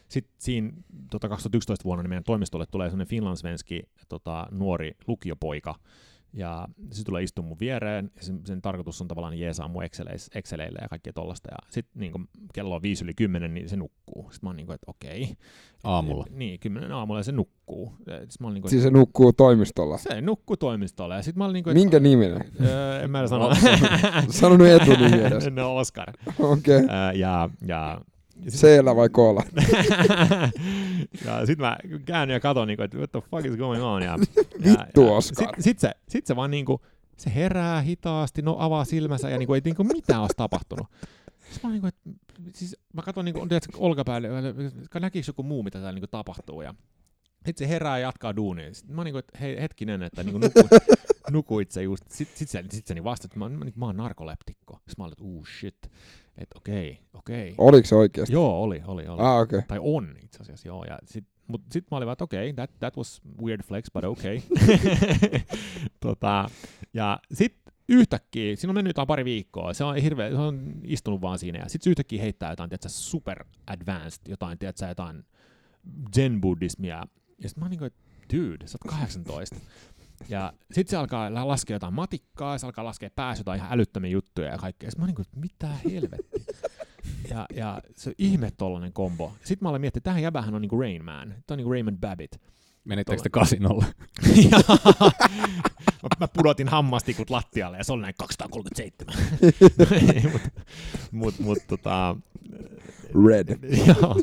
[0.08, 0.72] sit siinä
[1.10, 5.74] tota 2011 vuonna niin meidän toimistolle tulee sellainen finlandsvenski tota, nuori lukiopoika,
[6.34, 10.30] ja se tulee istumaan mun viereen, ja sen, sen tarkoitus on tavallaan jeesaa mun Exceleis-
[10.34, 12.12] Exceleille ja kaikkea tollasta, ja sitten niin
[12.54, 14.22] kello on viisi yli kymmenen, niin se nukkuu.
[14.22, 15.28] Sitten mä oon niin kuin, että okei.
[15.84, 16.26] Aamulla.
[16.30, 17.92] Niin, kymmenen aamulla ja se nukkuu.
[17.98, 19.98] Sitten mä oon niin kuin, Siis se nukkuu toimistolla.
[19.98, 21.14] se nukkuu toimistolla.
[21.16, 22.44] Ja sit mä olin niinku, et- Minkä niminen?
[22.60, 23.50] Öö, en mä sano.
[24.30, 25.50] Sano nyt etunimi edes.
[25.50, 26.12] no Oscar.
[26.38, 26.76] Okei.
[26.84, 26.96] Okay.
[26.96, 28.00] Öö, ja, ja,
[28.44, 29.42] ja sit, C-llä vai koolla?
[31.26, 34.02] ja sit mä käännyin ja katon, niinku, että what the fuck is going on.
[34.02, 34.18] Ja,
[34.64, 35.54] Vittu, ja, Oscar.
[35.54, 36.80] Sit, sit, se, sit se vaan niinku,
[37.16, 40.86] se herää hitaasti, no avaa silmänsä ja niinku, ei niinku mitään olisi tapahtunut.
[41.50, 42.10] Sitten mä, niinku, että,
[42.54, 44.28] siis mä katson niinku, tiedätkö, olkapäälle,
[45.00, 46.62] näkikö joku muu, mitä täällä niinku tapahtuu.
[46.62, 46.74] Ja
[47.46, 48.74] sitten se herää ja jatkaa duunia.
[48.74, 50.68] Sitten mä niinku, että hei, hetkinen, että niinku nuku,
[51.30, 52.04] nukuit se just.
[52.08, 54.74] Sitten sit se, sit se niin vastasi, että mä, mä, mä oon narkoleptikko.
[54.74, 55.90] Sitten mä olin, että uh shit.
[56.42, 57.54] Että okei, okei.
[57.58, 58.32] Oliko se oikeasti?
[58.32, 59.22] Joo, oli, oli, oli.
[59.22, 59.40] Ah.
[59.40, 59.62] Okay.
[59.68, 60.84] Tai on itse asiassa, joo.
[60.84, 63.84] Ja sit, mut sit mä olin vaan, että okei, okay, that, that was weird flex,
[63.92, 64.40] but okay.
[66.00, 66.50] tota,
[66.94, 67.56] ja sit
[67.88, 71.58] yhtäkkiä, siinä on mennyt jotain pari viikkoa, se on hirveä, se on istunut vaan siinä,
[71.58, 75.24] ja sit se yhtäkkiä heittää jotain, tiedätkö, super advanced, jotain, tiedätkö, jotain
[76.16, 77.06] zen-buddhismia,
[77.38, 78.02] ja sit mä oon niinku, että
[78.36, 79.56] dude, sä oot 18.
[80.28, 84.10] Ja sit se alkaa la- laskea jotain matikkaa, se alkaa laskea päässä jotain ihan älyttömiä
[84.10, 84.90] juttuja ja kaikkea.
[84.90, 86.54] Sitten mä niinku, että mitä helvettiä.
[87.30, 89.32] Ja, ja se on ihme tollanen kombo.
[89.38, 91.28] Sitten mä aloin miettiä, että tähän jäbähän on niinku Rain Man.
[91.28, 92.36] Tämä on niinku Raymond Babbitt.
[92.84, 93.84] Menittekö te kasinolle?
[94.50, 94.58] Ja
[96.02, 99.14] mä, mä pudotin hammastikut lattialle ja se oli näin 237.
[100.32, 100.42] mut,
[101.12, 102.16] mut, mut tota,
[103.28, 103.48] Red.
[103.86, 104.16] Joo.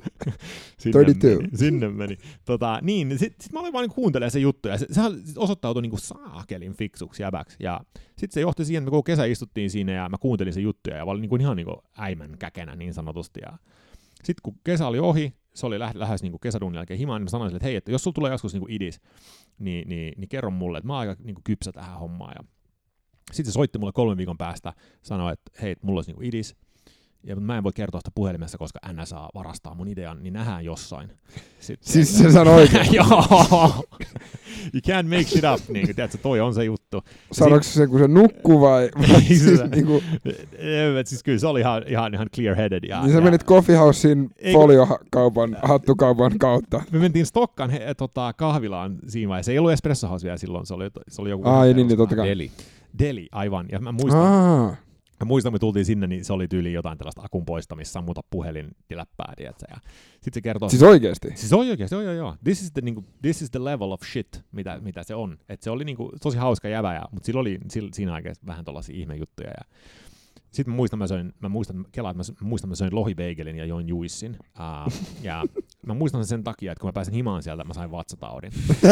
[0.78, 1.28] sinne 32.
[1.28, 2.18] Meni, sinne meni.
[2.45, 5.82] Tota, niin, sitten sit mä olin vaan niin kuuntelemaan se juttu, ja se, sehän osoittautui
[5.82, 7.57] niin kuin saakelin fiksuksi jäbäksi.
[7.60, 7.82] Ja
[8.18, 10.97] sitten se johti siihen, että me koko kesä istuttiin siinä, ja mä kuuntelin se juttuja,
[10.97, 13.39] ja mä olin niin kuin ihan niin kuin äimän käkenä niin sanotusti.
[13.43, 13.57] Ja
[14.24, 17.30] sitten kun kesä oli ohi, se oli lähes, lähes niin kesäduunin jälkeen himaan, niin mä
[17.30, 19.02] sanoin sille, että hei, että jos sulla tulee joskus niin idis,
[19.60, 22.34] niin, niin, niin kerro mulle, että mä oon aika niin kypsä tähän hommaan.
[22.38, 22.43] Ja
[23.32, 26.56] sitten se soitti mulle kolmen viikon päästä, sanoi, että hei, mulla olisi niin idis,
[27.24, 31.11] ja mä en voi kertoa sitä puhelimessa, koska NSA varastaa mun idean, niin nähdään jossain.
[31.59, 32.93] Sitten, siis se sanoi oikein?
[32.93, 33.86] Joo!
[34.74, 37.03] you can't make shit up, niin kuin, tiedätkö, toi on se juttu.
[37.32, 38.89] Sanoiko se, kun se nukkuu vai?
[39.28, 40.03] siis, niin, kuin...
[41.05, 42.88] siis kyllä se oli ihan, ihan, ihan clear-headed.
[42.89, 46.82] Ja, niin sä menit Coffee Housein foliokaupan, hattukaupan kautta.
[46.91, 49.49] Me mentiin Stokkan he, tota, kahvilaan siinä vaiheessa.
[49.49, 51.49] Se ei ollut Espresso House vielä silloin, se oli, se oli joku...
[51.49, 52.28] Aa, niin, niin, totta kai.
[52.28, 52.51] Deli.
[52.99, 53.65] Deli, aivan.
[53.72, 54.76] Ja mä muistan, Aa.
[55.20, 58.72] Mä muistan, me tultiin sinne, niin se oli tyyli jotain tällaista akun poistamista, sammuta puhelin
[58.93, 59.51] läppää, Ja
[60.11, 60.70] sitten se kertoo...
[60.70, 61.28] Siis oikeasti?
[61.36, 62.36] Siis oikeasti, joo joo joo.
[62.43, 65.38] This is the, niinku, this is the level of shit, mitä, mitä se on.
[65.49, 68.65] Et se oli niinku, tosi hauska jävä, ja, mutta sillä oli sillä, siinä aikassa vähän
[68.65, 69.49] tuollaisia ihmejuttuja.
[69.49, 69.65] Ja,
[70.52, 73.88] sitten mä muistan, mä, söin, mä muistan, kelaan, mä muistan, mä söin lohibeigelin ja join
[73.88, 74.38] juissin.
[74.41, 74.93] Uh,
[75.24, 75.43] ja
[75.86, 78.52] mä muistan sen, takia, että kun mä pääsin himaan sieltä, mä sain vatsataudin.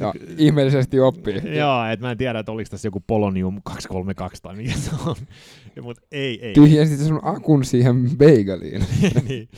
[0.00, 1.56] ja, ihmeellisesti oppii.
[1.56, 5.16] Joo, että mä en tiedä, että oliko tässä joku Polonium 232 tai mikä se on.
[5.82, 6.54] Mutta ei, ei.
[6.54, 8.84] Tyhjensit sun akun siihen beigeliin.
[9.28, 9.48] niin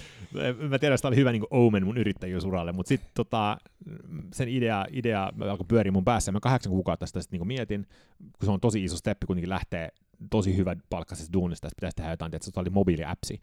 [0.68, 3.58] mä tiedän, että tämä oli hyvä niin omen mun yrittäjyysuralle, mutta sitten tota,
[4.32, 7.86] sen idea, idea alkoi pyöriä mun päässä, ja mä kahdeksan kuukautta sitä sitten niin mietin,
[8.18, 9.88] kun se on tosi iso steppi kuitenkin lähtee
[10.30, 13.40] tosi hyvä palkkaisesta duunista, että pitäisi tehdä jotain, että se oli mobiiliäpsi.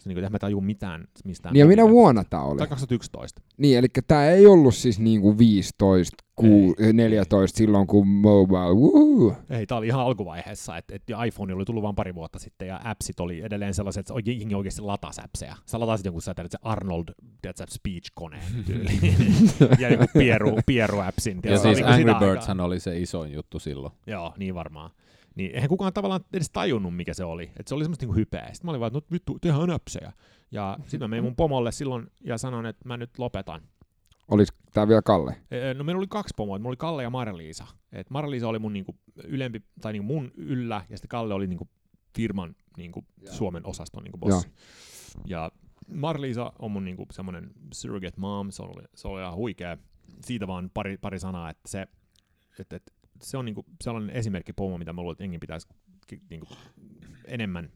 [0.00, 1.52] Se, niin kuin, että mä tajun mitään mistään.
[1.52, 2.58] Niin ja minä vuonna tämä oli?
[2.58, 3.42] Tai 2011.
[3.56, 9.36] Niin, eli tämä ei ollut siis niin kuin 15, ku, 14 silloin, kun mobile, woo.
[9.50, 12.80] Ei, tämä oli ihan alkuvaiheessa, että et iPhone oli tullut vain pari vuotta sitten, ja
[12.84, 15.56] appsit oli edelleen sellaiset, että jengi oikeasti latasi appseja.
[15.66, 17.04] Sä latasit jonkun, sä se Arnold,
[17.42, 19.00] tiedätkö, speech-kone tyyli.
[19.82, 21.40] ja joku pieru, pieru-appsin.
[21.44, 23.92] Ja siis Angry Birdshan oli se isoin juttu silloin.
[24.06, 24.90] Joo, niin varmaan
[25.34, 27.44] niin eihän kukaan tavallaan edes tajunnut, mikä se oli.
[27.44, 28.48] Että se oli semmoista niinku hypeä.
[28.52, 30.12] Sitten mä olin vaan, että no vittu, tehdään näpsejä.
[30.50, 33.62] Ja sitten mä menin mun pomolle silloin ja sanoin, että mä nyt lopetan.
[34.28, 35.36] Olis tää vielä Kalle?
[35.74, 36.58] No meillä oli kaksi pomoa.
[36.58, 37.66] Mulla oli Kalle ja Marliisa.
[37.92, 41.68] Et Marliisa oli mun niinku ylempi, tai niinku mun yllä, ja sitten Kalle oli niinku
[42.16, 44.48] firman niinku Suomen osaston niinku bossi.
[45.26, 45.50] Ja, ja
[45.94, 49.78] Marliisa on mun niinku semmonen surrogate mom, se oli, se oli ihan huikea.
[50.24, 51.86] Siitä vaan pari, pari sanaa, että se,
[52.58, 52.92] että, että
[53.22, 55.68] se on niinku sellainen esimerkki pomo, mitä mä luulen, että jenkin pitäisi
[56.30, 56.46] niinku
[57.24, 57.72] enemmän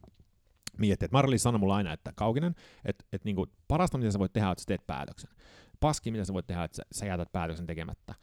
[0.78, 1.08] miettiä.
[1.12, 4.62] Marli sanoi mulle aina, että Kaukinen, että, että niinku parasta, mitä sä voit tehdä, että
[4.62, 5.30] sä teet päätöksen.
[5.80, 8.14] Paski, mitä sä voit tehdä, että sä, sä jätät päätöksen tekemättä.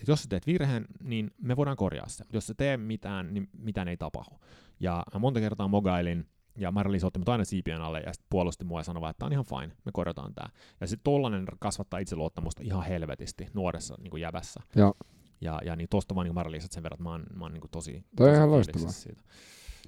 [0.00, 2.24] Et jos sä teet virheen, niin me voidaan korjaa se.
[2.32, 4.40] Jos sä teet mitään, niin mitään ei tapahdu.
[4.80, 6.26] Ja mä monta kertaa mogailin,
[6.56, 9.26] ja Marli otti mut aina siipien alle ja sitten puolusti mua ja sanoi, että tämä
[9.26, 10.48] on ihan fine, me korjataan tämä.
[10.80, 14.60] Ja sitten tollanen kasvattaa itseluottamusta ihan helvetisti nuoressa niin kuin jäbässä.
[14.76, 14.94] Joo.
[15.40, 17.62] Ja, ja niin tosta vaan niin Marliisat sen verran, että mä oon, mä oon niin
[17.70, 18.92] tosi, Toi tosi ihan loistavaa.
[18.92, 19.22] siitä.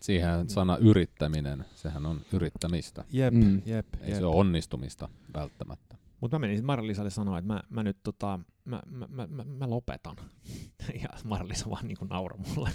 [0.00, 3.04] Siihen sana yrittäminen, sehän on yrittämistä.
[3.10, 3.62] Jep, mm.
[3.66, 4.18] jep, Ei jep.
[4.18, 5.96] se ole onnistumista välttämättä.
[6.20, 9.44] Mutta mä menin sitten Marlisalle sanoa, että mä, mä nyt tota, mä, mä, mä, mä,
[9.44, 10.16] mä lopetan.
[11.02, 12.70] ja Marlisa vaan niinku nauroi mulle.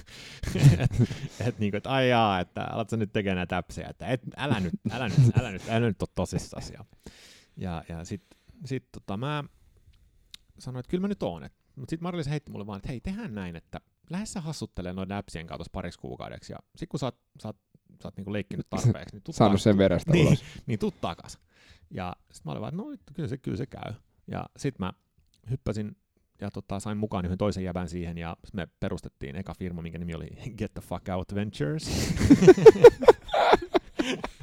[0.79, 1.05] että
[1.39, 4.59] et, niinku, et, ai jaa, että alat sä nyt tekemään näitä täpsejä, että et, älä
[4.59, 6.73] nyt, älä nyt, älä nyt, älä nyt ole tosissasi.
[6.73, 6.85] Ja,
[7.57, 9.43] ja, ja sitten sit, tota, mä
[10.59, 11.43] sanoin, että kyllä mä nyt oon.
[11.77, 15.17] Mutta sitten Marlisa heitti mulle vaan, että hei, tehdään näin, että lähes sä hassuttelemaan noiden
[15.17, 16.53] appsien kautta pariksi kuukaudeksi.
[16.53, 17.57] Ja sitten kun sä oot, sä oot,
[18.01, 20.43] sä oot niinku leikkinyt tarpeeksi, niin tuu Saanut sen verestä niin, ulos.
[20.67, 21.39] niin tuu takas.
[21.91, 23.93] Ja sitten mä olin vaan, että no kyllä se, kyllä se käy.
[24.27, 24.93] Ja sitten mä
[25.49, 25.95] hyppäsin
[26.41, 30.13] ja tota, sain mukaan yhden toisen jäbän siihen, ja me perustettiin eka firma, minkä nimi
[30.13, 31.89] oli Get the Fuck Out Ventures.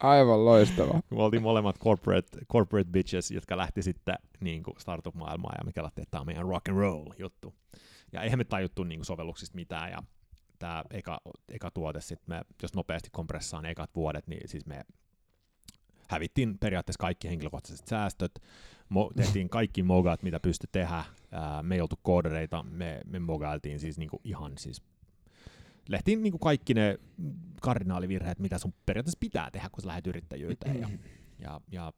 [0.00, 0.94] Aivan loistava.
[1.10, 6.02] Me oltiin molemmat corporate, corporate bitches, jotka lähti sitten niin kuin startup-maailmaan, ja me kelattiin,
[6.02, 7.54] että tämä on meidän rock and roll juttu.
[8.12, 10.02] Ja eihän me tajuttu niin kuin sovelluksista mitään, ja
[10.58, 14.84] tämä eka, eka tuote, sit me, jos nopeasti kompressaan ekat vuodet, niin siis me
[16.08, 18.42] hävittiin periaatteessa kaikki henkilökohtaiset säästöt,
[18.94, 23.80] mo- tehtiin kaikki mogat, mitä pystyi tehdä, ää, me ei oltu koodereita, me, me mogailtiin
[23.80, 24.82] siis niinku ihan siis
[25.88, 26.98] lehtiin niinku kaikki ne
[27.62, 30.80] kardinaalivirheet, mitä sun periaatteessa pitää tehdä, kun sä lähdet yrittäjyyteen.
[30.80, 30.88] Ja,
[31.38, 31.92] ja, ja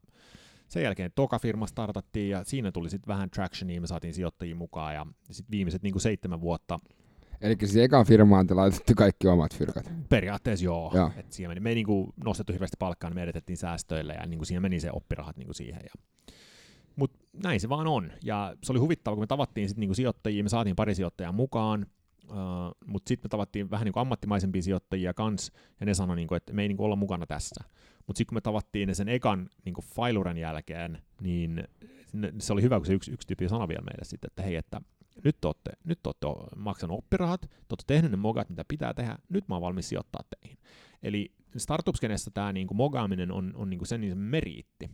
[0.68, 4.94] sen jälkeen toka firma startattiin ja siinä tuli sitten vähän tractionia, me saatiin sijoittajia mukaan
[4.94, 6.78] ja sitten viimeiset niinku seitsemän vuotta
[7.40, 9.92] Eli siis ekaan firmaan te laitatte kaikki omat fyrkat.
[10.08, 10.92] Periaatteessa joo.
[10.94, 11.10] Joo.
[11.16, 14.44] Et siinä meni, me ei niinku nostettu hirveästi palkkaa, niin me edettiin säästöillä ja niinku
[14.44, 15.80] siinä meni se oppirahat niinku siihen.
[15.84, 16.02] Ja...
[16.96, 18.12] Mutta näin se vaan on.
[18.24, 21.86] Ja se oli huvittava, kun me tavattiin sit niinku sijoittajia, me saatiin pari sijoittajaa mukaan.
[22.28, 26.28] Uh, Mutta sitten me tavattiin vähän niin kuin ammattimaisempia sijoittajia kans, ja ne sanoi, niin
[26.28, 27.64] kuin, että me ei niin kuin olla mukana tässä.
[28.06, 31.64] Mutta sitten kun me tavattiin ne sen ekan niin kuin Failuren jälkeen, niin
[32.38, 34.80] se oli hyvä, kun se yksi, yksi tyyppi sanoi vielä meille sitten, että hei, että
[35.24, 38.94] nyt te olette, nyt te olette maksanut oppirahat, te olette tehneet ne mogat, mitä pitää
[38.94, 40.58] tehdä, nyt mä oon valmis sijoittaa teihin.
[41.02, 44.90] Eli startup-skenessä tämä niinku mogaaminen on, on niinku sen, niin meriitti.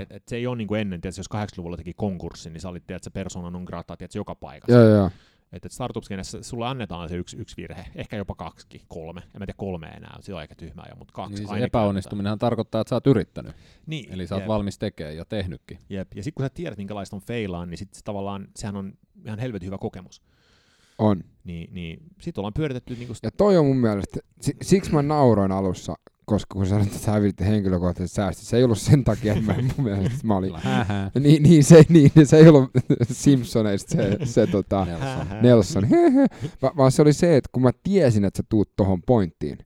[0.00, 2.86] Et, et se ei ole niinku ennen, tietysti, jos 80-luvulla teki konkurssi, niin sä olit
[2.86, 4.78] tiedät, se persona non grata tiedät, joka paikassa.
[4.78, 5.10] Joo, joo.
[5.52, 6.04] Että et startup
[6.42, 9.20] sulle annetaan se yksi, yksi virhe, ehkä jopa kaksi, kolme.
[9.20, 11.34] En mä tiedä kolme enää, se on aika tyhmää jo, mutta kaksi.
[11.44, 13.56] Niin se epäonnistuminen tarkoittaa, että sä oot yrittänyt.
[13.86, 14.48] Niin, Eli sä oot jep.
[14.48, 15.78] valmis tekemään ja tehnytkin.
[15.88, 16.08] Jep.
[16.14, 18.92] Ja sitten kun sä tiedät, minkälaista on feilaan, niin sit se tavallaan, sehän on
[19.24, 20.22] ihan helvetin hyvä kokemus.
[20.98, 21.24] On.
[21.44, 22.94] Niin, niin sit ollaan pyöritetty...
[22.94, 23.16] Niin kuin...
[23.22, 24.20] Ja toi on mun mielestä,
[24.62, 25.94] siksi mä nauroin alussa,
[26.28, 29.54] koska kun sanoit, että sä hävitte henkilökohtaiset säästöt, se ei ollut sen takia, että mä,
[29.76, 30.52] mun mielestä mä olin...
[31.20, 32.70] niin, niin, se, niin, se ei ollut
[33.10, 35.88] Simpsoneista se, se tota, Nelson, Nelson.
[36.62, 39.58] Va, vaan se oli se, että kun mä tiesin, että sä tuut tohon pointtiin,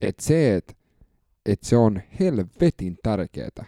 [0.00, 0.74] että se, että
[1.46, 3.64] et se on helvetin tärkeetä,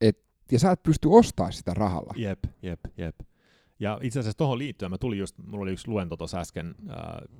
[0.00, 0.18] et,
[0.52, 2.14] ja sä et pysty ostamaan sitä rahalla.
[2.16, 3.14] Jep, jep, jep.
[3.84, 6.96] Ja itse asiassa tuohon liittyen mä tulin just, mulla oli yksi luento tuossa äsken äh,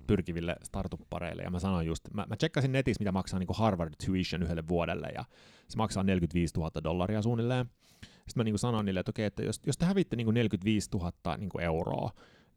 [0.07, 4.43] pyrkiville startup-pareille, ja mä sanoin just, mä, mä tsekkasin netissä, mitä maksaa niin Harvard tuition
[4.43, 5.25] yhdelle vuodelle, ja
[5.69, 7.67] se maksaa 45 000 dollaria suunnilleen.
[8.03, 11.37] Sitten mä niin sanoin niille, että okei, että jos, jos te hävitte niin 45 000
[11.37, 12.11] niin euroa,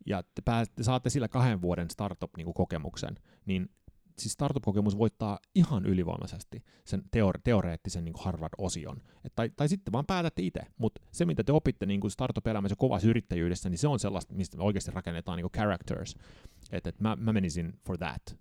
[0.05, 3.15] ja te, pääsette, saatte sillä kahden vuoden startup-kokemuksen,
[3.45, 3.69] niin
[4.19, 9.01] siis startup-kokemus voittaa ihan ylivoimaisesti sen teore- teoreettisen niin Harvard-osion.
[9.23, 12.77] Et tai, tai sitten vaan päätätte itse, mutta se mitä te opitte niin startup-elämässä ja
[12.77, 16.15] kovassa yrittäjyydessä, niin se on sellaista, mistä me oikeasti rakennetaan niin characters.
[16.71, 18.37] Että et mä, mä menisin for that.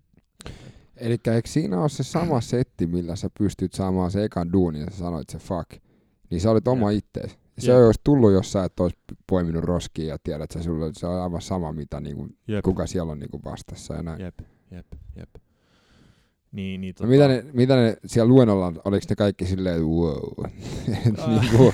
[0.97, 4.91] Eli eikö siinä ole se sama setti, millä sä pystyt saamaan se ekan duunin ja
[4.91, 5.71] sä sanoit se fuck,
[6.29, 7.37] niin sä olit oma ittees.
[7.57, 7.85] Se Jep.
[7.85, 8.97] olisi tullut, jos sä et olisi
[9.27, 10.59] poiminut roskia ja tiedät, että
[10.93, 12.27] se on aivan sama, mitä niinku,
[12.63, 14.21] kuka siellä on niinku vastassa ja näin.
[14.21, 14.39] Jep,
[14.71, 15.29] jep, jep.
[16.51, 17.03] Niin, niin, tota...
[17.03, 20.19] no mitä, ne, mitä ne siellä luennolla, oliko ne kaikki silleen, wow.
[20.87, 21.73] niin kuin, uh,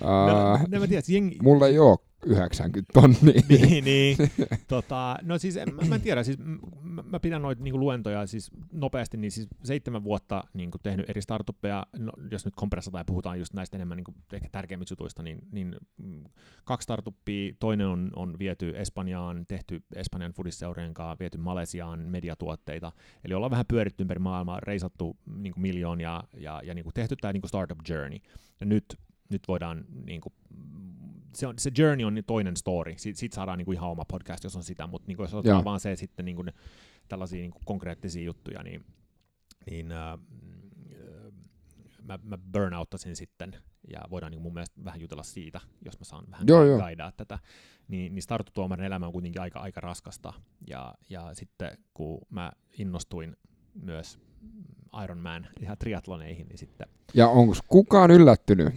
[0.00, 1.38] no, no, mä tiedän, jengi...
[1.42, 3.42] Mulla ei ole 90 tonnia.
[3.48, 4.16] niin, niin.
[4.68, 6.38] tota, no siis en, mä, mä en tiedä, siis
[6.82, 11.22] mä, mä pidän noita niinku luentoja siis nopeasti, niin siis seitsemän vuotta niinku tehnyt eri
[11.22, 15.38] startuppeja, no, jos nyt kompressataan ja puhutaan just näistä enemmän niinku ehkä tärkeimmistä jutuista, niin,
[15.52, 16.24] niin mm,
[16.64, 22.92] kaksi startuppia, toinen on, on viety Espanjaan, tehty Espanjan foodisseurien kanssa, viety Malesiaan mediatuotteita,
[23.24, 27.48] eli ollaan vähän pyöritty ympäri maailmaa, reisattu niinku miljoonia ja, ja niinku tehty tämä niinku
[27.48, 28.18] startup journey.
[28.60, 28.84] Ja nyt
[29.30, 30.34] nyt voidaan niin kuin,
[31.34, 34.44] se, on, se journey on toinen story, siitä, siitä saadaan niin kuin ihan oma podcast,
[34.44, 36.52] jos on sitä, mutta niin kuin, jos otetaan vaan se sitten niin kuin,
[37.08, 38.84] tällaisia niin kuin konkreettisia juttuja, niin,
[39.70, 40.18] niin äh,
[42.02, 43.56] mä, mä burnouttasin sitten,
[43.92, 47.38] ja voidaan niin mun mielestä vähän jutella siitä, jos mä saan vähän joo, guidaa tätä,
[47.88, 50.32] niin, niin startutuomarin elämä on kuitenkin aika, aika raskasta,
[50.66, 53.36] ja, ja sitten kun mä innostuin
[53.74, 54.18] myös
[55.04, 56.88] Ironman ihan triatloneihin, niin sitten...
[57.14, 58.74] Ja onko kukaan yllättynyt?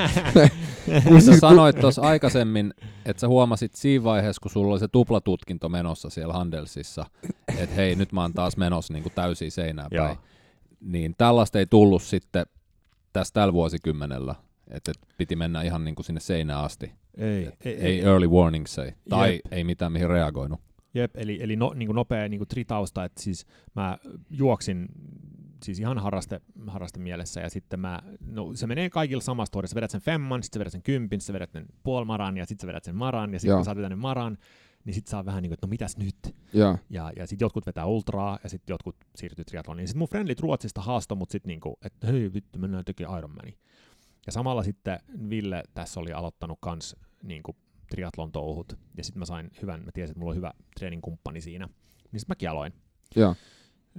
[1.08, 2.74] kun sä sanoit tuossa aikaisemmin,
[3.06, 7.06] että sä huomasit siinä vaiheessa, kun sulla oli se tuplatutkinto menossa siellä Handelsissa,
[7.58, 10.18] että hei, nyt mä oon taas menossa niin täysin seinään päin.
[10.80, 12.46] Niin tällaista ei tullut sitten
[13.12, 14.34] tässä tällä vuosikymmenellä,
[14.70, 16.92] että piti mennä ihan niin kuin sinne seinään asti.
[17.16, 19.52] Ei, ei, ei, early warnings ei, tai Jep.
[19.52, 20.60] ei mitään mihin reagoinut.
[20.94, 23.98] Jep, eli, eli no, niin kuin nopea niin kuin tritausta, että siis mä
[24.30, 24.88] juoksin
[25.64, 29.76] siis ihan harraste, harraste mielessä, ja sitten mä, no se menee kaikilla samasta tuodessa, sä
[29.76, 32.62] vedät sen femman, sitten sä vedät sen kympin, sitten sä vedät sen puolmaran, ja sitten
[32.62, 34.38] sä vedät sen maran, ja sitten kun sä vedät maran,
[34.84, 36.36] niin sitten saa vähän niin kuin, että no mitäs nyt?
[36.52, 39.88] Ja, ja, ja sitten jotkut vetää ultraa, ja sitten jotkut siirtyy triathloniin.
[39.88, 43.56] Sitten mun friendlit Ruotsista haastoi mut sitten niin kuin, että hei vittu, mennään tekemään Ironmania.
[44.26, 44.98] Ja samalla sitten
[45.30, 47.56] Ville tässä oli aloittanut kans niin kuin
[47.92, 51.66] triatlon touhut, ja sitten mä sain hyvän, mä tiesin, että mulla on hyvä treeninkumppani siinä,
[52.12, 52.72] niin sitten mäkin aloin.
[53.16, 53.34] Ja.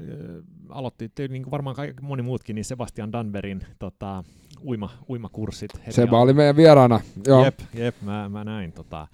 [0.02, 4.24] Öö, aloitti, niin kuin varmaan kaikki, moni muutkin, niin Sebastian Danberin tota,
[4.64, 5.72] uima, uimakurssit.
[5.90, 7.00] Seba oli meidän vieraana.
[7.28, 7.46] Joo.
[7.46, 8.72] Jep, jep mä, mä näin.
[8.72, 9.08] Tota,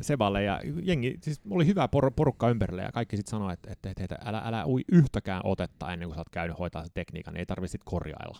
[0.00, 3.90] Seballe ja jengi, siis oli hyvä por- porukka ympärillä ja kaikki sitten sanoi, että, että,
[3.90, 7.36] että, että älä, älä ui yhtäkään otetta ennen kuin sä oot käynyt hoitaa se tekniikan,
[7.36, 8.38] ei tarvitse korjailla.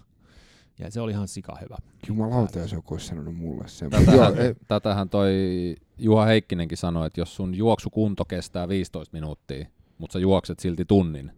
[0.80, 1.76] Ja se oli ihan sika hyvä.
[2.08, 3.90] Jumalauta, jos joku olisi sanonut mulle sen.
[3.90, 4.34] Tätähän,
[4.68, 5.32] tätähän toi
[5.98, 9.66] Juha Heikkinenkin sanoi, että jos sun juoksukunto kestää 15 minuuttia,
[9.98, 11.32] mutta sä juokset silti tunnin,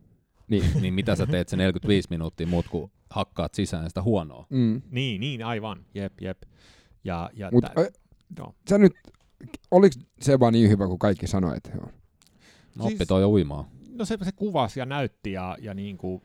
[0.48, 4.46] niin, niin mitä sä teet se 45 minuuttia muut kuin hakkaat sisään sitä huonoa.
[4.50, 4.82] Mm.
[4.90, 5.84] Niin, niin, aivan.
[5.94, 6.38] Jep, jep.
[7.04, 7.86] Ja, ja Mut, tä- ä,
[8.38, 8.54] no.
[8.70, 8.92] sä nyt,
[9.70, 11.56] oliko se vaan niin hyvä kuin kaikki sanoit?
[11.56, 11.88] että joo?
[12.76, 13.70] No, siis, oppi toi uimaa.
[13.92, 16.22] No se, se kuvasi ja näytti ja, ja niin kuin,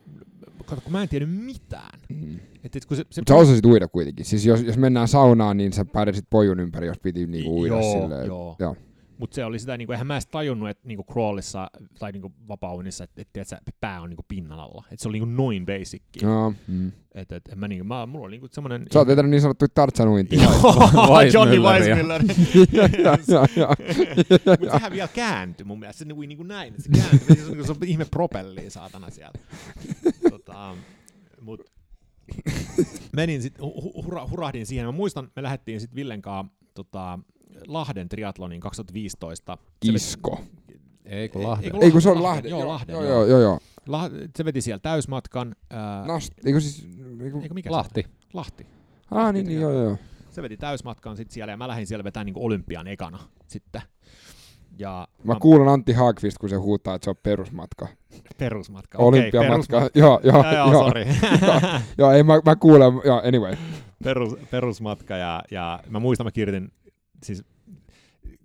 [0.66, 2.00] kato, kun mä en tiedä mitään.
[2.10, 2.40] Mm.
[2.64, 3.22] Et, et, kun se, se...
[3.30, 4.26] Sä osasit uida kuitenkin.
[4.26, 8.02] Siis jos, jos mennään saunaan, niin sä pärjäsit pojun ympäri, jos piti niinku uida joo,
[8.02, 8.28] silleen.
[8.28, 8.56] Joo.
[8.60, 8.76] joo.
[9.18, 13.04] Mutta se oli sitä, niinku, eihän mä edes tajunnut, että niinku crawlissa tai niinku vapaunnissa,
[13.04, 14.84] että et, et, et, pää on niinku pinnan alla.
[14.92, 16.02] Et se oli niinku noin basic.
[16.24, 16.92] No, mm.
[17.16, 18.86] Et, et, mä, niinku, mä, mulla oli niinku semmonen...
[18.94, 20.36] Sä oot vetänyt niin sanottu Tarzan uinti.
[21.34, 22.24] Johnny Weissmüller.
[24.60, 26.00] Mutta sehän vielä kääntyi mun mielestä.
[26.00, 27.36] Se niinku, niinku näin, että se kääntyi.
[27.36, 29.34] Se on, se on ihme propelli saatana siellä.
[30.30, 30.76] tota,
[31.42, 31.62] mut,
[33.16, 34.86] menin sit, hu- hura, hurahdin siihen.
[34.86, 37.20] Mä muistan, me lähdettiin sitten Villen kanssa tota,
[37.68, 39.58] Lahden triatlonin 2015.
[39.84, 40.42] Isko.
[41.06, 41.84] Ei kun Lahden.
[41.84, 42.52] Ei kun se on Lahden.
[42.52, 42.94] Joo, Lahden.
[42.94, 43.40] Joo, joo, joo.
[43.40, 43.60] joo.
[43.88, 45.56] Lah, se veti siellä täysmatkan.
[45.70, 46.88] Ää, Nast, eikö siis...
[47.24, 47.40] Eikö...
[47.42, 48.02] eikö mikä Lahti.
[48.02, 48.10] Se?
[48.34, 48.68] Lahti.
[49.12, 49.98] Ah, niin, niin, joo, joo.
[50.30, 53.82] Se veti täysmatkan sitten siellä ja mä lähdin siellä vetämään niin olympian ekana sitten.
[54.80, 57.88] Ja Mä kuulen Antti Haagvist, kun se huutaa, että se on perusmatka.
[58.38, 58.98] Perusmatka.
[58.98, 59.78] Olympiamatka.
[59.78, 60.84] Okei, joo, joo, joo, joo, joo.
[60.84, 61.06] sorry.
[61.48, 61.62] joo,
[61.98, 63.56] joo, ei mä, mä kuulen, joo, anyway.
[64.04, 66.72] Perus, perusmatka ja, ja mä muistan, mä kirjoitin,
[67.24, 67.44] siis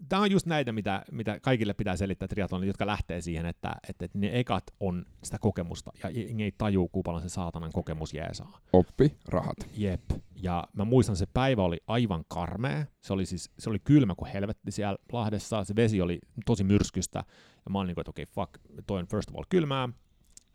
[0.09, 4.05] tämä on just näitä, mitä, mitä kaikille pitää selittää triathlonille, jotka lähtee siihen, että, että,
[4.05, 8.15] että ne ekat on sitä kokemusta, ja jengi ei tajuu, kuinka paljon se saatanan kokemus
[8.15, 8.61] jeesaa.
[8.73, 9.57] Oppi, rahat.
[9.77, 10.03] Jep.
[10.43, 12.87] Ja mä muistan, se päivä oli aivan karmea.
[13.01, 15.65] Se oli siis, se oli kylmä kuin helvetti siellä Lahdessa.
[15.65, 17.25] Se vesi oli tosi myrskystä.
[17.65, 19.89] Ja mä olin niin kuin, että okei, okay, fuck, toi on first of all kylmää.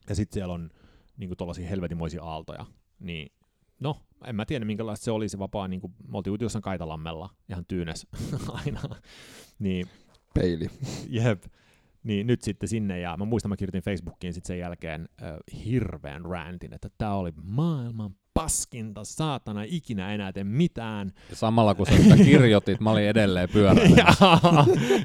[0.09, 0.69] Ja sitten siellä on
[1.17, 2.65] niin kuin tollaisia helvetimoisia aaltoja.
[2.99, 3.31] Niin,
[3.79, 7.29] no, en mä tiedä minkälaista se oli se vapaa, niin kuin, me oltiin jossain Kaitalammella,
[7.49, 8.07] ihan tyynes
[8.65, 8.81] aina.
[9.59, 9.87] niin,
[10.33, 10.69] Peili.
[11.09, 11.43] jep.
[12.03, 16.25] Niin nyt sitten sinne, ja mä muistan, mä kirjoitin Facebookiin sitten sen jälkeen äh, hirveän
[16.25, 21.11] rantin, että tämä oli maailman paskinta, saatana, ikinä enää tee mitään.
[21.29, 24.27] Ja samalla kun sä sitä kirjoitit, mä olin edelleen pyöräilemässä.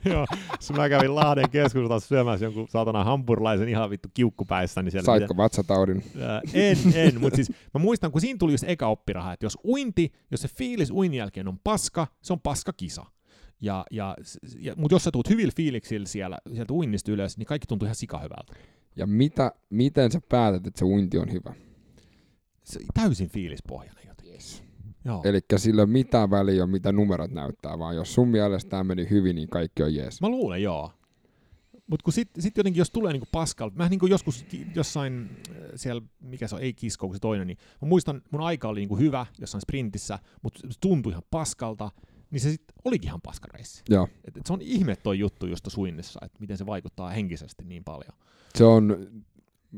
[0.11, 0.27] Joo,
[0.61, 4.83] Sitten mä kävin Lahden keskustassa syömässä jonkun saatana hampurilaisen ihan vittu kiukkupäissä.
[4.83, 6.05] Niin siellä Saitko vatsataudin?
[6.21, 9.59] Ää, en, en, mutta siis mä muistan, kun siinä tuli just eka oppiraha, että jos
[9.65, 13.07] uinti, jos se fiilis uinnin jälkeen on paska, se on paska kisa.
[13.61, 14.17] Ja, ja,
[14.59, 17.97] ja, mutta jos sä tuut hyvillä fiiliksillä siellä, sieltä uinnista ylös, niin kaikki tuntuu ihan
[17.97, 18.53] sikahyvältä.
[18.97, 21.55] Ja mitä, miten sä päätät, että se uinti on hyvä?
[22.65, 24.33] Se on täysin fiilispohjainen jotenkin.
[24.33, 24.63] Yes.
[25.05, 25.23] Joo.
[25.25, 29.11] Eli sillä ei ole mitään väliä, mitä numerot näyttää, vaan jos sun mielestä tämä meni
[29.11, 30.21] hyvin, niin kaikki on jees.
[30.21, 30.93] Mä luulen, joo.
[31.87, 36.03] Mutta kun sitten sit jotenkin, jos tulee niinku paskal, mä niinku joskus jossain äh, siellä,
[36.21, 38.97] mikä se on, ei kisko, kun se toinen, niin mä muistan, mun aika oli niinku
[38.97, 41.91] hyvä jossain sprintissä, mutta se tuntui ihan paskalta,
[42.31, 43.83] niin se sitten olikin ihan paskareissi.
[43.89, 44.09] Joo.
[44.25, 47.85] Et, et se on ihme toi juttu just suinnissa, että miten se vaikuttaa henkisesti niin
[47.85, 48.13] paljon.
[48.55, 49.07] Se on,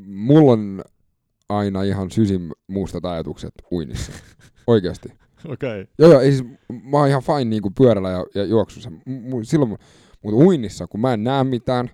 [0.07, 0.85] mulla on
[1.59, 4.12] aina ihan sysin mustat ajatukset uinnissa.
[4.66, 5.09] Oikeasti.
[5.48, 5.80] Okei.
[5.80, 5.92] Okay.
[5.98, 8.90] Joo, joo, ei siis, mä oon ihan fine niin kuin pyörällä ja, ja juoksussa.
[8.90, 11.90] M- m- silloin, mutta uinnissa, kun mä en näe mitään,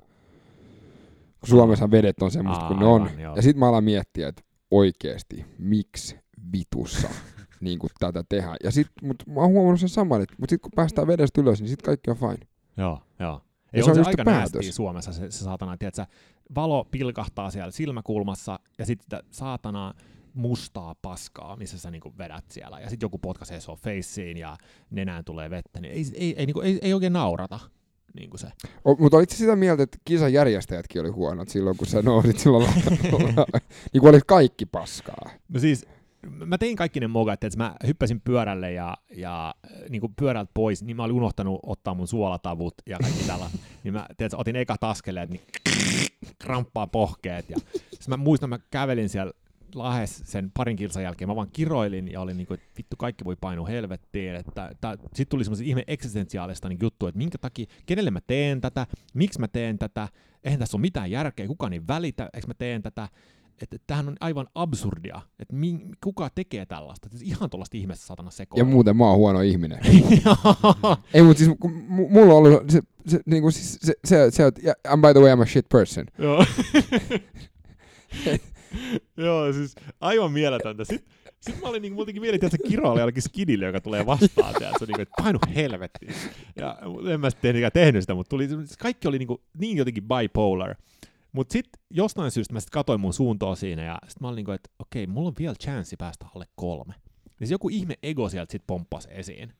[1.40, 3.36] kun Suomessa vedet on semmoista kuin ne on, Aivan, joo.
[3.36, 6.18] ja sit mä alan miettiä, että oikeesti, miksi
[6.52, 7.08] vitussa
[7.60, 8.56] niin kuin tätä tehdään.
[8.64, 11.60] Ja sit, mut mä oon huomannut sen saman, että mut sit kun päästään vedestä ylös,
[11.60, 12.48] niin sit kaikki on fine.
[12.76, 13.40] Joo, joo.
[13.72, 14.76] Ja Ei, se on se aika päätös.
[14.76, 16.06] Suomessa se, se saatana, tiedätkö,
[16.54, 19.94] valo pilkahtaa siellä silmäkulmassa ja sitten saatana
[20.34, 22.80] mustaa paskaa, missä sä niinku vedät siellä.
[22.80, 24.56] Ja sitten joku potkaisee sua faceen ja
[24.90, 25.80] nenään tulee vettä.
[25.80, 27.60] Niin ei, ei, ei, niinku, ei, ei oikein naurata.
[28.14, 28.46] Niin kuin se.
[28.84, 32.70] O, mutta olitko sitä mieltä, että kisan järjestäjätkin oli huonot silloin, kun sä nousit silloin
[33.92, 35.30] niin kuin oli kaikki paskaa.
[35.48, 35.86] No siis,
[36.28, 39.54] mä tein kaikki ne mogat, että mä hyppäsin pyörälle ja, ja
[39.88, 43.50] niin kuin pyörältä pois, niin mä olin unohtanut ottaa mun suolatavut ja kaikki tällä.
[43.84, 45.42] niin mä tiedätkö, otin eka askeleet, niin
[46.42, 47.50] kramppaa pohkeet.
[47.50, 47.56] Ja
[48.08, 49.32] mä muistan, mä kävelin siellä
[49.74, 53.24] lahes sen parin kilsan jälkeen, mä vaan kiroilin ja olin niin kuin, että vittu kaikki
[53.24, 54.34] voi painua helvettiin.
[54.34, 54.70] Että,
[55.02, 59.40] sitten tuli semmoisen ihme eksistentiaalista niin juttu, että minkä takia, kenelle mä teen tätä, miksi
[59.40, 60.08] mä teen tätä,
[60.44, 63.08] eihän tässä ole mitään järkeä, kukaan ei välitä, eikö mä teen tätä
[63.62, 68.30] että tämähän on aivan absurdia, että mi, kuka tekee tällaista, että ihan tuollaista ihmeessä satana
[68.30, 68.58] sekoa.
[68.58, 69.80] Ja muuten mä oon huono ihminen.
[71.14, 74.52] Ei, mutta siis kun mu- mulla on ollut se, se, niinku, siis se, se, se,
[74.62, 76.06] se I'm by the way, I'm a shit person.
[76.18, 76.44] Joo.
[79.16, 80.84] Joo, siis aivan mieletöntä.
[80.84, 84.54] Sitten sit mä olin niin muutenkin mieli, että se kiroili jollekin skidille, joka tulee vastaan.
[84.54, 86.14] Tiedät, se on niin kuin, että painu helvettiin.
[86.56, 86.78] Ja
[87.12, 88.48] en mä sitten tehnyt, tehnyt sitä, mutta tuli,
[88.78, 90.74] kaikki oli niin, kuin, niin jotenkin bipolar.
[91.32, 94.44] Mutta sitten jostain syystä mä sitten katsoin mun suuntoa siinä ja sitten mä olin niin
[94.44, 96.94] kuin, että okei, mulla on vielä chanssi päästä alle kolme.
[97.24, 99.52] Ja siis joku ihme ego sieltä sitten pomppasi esiin.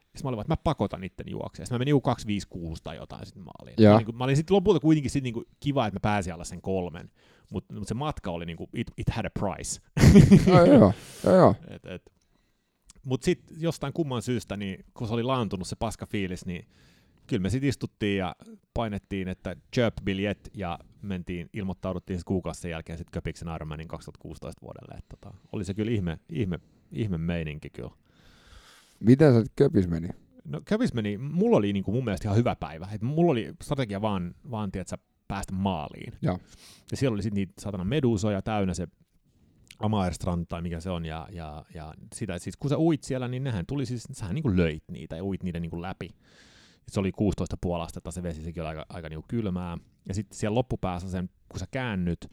[0.00, 1.66] Sitten mä olin vaan, että mä pakotan itten juokseen.
[1.66, 3.74] Sitten mä menin joku 256 tai jotain sitten maaliin.
[3.78, 3.94] Mä Joo.
[3.94, 6.62] olin, niin mä olin sitten lopulta kuitenkin sit niinku kiva, että mä pääsin alle sen
[6.62, 7.10] kolmen.
[7.50, 9.80] Mutta mut se matka oli niinku, it, it had a price.
[10.50, 10.92] joo, joo,
[11.24, 11.54] joo, joo.
[13.06, 16.66] Mutta sitten jostain kumman syystä, niin kun se oli laantunut se paska fiilis, niin
[17.30, 18.36] kyllä me sitten istuttiin ja
[18.74, 24.98] painettiin, että chirp biljet ja mentiin, ilmoittauduttiin kuukausi sen jälkeen sitten Köpiksen Ironmanin 2016 vuodelle.
[24.98, 26.60] Et tota, oli se kyllä ihme, ihme,
[26.92, 27.90] ihme meininki kyllä.
[29.00, 30.08] Miten sä köpis meni?
[30.44, 32.88] No kävis meni, mulla oli niin kuin mun mielestä ihan hyvä päivä.
[32.92, 34.96] Et mulla oli strategia vaan, vaan tiedätkö,
[35.28, 36.12] päästä maaliin.
[36.22, 36.38] Ja,
[36.90, 38.88] Ja siellä oli sitten niitä satana medusoja täynnä se
[39.78, 43.44] Amaerstrand tai mikä se on, ja, ja, ja sitä, siis kun sä uit siellä, niin
[43.44, 46.10] nehän tuli siis, sähän niin kuin löit niitä ja uit niiden niin kuin läpi.
[46.90, 47.10] Se oli
[47.66, 49.78] 16,5 astetta se vesi, sekin oli aika, aika niin kuin kylmää.
[50.08, 52.26] Ja sitten siellä loppupäässä sen, kun sä käännyt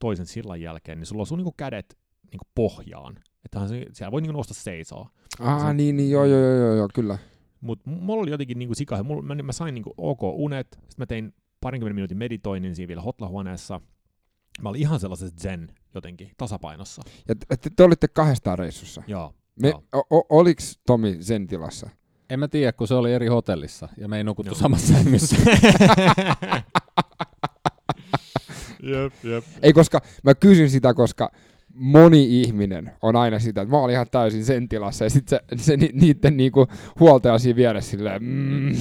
[0.00, 1.98] toisen sillan jälkeen, niin sulla on sun niin kuin kädet
[2.32, 3.14] niin kuin pohjaan.
[3.44, 3.60] Että
[3.92, 5.10] siellä voi niin kuin nousta seisoa.
[5.40, 7.18] ah, Se- niin, niin, joo, joo, joo, joo, joo kyllä.
[7.60, 11.06] Mutta mulla oli jotenkin niinku sika, mulla, mä, mä sain niinku ok unet, sitten mä
[11.06, 13.80] tein parinkymmenen minuutin meditoinnin siinä vielä hotlahuoneessa.
[14.62, 17.02] Mä olin ihan sellaisessa zen jotenkin, tasapainossa.
[17.28, 19.02] Ja te, te, te olitte kahdestaan reissussa.
[19.06, 19.34] Joo.
[19.60, 19.82] Me, Joo.
[19.94, 21.90] o, o, oliks Tomi sen tilassa?
[22.32, 24.58] En mä tiedä, kun se oli eri hotellissa ja me ei nukuttu Joo.
[24.60, 25.36] samassa sängyssä.
[28.82, 29.44] jep, jep.
[29.62, 31.30] Ei, koska mä kysyn sitä, koska
[31.74, 35.64] moni ihminen on aina sitä, että mä olin ihan täysin sen tilassa, ja sitten se,
[35.64, 36.66] se ni, niiden niinku
[37.00, 38.72] huoltaja siinä vieressä silleen, mm,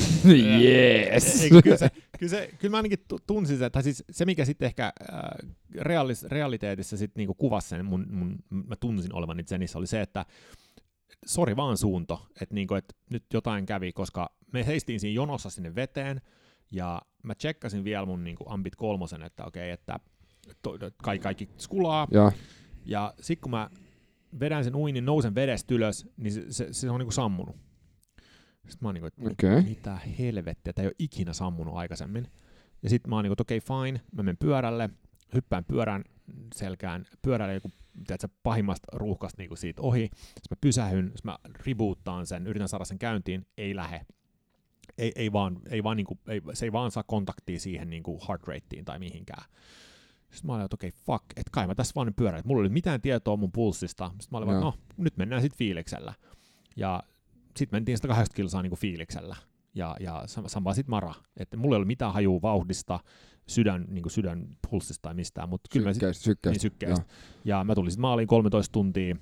[0.62, 1.44] yes.
[1.44, 1.90] Eikö, kyllä, se,
[2.20, 5.20] kyllä, se, kyllä mä ainakin tu- tunsin sen, tai siis se mikä sitten ehkä äh,
[5.82, 10.26] realis, realiteetissa sit niinku kuvasi sen, mun, mun, mä tunsin olevani Zenissä, oli se, että
[11.26, 15.76] sori vaan suunto, että niinku, et nyt jotain kävi, koska me heistiin siinä jonossa sinne
[15.76, 16.22] veteen,
[16.72, 20.00] ja mä tsekkasin vielä mun niinku Ambit kolmosen, että okei, että
[20.62, 22.32] to, kaikki, kaikki skulaa, ja,
[22.86, 23.70] ja sitten kun mä
[24.40, 27.56] vedän sen uinin, nousen vedestä ylös, niin se, se, se on niinku sammunut.
[28.68, 29.22] Sitten mä oon niinku, että.
[29.32, 29.62] Okay.
[29.62, 32.28] mitä helvettiä, tämä ei ole ikinä sammunut aikaisemmin.
[32.84, 34.90] Ja sitten mä oon niinku, että okei, okay, fine, mä menen pyörälle,
[35.34, 36.04] hyppään pyörän
[36.56, 37.72] selkään, pyörälle joku
[38.08, 42.86] tiedätkö, pahimmasta ruuhkasta niinku siitä ohi, sitten mä pysähyn, sitten mä rebootaan sen, yritän saada
[42.86, 44.06] sen käyntiin, ei lähe.
[44.98, 48.48] Ei, ei vaan, ei vaan niinku, ei, se ei vaan saa kontaktia siihen niinku heart
[48.48, 49.44] rateen tai mihinkään.
[50.32, 52.42] Sitten mä olin, että okei, okay, fuck, että kai mä tässä vaan pyörän.
[52.46, 54.08] Mulla ei ollut mitään tietoa mun pulssista.
[54.10, 54.60] Sitten mä olin Joo.
[54.62, 56.14] no, nyt mennään sitten fiiliksellä.
[56.76, 57.04] Ja
[57.58, 59.36] sitten mentiin 180 kilsaa niinku fiiliksellä.
[59.76, 61.14] Ja, ja sama, sama sitten Mara.
[61.38, 63.00] Että mulla ei ollut mitään hajua vauhdista,
[63.52, 66.54] sydän, niinku sydän pulssista tai mistään, mutta kyllä mä sit, Sykkeistä, sykkeistä.
[66.54, 67.06] niin sykkeistä.
[67.46, 69.16] Ja mä tulin sitten maaliin 13 tuntia,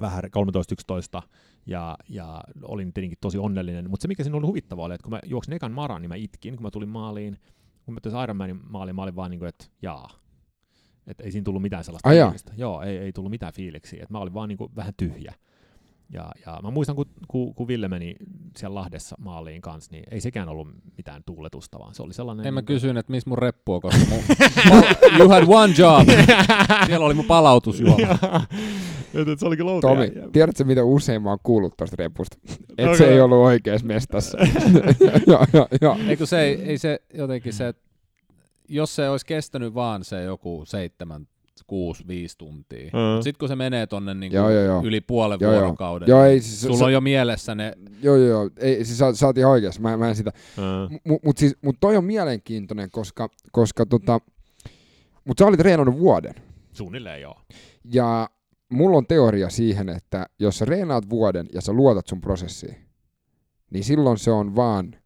[0.00, 1.22] vähän 13-11,
[1.66, 3.90] ja, ja olin tietenkin tosi onnellinen.
[3.90, 6.14] Mutta se, mikä siinä oli huvittavaa, oli, että kun mä juoksin ekan maran, niin mä
[6.14, 7.38] itkin, kun mä tulin maaliin.
[7.84, 10.10] Kun mä tulin Ironmanin maaliin, mä olin vaan niin kuin, että jaa.
[11.06, 12.52] Että ei siinä tullut mitään sellaista Ai fiilistä.
[12.56, 14.02] Joo, ei, ei tullut mitään fiiliksiä.
[14.02, 15.34] Et mä olin vaan niin kuin vähän tyhjä.
[16.12, 18.16] Ja, ja mä muistan, kun, kun, kun Ville meni
[18.56, 22.46] siellä Lahdessa maaliin kanssa, niin ei sekään ollut mitään tuuletusta, vaan se oli sellainen...
[22.46, 24.22] En mä niin kuin- kysyn, että missä mun reppu on, koska mun,
[25.18, 26.08] you had one job.
[26.86, 27.96] Siellä oli mun palautusjuoma.
[29.14, 29.88] Et, et se olikin louta.
[29.88, 32.36] Tomi, ja- tiedätkö mitä usein mä oon kuullut tosta repusta?
[32.78, 32.96] Että Okei.
[32.96, 34.38] se ei ollut oikeassa mestassa.
[35.26, 35.96] joo, joo, joo.
[36.08, 37.74] Eikö se, ei, ei se jotenkin se,
[38.68, 41.28] jos se olisi kestänyt vaan se joku seitsemän,
[41.66, 42.84] kuusi, viisi tuntia.
[42.84, 43.22] Mm.
[43.22, 44.82] Sitten kun se menee tonne niin Joo, joo, joo.
[44.84, 45.60] yli puolen Joo, joo.
[45.60, 48.84] vuorokauden, Joo, ei, niin siis, sulla se, on jo mielessä ne, joo, joo, joo, ei,
[48.84, 50.32] siis sä, sä oot ihan oikeassa, mä, mä en sitä.
[50.56, 50.98] Mm.
[51.08, 54.20] Mutta mut siis, mut toi on mielenkiintoinen, koska, koska tota,
[55.24, 56.34] mut sä olit reenannut vuoden.
[56.72, 57.40] Suunnilleen joo.
[57.92, 58.30] Ja
[58.68, 62.76] mulla on teoria siihen, että jos sä reenaat vuoden ja sä luotat sun prosessiin,
[63.70, 64.96] niin silloin se on vaan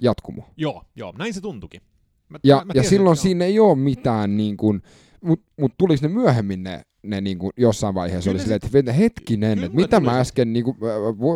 [0.00, 0.42] jatkumo.
[0.56, 1.80] Joo, joo, näin se tuntuikin.
[2.28, 3.22] Mä, Ja, mä, mä ja tiesin, silloin joo.
[3.22, 4.82] siinä ei ole mitään, niin kuin,
[5.24, 8.78] mut, mut tuliko ne myöhemmin ne, ne niin kuin jossain vaiheessa Kyllä oli se- silleen,
[8.86, 10.76] että hetkinen, kyllä että mitä tuli mä äsken, niin kuin,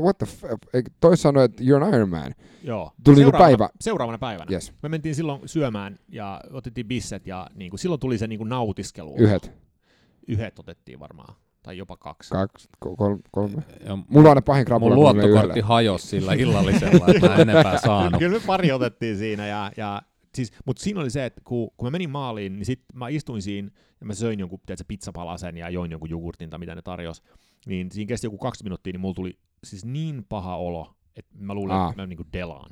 [0.02, 2.32] what the f, eikö toi sanoi, että you're an Iron Man.
[2.62, 2.92] Joo.
[3.04, 3.68] Tuli niinku seuraavana, päivä.
[3.80, 4.46] Seuraavana päivänä.
[4.52, 8.38] Yes, Me mentiin silloin syömään ja otettiin bisset ja niin kuin, silloin tuli se niin
[8.38, 9.14] kuin nautiskelu.
[9.18, 9.52] yhdet,
[10.28, 11.34] Yhdet otettiin varmaan.
[11.62, 12.30] Tai jopa kaksi.
[12.30, 13.62] kaksi, ko- kolme, kolme.
[13.86, 17.78] ja Mulla on aina pahin krapula, mun luottokortti hajosi sillä illallisella, että mä en enempää
[17.86, 18.18] saanut.
[18.18, 19.46] Kyllä me pari otettiin siinä.
[19.46, 20.02] Ja, ja,
[20.36, 23.42] siis, mutta siinä oli se, että kun, kun mä menin maaliin, niin sit mä istuin
[23.42, 23.70] siinä
[24.00, 27.22] ja mä söin jonkun tiedätkö, pizzapalasen ja join jonkun jogurtin tai mitä ne tarjos.
[27.66, 31.54] Niin siinä kesti joku 20 minuuttia, niin mulla tuli siis niin paha olo, että mä
[31.54, 31.90] luulin, Aa.
[31.90, 32.70] että mä niinku delaan.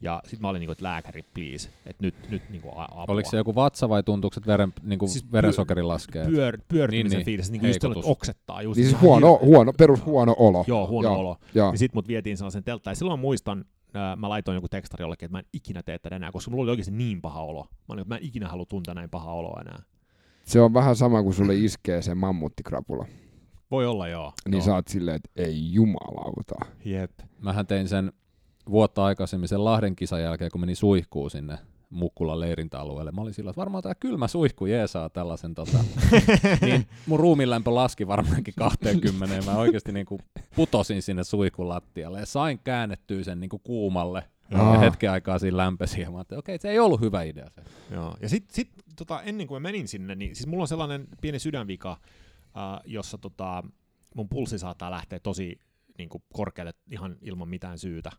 [0.00, 3.04] Ja sitten mä olin niinku, että lääkäri, please, että nyt, nyt niinku apua.
[3.08, 6.26] Oliko se joku vatsa vai tuntuuko, että veren, niin kuin Siis verensokeri laskee?
[6.26, 7.24] Pyör, pyörtymisen Niin, niin, niin.
[7.24, 8.62] fiilis, niin kuin just että oksettaa.
[8.62, 10.64] Just Niin siis huono, huono, perus huono olo.
[10.66, 11.18] Joo, huono Joo.
[11.18, 11.36] olo.
[11.54, 11.72] Joo.
[11.72, 12.92] Ja sitten mut vietiin sellaisen telttaan.
[12.92, 13.64] Ja silloin mä muistan,
[14.16, 16.70] mä laitoin joku tekstari jollekin, että mä en ikinä tee tätä enää, koska mulla oli
[16.70, 17.62] oikeasti niin paha olo.
[17.70, 19.82] Mä olin, että mä en ikinä halua tuntea näin paha oloa enää.
[20.44, 23.06] Se on vähän sama kuin sulle iskee se mammuttikrapula.
[23.70, 24.32] Voi olla joo.
[24.44, 24.64] Niin joo.
[24.64, 26.54] sä oot silleen, että ei jumalauta.
[26.84, 27.10] Jep.
[27.38, 28.12] Mähän tein sen
[28.70, 31.58] vuotta aikaisemmin sen Lahden kisan jälkeen, kun meni suihkuun sinne
[31.90, 33.12] Mukkulan leirintäalueelle.
[33.12, 35.78] Mä olin sillä, että varmaan tämä kylmä suihku jeesaa tällaisen tota.
[36.60, 40.20] niin mun ruumiinlämpö laski varmaankin 20 ja mä oikeasti niinku
[40.56, 44.24] putosin sinne suihkun lattialle ja sain käännettyä sen niinku kuumalle.
[44.54, 44.74] Aa.
[44.74, 47.62] Ja hetken aikaa siinä lämpesi ja mä ajattelin, okei, se ei ollut hyvä idea se.
[47.94, 48.16] Joo.
[48.20, 51.38] Ja sitten sit, tota, ennen kuin mä menin sinne, niin siis mulla on sellainen pieni
[51.38, 53.64] sydänvika, äh, jossa tota,
[54.14, 55.60] mun pulssi saattaa lähteä tosi
[55.98, 58.10] niin kuin korkealle ihan ilman mitään syytä.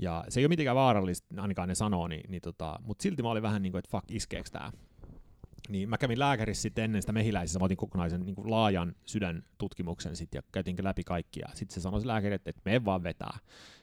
[0.00, 3.30] Ja se ei ole mitenkään vaarallista, ainakaan ne sanoo, niin, niin tota, mutta silti mä
[3.30, 4.72] olin vähän niin kuin, että fuck, iskeekö tämä?
[5.68, 10.16] Niin mä kävin lääkärissä sitten ennen sitä mehiläisissä, mä otin kokonaisen niin kuin laajan sydäntutkimuksen
[10.16, 11.48] sitten ja käytin läpi kaikkia.
[11.54, 13.38] Sitten se sanoi se lääkäri, että, että me vaan vetää,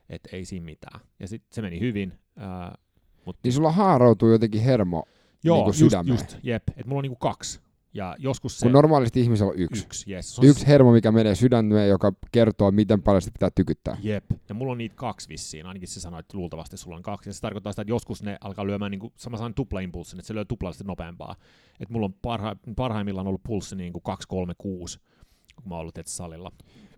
[0.09, 0.99] että ei siinä mitään.
[1.19, 2.13] Ja sitten se meni hyvin.
[2.35, 2.77] Ää,
[3.25, 3.39] mutta...
[3.43, 5.03] Niin sulla haarautuu jotenkin hermo
[5.43, 6.63] Joo, niin just, just, jep.
[6.69, 7.59] Että mulla on niinku kaksi.
[7.97, 8.65] Ja joskus se...
[8.65, 9.85] Kun normaalisti ihmisellä on yksi.
[9.85, 10.39] Yksi, yes.
[10.43, 13.97] yksi hermo, mikä menee sydämeen, joka kertoo, miten paljon sitä pitää tykyttää.
[14.01, 14.25] Jep.
[14.49, 15.65] Ja mulla on niitä kaksi vissiin.
[15.65, 17.29] Ainakin se sanoi, että luultavasti sulla on kaksi.
[17.29, 20.27] Ja se tarkoittaa sitä, että joskus ne alkaa lyömään, niin kuin, sama saan tuplaimpulssin, että
[20.27, 21.35] se lyö tuplallisesti nopeampaa.
[21.79, 24.99] Että mulla on parha, parhaimmillaan ollut pulssi niin kuin 236,
[25.55, 26.51] kun mä oon ollut salilla.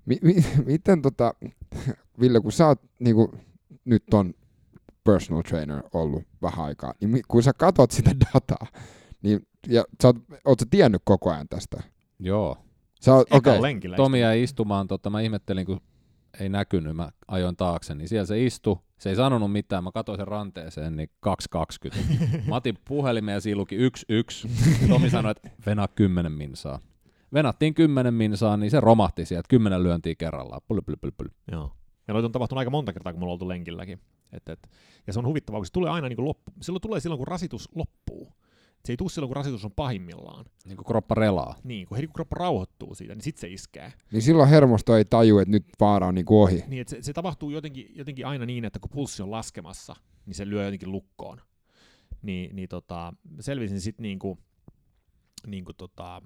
[0.06, 1.34] Mi- mi- miten tota,
[2.22, 3.28] Ville, kun sä oot niin kuin,
[3.86, 4.34] nyt on
[5.04, 8.68] personal trainer ollut vähän aikaa, niin kun sä katot sitä dataa,
[9.22, 11.84] niin ja sä oot, oot sä tiennyt koko ajan tästä?
[12.20, 12.58] Joo.
[13.02, 13.60] Sä oot, okay.
[13.96, 15.82] Tomi jäi istumaan, tota, mä ihmettelin, kun
[16.40, 20.18] ei näkynyt, mä ajoin taakse, niin siellä se istui, se ei sanonut mitään, mä katsoin
[20.18, 21.98] sen ranteeseen, niin 2.20.
[22.48, 24.88] mä otin puhelimeen ja siinä luki 1.1.
[24.90, 26.80] Tomi sanoi, että venaa 10 minsaa.
[27.34, 30.62] Venattiin 10 minsaa, niin se romahti sieltä, 10 lyöntiä kerrallaan.
[30.68, 31.28] Pul, pul, pul, pul.
[31.52, 31.72] Joo.
[32.08, 34.00] Ja noita on tapahtunut aika monta kertaa, kun mulla on oltu lenkilläkin.
[34.32, 34.70] Et, et,
[35.08, 36.52] ja se on huvittavaa, kun se tulee aina niin kuin loppu.
[36.62, 38.34] Silloin tulee silloin, kun rasitus loppuu.
[38.86, 40.46] Se ei tule silloin, kun rasitus on pahimmillaan.
[40.66, 41.56] Niin kuin kroppa relaa.
[41.64, 43.94] Niin, kun heti kun kroppa rauhoittuu siitä, niin sitten se iskee.
[44.12, 46.64] Niin silloin hermosto ei taju, että nyt vaara on niin kuin ohi.
[46.68, 50.36] Niin, että se, se tapahtuu jotenkin, jotenkin aina niin, että kun pulssi on laskemassa, niin
[50.36, 51.42] se lyö jotenkin lukkoon.
[52.22, 54.40] Niin, niin tota, selvisin sitten niin kuin,
[55.48, 56.22] niin kuin tota,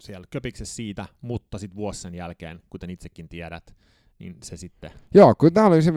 [0.00, 3.76] siellä köpiksessä siitä, mutta sitten vuosi sen jälkeen, kuten itsekin tiedät,
[4.18, 4.90] niin se sitten...
[5.14, 5.92] Joo, kun tämä oli se,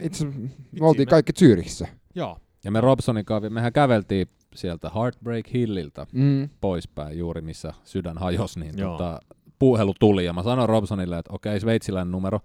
[0.00, 1.88] itse me oltiin kaikki Zyrihissä.
[2.14, 2.38] Joo.
[2.64, 6.48] Ja me Robsonin kanssa, mehän käveltiin sieltä Heartbreak Hilliltä mm.
[6.60, 9.20] poispäin juuri, missä sydän hajosi, niin tota,
[9.58, 12.40] puhelu tuli, ja mä sanoin Robsonille, että okei, okay, sveitsiläinen numero,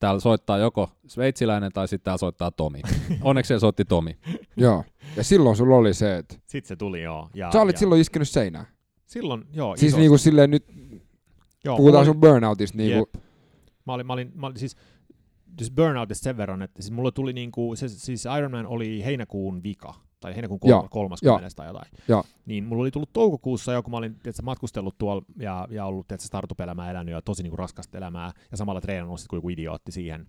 [0.00, 2.80] täällä soittaa joko sveitsiläinen tai sitten täällä soittaa Tomi.
[3.22, 4.18] Onneksi se soitti Tomi.
[4.56, 4.84] joo,
[5.16, 6.34] ja silloin sulla oli se, että...
[6.46, 7.30] Sitten se tuli, joo.
[7.34, 7.78] Ja, Sä olit ja...
[7.78, 8.66] silloin iskenyt seinään.
[9.06, 9.76] Silloin, joo.
[9.76, 10.00] Siis isosti.
[10.00, 10.64] niinku silleen nyt,
[11.64, 12.98] joo, puhutaan sun burnoutista niinku...
[12.98, 13.24] Yep.
[13.86, 14.76] Mä olin, mä olin, mä olin siis,
[15.58, 19.94] siis burnoutista sen verran, että siis mulla tuli niinku, se, siis Ironman oli heinäkuun vika,
[20.20, 21.48] tai heinäkuun kol- 30.
[21.56, 21.90] tai jotain.
[22.08, 22.24] Ja.
[22.46, 26.08] Niin mulla oli tullut toukokuussa jo, kun mä olin tietysti, matkustellut tuolla ja, ja ollut
[26.08, 30.26] tietysti, startup-elämää elänyt ja tosi niinku raskasta elämää, ja samalla treenannut kuin joku idiootti siihen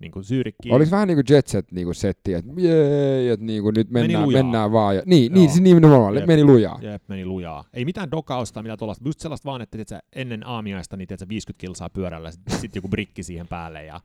[0.00, 0.74] niin kuin Syyrikkiin.
[0.74, 3.90] Olisi vähän niin kuin Jet Set niin kuin setti, että jee, että niin kuin nyt
[3.90, 4.96] mennään, meni mennään vaan.
[4.96, 6.78] Ja, niin, niin, se nimenomaan, jep, meni lujaa.
[6.82, 7.64] Jep, meni lujaa.
[7.72, 11.60] Ei mitään dokausta, mitä tuollaista, just sellaista vaan, että tiiätkö, ennen aamiaista niin tiiätkö, 50
[11.60, 14.00] kilsaa pyörällä, sitten sit joku brikki siihen päälle ja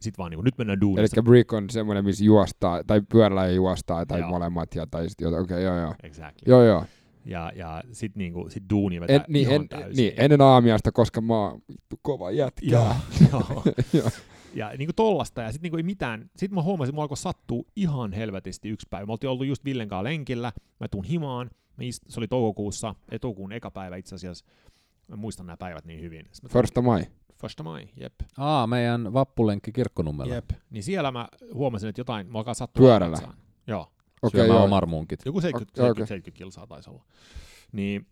[0.00, 1.20] sitten vaan niin kuin, nyt mennään duunista.
[1.20, 4.28] Eli brick on semmoinen, missä juostaa, tai pyörällä ei juostaa, tai joo.
[4.28, 5.94] molemmat, ja, tai sitten okei, okay, joo joo.
[6.02, 6.42] Exactly.
[6.46, 6.84] Joo joo.
[7.24, 11.34] Ja, ja sitten niinku, sit duuni vetää en, niin, en, niin, ennen aamiaista, koska mä
[11.34, 11.62] oon
[12.02, 12.66] kova jätkä.
[12.66, 12.94] Joo,
[13.32, 13.64] joo.
[14.54, 16.30] Ja niin kuin tollasta, ja sitten niin kuin ei mitään.
[16.36, 19.06] Sitten mä huomasin, että mulla alkoi sattua ihan helvetisti yksi päivä.
[19.06, 22.94] Mä oltiin ollut just Villen kanssa lenkillä, mä tuun himaan, mä ist- se oli toukokuussa,
[23.10, 24.44] ei toukokuun eka päivä itse asiassa.
[25.08, 26.26] Mä muistan nämä päivät niin hyvin.
[26.48, 27.02] Firsta mai.
[27.40, 28.14] Firsta mai, jep.
[28.38, 30.34] Aa, meidän vappulenkki kirkkonummella.
[30.34, 30.50] Jep.
[30.70, 32.80] Niin siellä mä huomasin, että jotain, mä alkaa sattua.
[32.80, 33.18] Pyörällä?
[33.66, 33.92] Joo.
[34.22, 34.64] Okei, okay, joo.
[34.64, 35.20] omarmunkit.
[35.24, 37.04] Joku 70, okay, 70, 70 kilsaa taisi olla.
[37.72, 38.06] Niin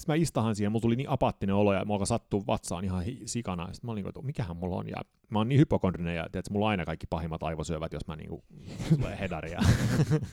[0.00, 3.22] sitten mä istahan siihen, mulla tuli niin apaattinen olo ja mulla sattuu vatsaan ihan hi-
[3.26, 3.66] sikana.
[3.72, 4.88] Sitten mä olin niin että mikähän mulla on.
[4.88, 4.96] Ja
[5.30, 8.42] mä oon niin hypokondrinen ja tiedätkö, mulla on aina kaikki pahimmat aivosyövät, jos mä niinku
[8.96, 9.60] tulee hedaria.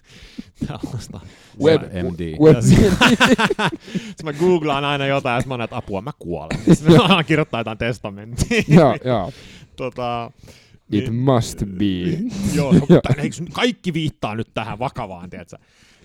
[0.68, 1.20] Tällaista.
[1.64, 2.40] WebMD.
[2.40, 2.96] Web sitten
[4.26, 6.60] mä googlaan aina jotain ja mä näen, että apua, mä kuolen.
[6.76, 8.64] Sitten mä kirjoittaa jotain testamenttia.
[8.80, 9.32] Joo, joo.
[9.76, 10.32] tota,
[10.92, 12.18] It niin, must be.
[12.56, 13.10] joo, mutta
[13.54, 15.58] kaikki viittaa nyt tähän vakavaan, tiedätkö?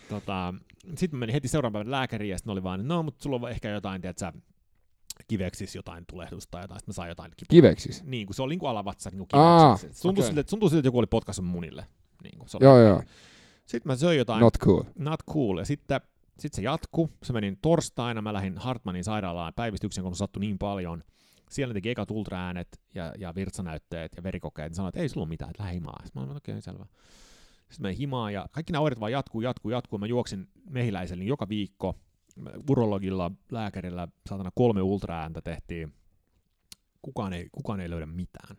[0.08, 0.54] Tota,
[0.88, 3.50] sitten mä menin heti seuraavan päivän lääkäriin ja sitten oli vaan, no, mutta sulla on
[3.50, 4.32] ehkä jotain, tiedätkö,
[5.28, 7.50] kiveksis jotain tulehdusta tai jotain, sitten mä sain jotain kipua.
[7.50, 8.04] Kiveksis?
[8.04, 9.98] Niin, kun se oli niin kuin alavatsa niin kuin kiveksis.
[9.98, 10.34] Aa, tuntui, okay.
[10.34, 11.86] siltä, tuntui siltä, että joku oli potkassut munille.
[12.22, 13.02] Niin kuin, se oli joo, joo.
[13.66, 14.40] Sitten mä söin jotain.
[14.40, 14.82] Not cool.
[14.98, 15.58] Not cool.
[15.58, 16.00] Ja sitten
[16.38, 17.10] sit se jatku.
[17.22, 21.04] Se menin torstaina, mä lähdin Hartmanin sairaalaan päivystyksen, kun se sattui niin paljon.
[21.50, 24.70] Siellä ne teki ekat ultraäänet ja, ja virtsanäytteet ja verikokeet.
[24.70, 26.00] Ne sanoivat, että ei sulla ole mitään, että lähde himaa.
[26.04, 26.86] Sitten mä olin, okei, okay, selvä.
[27.72, 29.98] Sitten menin himaan ja kaikki nämä oireet vaan jatkuu, jatkuu, jatkuu.
[29.98, 31.98] Mä juoksin mehiläiselle niin joka viikko
[32.70, 35.94] urologilla, lääkärillä, saatana kolme ultraääntä tehtiin.
[37.02, 38.56] Kukaan ei, kukaan ei löydä mitään.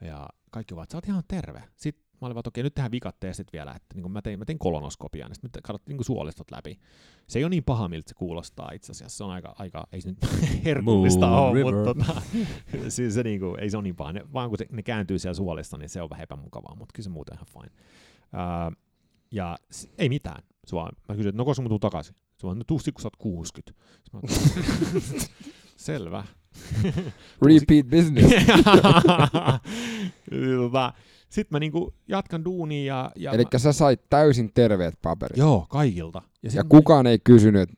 [0.00, 1.62] Ja kaikki ovat, sä oot ihan terve.
[1.76, 4.38] Sitten mä olin vaan, että okei, nyt tehdään vikat testit vielä, että niin mä, tein,
[4.38, 6.78] mä tein kolonoskopian, niin sitten katsottiin niin suolistot läpi.
[7.26, 10.00] Se ei ole niin paha, miltä se kuulostaa itse asiassa, se on aika, aika ei
[10.00, 10.18] se nyt
[10.64, 12.22] herkullista ole, mutta tota,
[12.88, 15.18] siis se, niin kuin, ei se ole niin paha, ne, vaan kun se, ne kääntyy
[15.18, 17.82] siellä suolista, niin se on vähän epämukavaa, mutta kyllä se muuten ihan fine.
[18.32, 18.76] Uh,
[19.30, 20.42] ja s- ei mitään.
[20.72, 22.14] Vaan, mä kysyin, että no koska mä tuun takaisin?
[22.38, 23.72] Se vaan, no tuu kun sä oot 60.
[24.12, 24.20] Mä,
[25.76, 26.24] Selvä.
[27.46, 28.28] Repeat business.
[30.56, 30.92] tota,
[31.28, 33.10] sitten mä niinku jatkan duunia ja...
[33.16, 35.36] ja Eli mä, sä sait täysin terveet paperit.
[35.36, 36.22] Joo, kaikilta.
[36.42, 37.74] Ja, sit ja kukaan ei kysynyt, että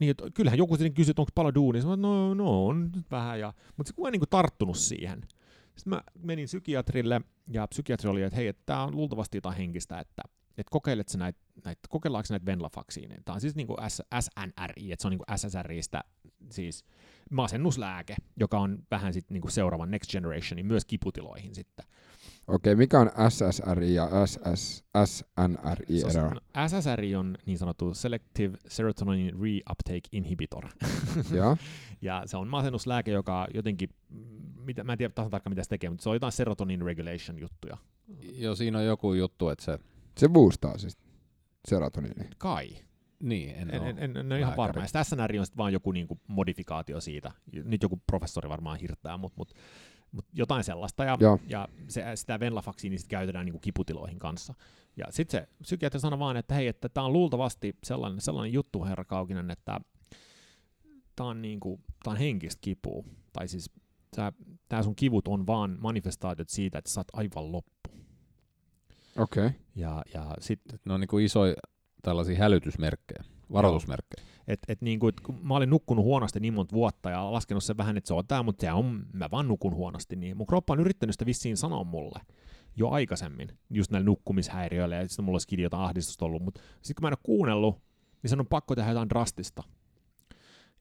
[0.00, 1.86] niin, että kyllähän joku sitten kysyi, että onko paljon duunia.
[1.86, 3.40] Mä, no, no, on nyt vähän.
[3.40, 5.20] Ja, mutta se kukaan ei niinku tarttunut siihen.
[5.78, 7.20] Sitten mä menin psykiatrille,
[7.52, 11.18] ja psykiatri oli, että hei, että tämä on luultavasti jotain henkistä, että, että kokeilet sä
[11.18, 13.20] näitä, näitä, kokeillaanko näitä venlafaksiineja.
[13.24, 16.04] Tämä on siis niinku S, SNRI, että se on niinku SSRIstä,
[16.50, 16.84] siis
[17.30, 21.84] masennuslääke, joka on vähän sitten niinku seuraavan Next Generationin myös kiputiloihin sitten.
[22.48, 26.00] Okei, mikä on SSRI ja SS, SNRI
[26.68, 30.68] SSRI on niin sanottu Selective Serotonin Reuptake Inhibitor.
[31.36, 31.56] Joo.
[32.02, 34.18] Ja se on masennuslääke, joka jotenkin, mm,
[34.64, 37.38] mitä, mä en tiedä tasan tarkkaan mitä se tekee, mutta se on jotain serotonin regulation
[37.38, 37.76] juttuja.
[38.32, 39.78] Jo siinä on joku juttu, että se...
[40.16, 40.98] Se boostaa siis
[41.68, 42.30] serotoniini.
[42.38, 42.68] Kai.
[43.22, 44.82] Niin, en, En, ole en, en, en ole ihan varma.
[44.82, 47.32] Ja SNR on sitten vaan joku niinku modifikaatio siitä.
[47.64, 49.58] Nyt joku professori varmaan hirttää, mutta mut, mut
[50.32, 51.04] jotain sellaista.
[51.04, 51.38] Ja, Joo.
[51.48, 54.54] ja se, sitä venlafaksiini sit käytetään niinku kiputiloihin kanssa.
[54.96, 58.84] Ja sitten se psykiatri sanoi vaan, että hei, että tämä on luultavasti sellainen, sellainen juttu,
[58.84, 59.80] herra Kaukinen, että
[61.16, 63.04] tämä on, niinku, tää on henkistä kipua.
[63.32, 63.70] Tai siis
[64.68, 67.90] tämä sun kivut on vaan manifestaatiot siitä, että sä oot aivan loppu.
[69.18, 69.46] Okei.
[69.46, 69.58] Okay.
[69.74, 71.54] Ja, ja sitten Ne on niin kuin isoja
[72.02, 74.26] tällaisia hälytysmerkkejä, varoitusmerkkejä.
[74.48, 77.76] Et, et niinku, et kun mä olin nukkunut huonosti niin monta vuotta ja laskenut sen
[77.76, 80.72] vähän, että se on tää, mutta se on, mä vaan nukun huonosti, niin mun kroppa
[80.72, 82.20] on yrittänyt sitä vissiin sanoa mulle
[82.76, 87.02] jo aikaisemmin, just näillä nukkumishäiriöillä, ja sitten mulla olisikin jotain ahdistusta ollut, mutta sitten kun
[87.02, 87.82] mä en ole kuunnellut,
[88.22, 89.62] niin sen on pakko tehdä jotain drastista.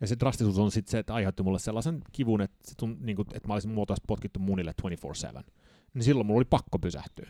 [0.01, 3.15] Ja se drastisuus on sitten se, että aiheutti mulle sellaisen kivun, että, se tunt, niin
[3.15, 4.73] kuin, että mä olisin muotoisesti potkittu munille
[5.39, 5.43] 24-7.
[5.93, 7.29] Niin silloin mulla oli pakko pysähtyä.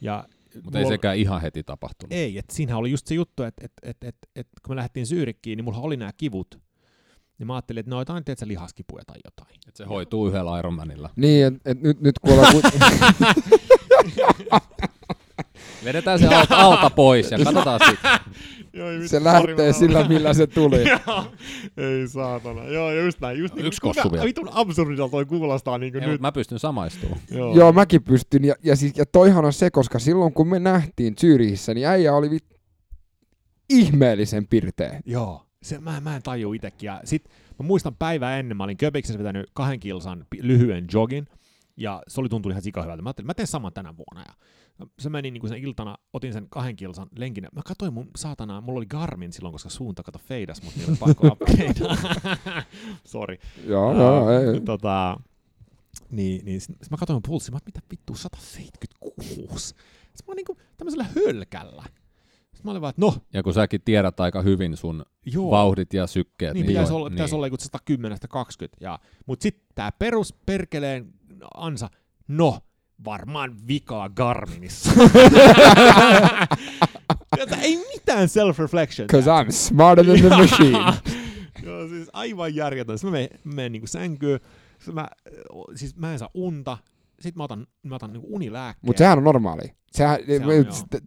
[0.00, 0.24] Ja
[0.64, 2.12] Mutta ei mulla- sekään ihan heti tapahtunut.
[2.12, 5.06] ei, että siinähän oli just se juttu, että et, et, et, et, kun me lähdettiin
[5.06, 6.60] Syyrikkiin, niin mulla oli nämä kivut.
[7.38, 9.58] Ja mä ajattelin, että ne on jotain, tiedätkö, lihaskipuja tai jotain.
[9.68, 11.10] Et se hoituu yhdellä Ironmanilla.
[11.16, 12.54] Niin, että et nyt, nyt kun ollaan...
[15.84, 18.10] Vedetään se alta, alta pois ja katsotaan sitten.
[18.78, 20.76] Joo, se lähtee sillä, millä se tuli.
[21.76, 22.64] ei saatana.
[22.64, 23.38] Joo, just näin.
[23.38, 24.24] Just Yksi kossu vielä.
[24.24, 26.20] Vitun absurdilta toi kuulostaa niin Ei, nyt.
[26.20, 27.20] mä pystyn samaistumaan.
[27.30, 27.54] Joo.
[27.54, 28.44] Joo, mäkin pystyn.
[28.44, 32.14] Ja, ja, siis, ja toihan on se, koska silloin kun me nähtiin Zyrihissä, niin äijä
[32.14, 32.44] oli vit...
[33.68, 35.00] ihmeellisen pirteä.
[35.06, 35.44] Joo.
[35.62, 36.86] Se, mä, mä en tajua itekin.
[36.86, 37.24] Ja sit
[37.58, 41.26] mä muistan päivää ennen, mä olin Köpiksessä vetänyt kahden kilsan lyhyen jogin,
[41.76, 43.02] ja se oli tuntunut ihan sikahyvältä.
[43.02, 44.24] Mä ajattelin, mä teen saman tänä vuonna.
[44.28, 44.34] Ja
[44.98, 47.46] se meni niin kuin sen iltana, otin sen kahden kilsan lenkin.
[47.52, 50.98] Mä katsoin mun saatana, mulla oli Garmin silloin, koska suunta kato feidas, mutta niillä oli
[50.98, 51.96] pakko upgradea.
[53.04, 53.38] Sori.
[53.66, 54.60] Joo, joo, ei.
[54.60, 55.20] Tota,
[56.10, 59.28] niin, niin sit, sit mä katsoin mun pulssia, mä mitä vittu, 176.
[59.28, 59.76] Sitten
[60.26, 61.84] mä oon niinku tämmöisellä hölkällä.
[61.84, 65.50] Sitten mä olin vaan, että no, Ja kun säkin tiedät aika hyvin sun joo.
[65.50, 66.54] vauhdit ja sykkeet.
[66.54, 67.56] Niin, pitäisi joo, olla, pitäisi olla joku
[67.92, 68.68] 110-120.
[68.80, 71.12] Ja, mutta sitten tämä perusperkeleen
[71.54, 71.90] ansa,
[72.28, 72.58] no,
[73.04, 74.90] varmaan vikaa Garminissa.
[77.62, 79.06] Ei mitään self-reflection.
[79.06, 80.78] Cause I'm smarter than the machine.
[81.62, 82.98] Joo, siis aivan järjetön.
[82.98, 84.40] Sitten mä menen, menen niinku sänkyyn,
[84.92, 85.08] mä,
[85.74, 86.78] siis mä en saa unta,
[87.20, 88.86] sitten mä otan, mä otan niinku unilääkkeen.
[88.88, 89.62] Mutta sehän on normaali.
[89.92, 90.34] Sehän, Se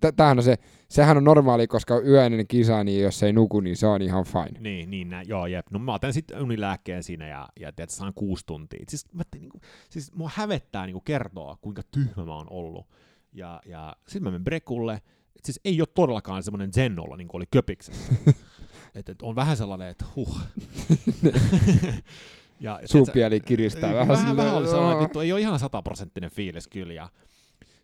[0.08, 0.58] on, tämähän on se,
[0.90, 4.60] sehän on normaali, koska yöinen kisa, niin jos ei nuku, niin se on ihan fine.
[4.60, 5.68] Niin, niin näin, joo, jep.
[5.72, 8.86] No mä otan sitten unilääkkeen siinä ja, ja tiedät, saan kuusi tuntia.
[8.90, 12.88] Siis, mä, niinku, siis mua hävettää niinku kertoa, kuinka tyhmä mä oon ollut.
[13.34, 14.94] Ja, ja sitten mä menen Brekulle.
[15.36, 18.14] Et siis ei ole todellakaan semmoinen zen olla, niin kuin oli Köpiksessä.
[18.96, 20.40] et, et on vähän sellainen, että huh.
[22.62, 26.68] ja, et- Suupieli kiristää vähän, vähän, vähän oli sellainen, vittu, ei ole ihan sataprosenttinen fiilis
[26.68, 26.94] kyllä.
[26.94, 27.10] Ja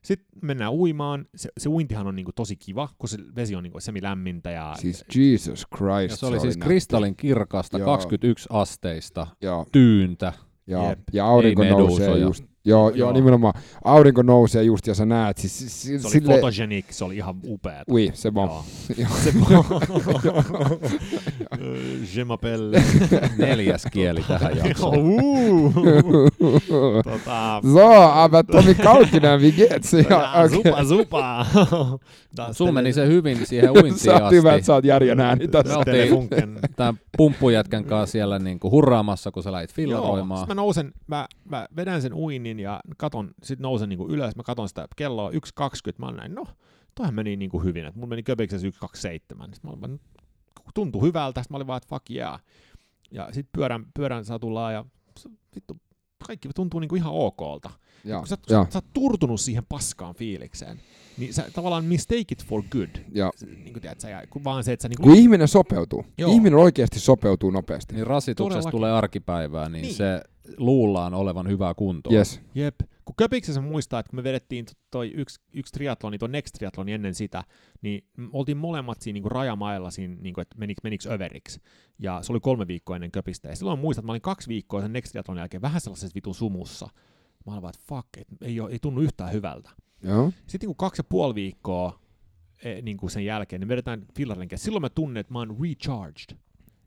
[0.02, 1.26] sitten mennään uimaan.
[1.36, 4.52] Se, se uintihan on niinku tosi kiva, kun se vesi on niinku semi-lämmintä.
[4.52, 6.10] Ja, Siis Jesus Christ.
[6.12, 7.86] Ja se oli siis kristallin kirkasta, Joo.
[7.86, 10.34] 21 asteista, Joo, tyyntä.
[10.68, 10.90] joo.
[10.90, 11.00] Jep.
[11.14, 12.44] ja aurinko Ei nousee just.
[12.68, 13.12] Joo, joo, Joo.
[13.12, 13.54] nimenomaan.
[13.84, 15.38] Aurinko nousee just ja sä näet.
[15.38, 16.34] Siis, siis, se oli sille...
[16.34, 17.94] photogenic, se oli ihan upeata.
[17.94, 18.50] Ui, se bon.
[18.50, 18.64] Joo.
[19.50, 19.64] Joo.
[22.04, 22.82] Se Je m'appelle.
[23.48, 24.94] Neljäs kieli tähän jaksoon.
[27.04, 29.96] Tota, So, aber Tomi Kaukinen, wie geht's?
[30.10, 30.58] Ja, ja, okei.
[30.58, 31.46] Supa, supa.
[32.52, 34.66] Sun meni se hyvin siihen uintiin Sä oot hyvä, että asti.
[34.66, 35.74] sä oot Järjen ääni tässä.
[35.74, 36.60] Me oltiin-.
[36.76, 40.40] Tämän pumppujätkän kanssa siellä niinku hurraamassa, kun sä lähit Joo, fillaroimaan.
[40.40, 42.14] sit mä nousen, mä, mä vedän sen
[42.58, 45.38] uinnin ja katon, sit nousen niinku ylös, mä katon sitä kelloa 1.20,
[45.98, 46.46] mä oon näin, no,
[46.96, 50.00] toihan meni niinku hyvin, että mulla meni köpiksessä 1.27, sit mä olin
[50.74, 52.44] tuntui hyvältä, sit mä olin vaan, että fuck yeah.
[53.12, 54.86] Ja sit pyörän, pyörän satullaan ja
[55.56, 55.78] vittu
[56.28, 57.70] kaikki tuntuu niinku ihan okolta.
[58.06, 58.64] Ja, kun sä, ja.
[58.64, 60.82] sä, sä oot turtunut siihen paskaan fiilikseen,
[61.18, 62.90] niin sä tavallaan mistake it for good.
[63.12, 63.32] Ja.
[63.46, 65.04] Niin kuin tiedät, sä, kun vaan se, että sä niinku...
[65.04, 66.06] Kun ihminen sopeutuu.
[66.18, 66.32] Joo.
[66.32, 67.96] Ihminen oikeasti sopeutuu nopeasti.
[67.96, 68.72] Niin rasituksesta Todellakin.
[68.78, 69.96] tulee arkipäivää, niin, Niin.
[69.96, 70.22] se
[70.58, 72.14] luullaan olevan hyvää kuntoa.
[72.14, 72.42] Yes.
[72.56, 72.76] Jep.
[73.06, 76.92] Kun Köpiksessä muistaa, että kun me vedettiin to- toi yksi, yksi triatloni, tuo Next triatloni
[76.94, 77.44] ennen sitä,
[77.82, 81.62] niin me oltiin molemmat siinä niinku rajamailla siinä, niinku, että menik, meniks överiksi.
[82.00, 83.50] Ja se oli kolme viikkoa ennen Köpistä.
[83.50, 86.36] Ja silloin muistan, että mä olin kaksi viikkoa sen Next triatlonin jälkeen vähän sellaisessa vitun
[86.36, 86.90] sumussa.
[87.46, 89.70] Mä olin vaan, että fuck, et ei, oo, ei tunnu yhtään hyvältä.
[90.04, 90.32] Joo.
[90.48, 92.00] Sitten niin kaksi ja puoli viikkoa
[92.64, 94.58] eh, niin kuin sen jälkeen, niin vedetään fillarinkin.
[94.58, 96.38] Silloin mä tunnen, että mä oon recharged.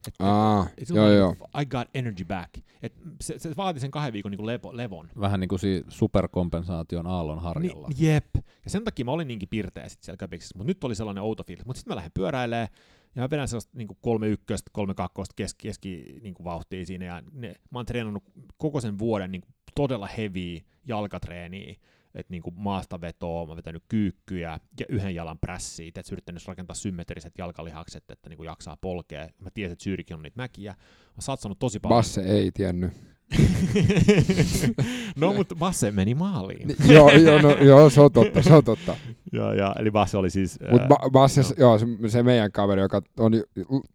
[0.09, 1.37] Et, Aa, et joo mä- joo.
[1.61, 2.51] I got energy back.
[2.83, 5.09] Et se, se vaati sen kahden viikon niin kuin levo, levon.
[5.21, 7.89] Vähän niin kuin siinä superkompensaation aallon harjalla.
[7.89, 8.27] Ni, jep.
[8.65, 11.45] Ja sen takia mä olin niinkin pirteä sit siellä köpiksessä, mutta nyt oli sellainen outo
[11.45, 11.67] fiilis.
[11.67, 12.69] Mutta sitten mä lähden pyöräilemään,
[13.15, 17.05] ja mä vedän sellaista niin kolme ykköstä, kolme kakkosta keski, keski niin kuin vauhtia siinä,
[17.05, 18.23] ja ne, mä oon treenannut
[18.57, 21.75] koko sen vuoden niin kuin todella heavy jalkatreeniä,
[22.15, 26.75] että niin kuin maastavetoa, mä oon vetänyt kyykkyjä ja yhden jalan prässiä, että yrittänyt rakentaa
[26.75, 29.29] symmetriset jalkalihakset, että niin kuin jaksaa polkea.
[29.39, 30.75] Mä tiesin, että Syyrikin on niitä mäkiä.
[31.17, 31.99] Mä satsannut tosi paljon.
[31.99, 32.93] Basse ei tiennyt.
[35.17, 36.69] no, mutta Basse meni maaliin.
[36.69, 38.97] Ni- joo, joo, no, joo, se on totta, se on totta.
[39.33, 40.59] ja, ja, eli Basse oli siis...
[40.63, 43.33] Ää, ba- Basse, joo, se, se meidän kaveri, joka on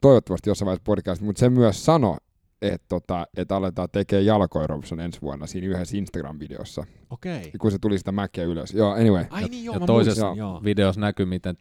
[0.01, 2.17] toivottavasti jossain vaiheessa podcast, mutta se myös sanoi,
[2.61, 7.51] että tota, et aletaan tekemään jalkoaerobison ensi vuonna siinä yhdessä Instagram-videossa, Okei.
[7.59, 8.73] kun se tuli sitä mäkeä ylös.
[8.73, 9.25] Joo, anyway.
[9.29, 10.61] Ai niin joo, ja mä toisessa muistan, joo.
[10.63, 11.57] videossa näkyy, miten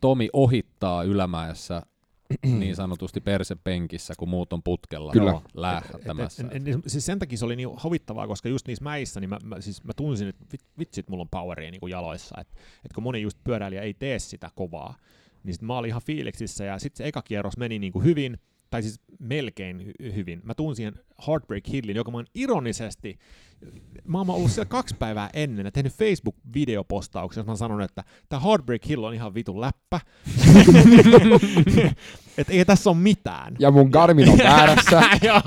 [0.00, 1.82] Tomi ohittaa ylämäessä
[2.58, 5.30] niin sanotusti persepenkissä, kun muut on putkella Kyllä.
[5.30, 6.42] Joo, lähtämässä.
[6.42, 9.20] Et, et, et, et, siis sen takia se oli niin huvittavaa, koska just niissä mäissä,
[9.20, 12.40] niin mä, mä, siis mä tunsin, että vit- vitsit, mulla on poweria niin kuin jaloissa.
[12.40, 14.96] Että et kun moni just pyöräilijä ei tee sitä kovaa,
[15.44, 18.38] niin sit mä olin ihan fiiliksissä ja sitten se eka kierros meni niin kuin hyvin,
[18.70, 20.40] tai siis melkein hy- hyvin.
[20.44, 23.18] Mä tunsin siihen Heartbreak Hillin, joka mä oon ironisesti,
[24.04, 28.40] mä oon ollut siellä kaksi päivää ennen ja tehnyt Facebook-videopostauksen, jossa mä sanon, että tämä
[28.40, 30.00] Heartbreak Hill on ihan vitun läppä.
[32.38, 33.56] että ei tässä ole mitään.
[33.58, 35.42] Ja mun Garmin on väärässä, ja,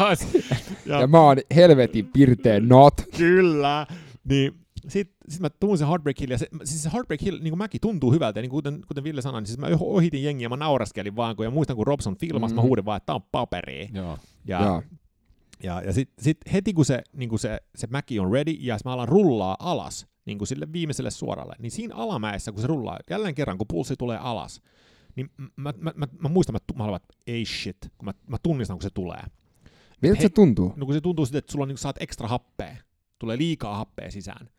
[0.85, 2.93] ja mä oon helvetin pirteen not.
[3.18, 3.88] Kyllä.
[4.23, 4.53] Niin
[4.88, 7.58] sitten sit mä tuun se Heartbreak Hill, ja se, siis se Heartbreak Hill, niin kuin
[7.58, 10.56] mäkin, tuntuu hyvältä, ja niin kuten, kuten Ville sanoi, niin siis mä ohitin jengiä, mä
[10.56, 12.56] nauraskelin vaan, kun, ja muistan, kun Robson filmasi, mm.
[12.56, 13.90] mä huudin vaan, että tää on paperia.
[13.94, 14.18] Joo.
[14.45, 14.84] Ja, Joo.
[15.64, 18.78] ja, ja sitten sit heti kun se, niin kuin se, se mäki on ready, ja
[18.86, 22.99] mä alan rullaa alas, niin kuin sille viimeiselle suoralle, niin siinä alamäessä, kun se rullaa,
[23.10, 24.62] jälleen kerran, kun pulssi tulee alas,
[25.16, 28.38] niin mä, mä, mä, mä muistan, että mä, mä että ei shit, kun mä, mä
[28.44, 29.22] tunnistan, kun se tulee.
[30.02, 30.74] Miltä se tuntuu?
[30.76, 32.76] No kun se tuntuu sitten, että sulla on, niin saat ekstra happea.
[33.20, 34.49] Tulee liikaa happea sisään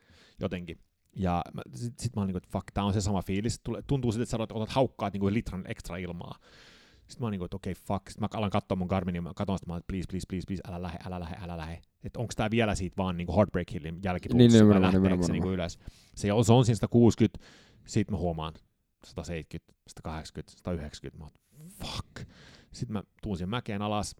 [0.44, 0.78] jotenkin.
[1.16, 3.60] Ja mä, sit, sit mä oon niin että fuck, tää on se sama fiilis.
[3.86, 6.38] Tuntuu sitten, että sä otat, haukkaat niin litran ekstra ilmaa.
[7.08, 8.10] Sitten mä oon niin että okei, okay, fuck.
[8.10, 10.44] Sitten mä alan katsoa mun Garminin, ja mä katson sitä, mä että please, please, please,
[10.46, 11.82] please, älä lähe, älä lähe, älä lähe.
[12.04, 15.44] Että onko tää vielä siitä vaan niin Heartbreak Hillin jälkipulssissa, Niin, nimenomaan, nimenomaan, se niin
[15.44, 15.78] ylös.
[16.14, 17.44] Se on, se on siinä 160,
[17.86, 18.54] sitten mä huomaan
[19.04, 22.28] 170, 180, 190, mä oon, fuck.
[22.72, 24.16] Sitten mä tuun siihen mäkeen alas,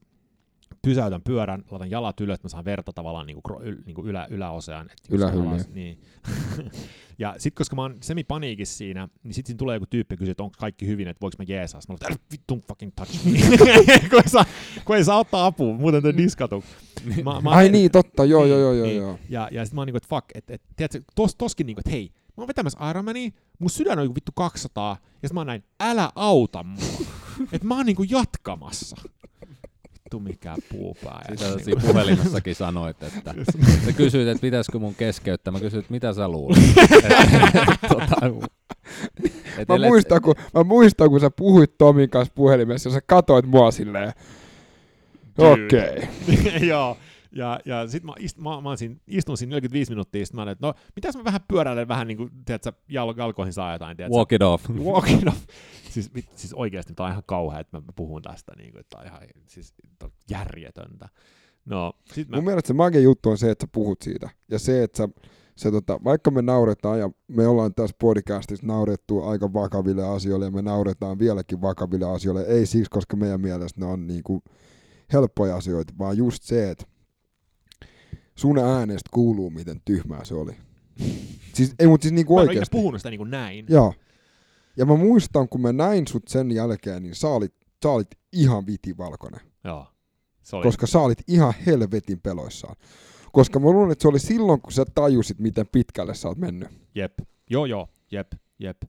[0.82, 4.06] pysäytän pyörän, laitan jalat ylös, että mä saan verta tavallaan niin kuin, yl, niin kuin
[4.06, 4.86] ylä, yläosaan.
[4.86, 5.64] Et just Ylähyllyyn.
[5.74, 5.98] Niin.
[7.18, 10.42] ja sitten koska mä oon semipaniikissa siinä, niin sitten siinä tulee joku tyyppi kysyä, että
[10.42, 11.80] onko kaikki hyvin, että voiko mä jeesaa.
[11.88, 13.38] Mä oon, vittu fucking touch me.
[14.10, 14.44] kun, ei saa,
[14.84, 16.64] kun ei saa ottaa apua, muuten te diskatu.
[17.24, 18.96] Mä, mä, Ai niin, totta, joo, Niin, joo, joo, joo, niin.
[18.96, 19.18] joo.
[19.28, 21.90] Ja, ja sitten mä oon niinku, että fuck, että et, tiedätkö, tos, toskin niinku, että
[21.90, 24.96] hei, mä oon vetämässä Ironmania, mun sydän on joku vittu 200, ja
[25.28, 26.84] sitten mä oon näin, älä auta mua.
[27.52, 28.96] että mä oon niinku jatkamassa.
[30.12, 31.24] Vittu mikään puupää.
[31.28, 33.34] Niinku- siinä puhelimessakin sanoit, että
[33.84, 35.52] sä kysyit, että pitäisikö mun keskeyttää.
[35.52, 36.58] Mä kysyin, että mitä sä luulet.
[37.88, 38.16] tota,
[39.58, 43.46] et Mä muistan, kun, mä muistan, kun sä puhuit Tomin kanssa puhelimessa, ja sä katoit
[43.46, 44.12] mua silleen,
[45.38, 46.08] okei.
[46.26, 46.60] Okay.
[46.68, 46.96] Joo.
[47.34, 48.70] Ja, ja sit mä, ist, mä, mä
[49.06, 52.16] istun siinä 45 minuuttia, sit mä olin, että no, mitäs mä vähän pyöräilen vähän niin
[52.16, 54.16] kuin, tiedätkö, jal, jalkoihin saa jotain, tiedätkö?
[54.16, 54.70] Walk it off.
[54.86, 55.46] Walk it off.
[55.90, 58.96] Siis, vit- siis oikeasti tää on ihan kauhea, että mä puhun tästä, niin kuin, että
[58.96, 61.08] tää on ihan siis, on järjetöntä.
[61.64, 64.30] No, sit mä, Mun mielestä se magia juttu on se, että sä puhut siitä.
[64.50, 65.08] Ja se, että sä,
[65.56, 70.50] se, tota, vaikka me nauretaan, ja me ollaan tässä podcastissa naurettu aika vakaville asioille, ja
[70.50, 74.42] me nauretaan vieläkin vakaville asioille, ei siksi, koska meidän mielestä ne on niinku
[75.12, 76.84] helppoja asioita, vaan just se, että
[78.34, 80.52] sun äänestä kuuluu, miten tyhmää se oli.
[81.54, 82.76] Siis, ei, mutta siis niinku mä en ole oikeasti.
[82.76, 83.66] puhunut sitä niin kuin näin.
[83.68, 83.94] Joo.
[84.76, 88.66] Ja mä muistan, kun mä näin sut sen jälkeen, niin sä olit, sä olit ihan
[88.66, 89.40] vitivalkoinen.
[89.64, 89.86] Joo.
[90.42, 92.76] Se oli, Koska sä olit ihan helvetin peloissaan.
[93.32, 96.68] Koska mä luulen, että se oli silloin, kun sä tajusit, miten pitkälle sä oot mennyt.
[96.94, 97.12] Jep.
[97.50, 97.88] Joo, joo.
[98.12, 98.82] Jep, jep.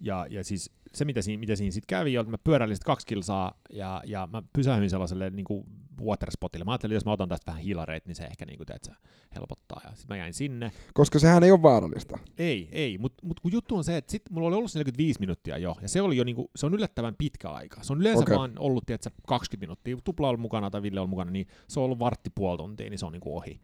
[0.00, 2.84] Ja, ja siis se, mitä siinä, mitä siinä sitten kävi, on, että mä pyöräilin sit
[2.84, 5.64] kaksi kilsaa ja, ja mä pysähdyin sellaiselle niin kuin
[6.04, 6.64] waterspotille.
[6.64, 8.84] Mä ajattelin, että jos mä otan tästä vähän hiilareita, niin se ehkä niin kuin, teet,
[8.84, 8.92] se
[9.34, 9.80] helpottaa.
[9.84, 10.72] Ja sitten mä jäin sinne.
[10.94, 12.18] Koska sehän ei ole vaarallista.
[12.38, 12.98] Ei, ei.
[12.98, 15.88] Mutta mut kun juttu on se, että sit mulla oli ollut 45 minuuttia jo, ja
[15.88, 17.82] se, oli jo niinku, se on yllättävän pitkä aika.
[17.82, 18.36] Se on yleensä okay.
[18.36, 19.96] vaan ollut, tiedätkö, 20 minuuttia.
[20.04, 22.98] Tupla on mukana tai Ville on mukana, niin se on ollut vartti puoli tuntia, niin
[22.98, 23.60] se on niinku ohi.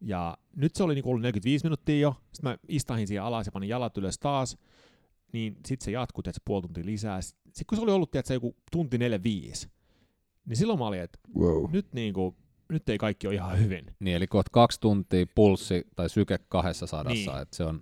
[0.00, 3.52] Ja nyt se oli niinku ollut 45 minuuttia jo, sitten mä istahin siihen alas ja
[3.52, 4.58] panin jalat ylös taas,
[5.32, 7.20] niin sitten se jatkui, että puoli tuntia lisää.
[7.20, 9.00] Sitten kun se oli ollut, tiedätkö, joku tunti 4-5,
[10.46, 11.70] niin silloin mä olin, että wow.
[11.70, 12.36] nyt, niinku,
[12.68, 13.86] nyt ei kaikki ole ihan hyvin.
[14.00, 17.42] Niin, eli kohta kaksi tuntia pulssi tai syke kahdessa sadassa, niin.
[17.42, 17.80] että se on...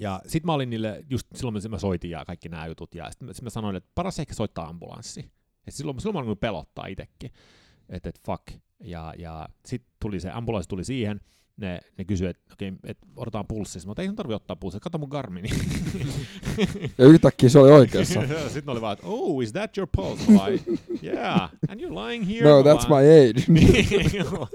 [0.00, 3.34] Ja sitten mä olin niille, just silloin mä soitin ja kaikki nämä jutut, ja sitten
[3.34, 5.30] sit mä sanoin, että paras ehkä soittaa ambulanssi.
[5.66, 7.30] Et silloin, silloin mä olin pelottaa itsekin,
[7.88, 8.42] että et fuck.
[8.80, 11.20] Ja, ja sitten tuli se, ambulanssi tuli siihen,
[11.58, 13.88] ne, ne kysyivät, että okei, okay, et odotetaan pulssissa.
[13.88, 15.48] Mutta ei sun tarvi ottaa pulssia, kato mun Garmini.
[16.98, 18.20] ja yhtäkkiä se oli oikeassa.
[18.48, 20.22] Sitten oli vaan, että oh, is that your pulse?
[20.32, 20.64] Like,
[21.02, 22.50] yeah, and you're lying here.
[22.50, 23.42] No, that's my age.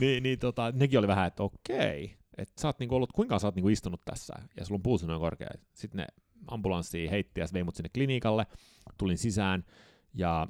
[0.00, 3.38] niin, niin tota, nekin oli vähän, että okei, okay, että sä oot niinku ollut, kuinka
[3.38, 5.48] sä oot niinku istunut tässä, ja sulla on pulssi noin korkea.
[5.72, 6.06] Sitten ne
[6.46, 8.46] ambulanssi heitti ja vei mut sinne klinikalle,
[8.98, 9.64] tulin sisään,
[10.14, 10.48] ja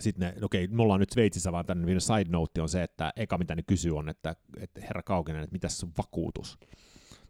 [0.00, 3.38] sitten ne, okei, me ollaan nyt Sveitsissä, vaan tänne side note on se, että eka
[3.38, 6.58] mitä ne kysyy on, että, että herra Kaukinen, että mitä se on vakuutus?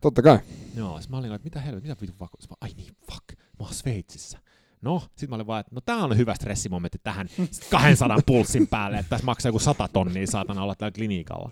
[0.01, 0.39] Totta kai.
[0.77, 2.51] Joo, sitten mä olin, että mitä helvetti, mitä vitun vakuutus?
[2.51, 4.39] Mä, ai niin, fuck, mä oon Sveitsissä.
[4.83, 7.29] No, sitten mä olin vaan, että no tää on hyvä stressimomentti tähän
[7.71, 11.51] 200 pulssin päälle, että tässä maksaa joku 100 tonnia saatana olla täällä klinikalla.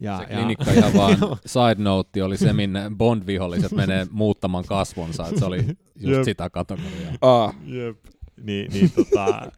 [0.00, 1.16] Ja, se klinikka ja vaan
[1.46, 5.66] side note oli se, minne Bond-viholliset menee muuttamaan kasvonsa, että se oli
[5.96, 6.24] just Jep.
[6.24, 7.12] sitä kategoriaa.
[7.20, 7.54] Ah.
[7.64, 7.96] Jep.
[8.42, 9.52] Niin, niin tota,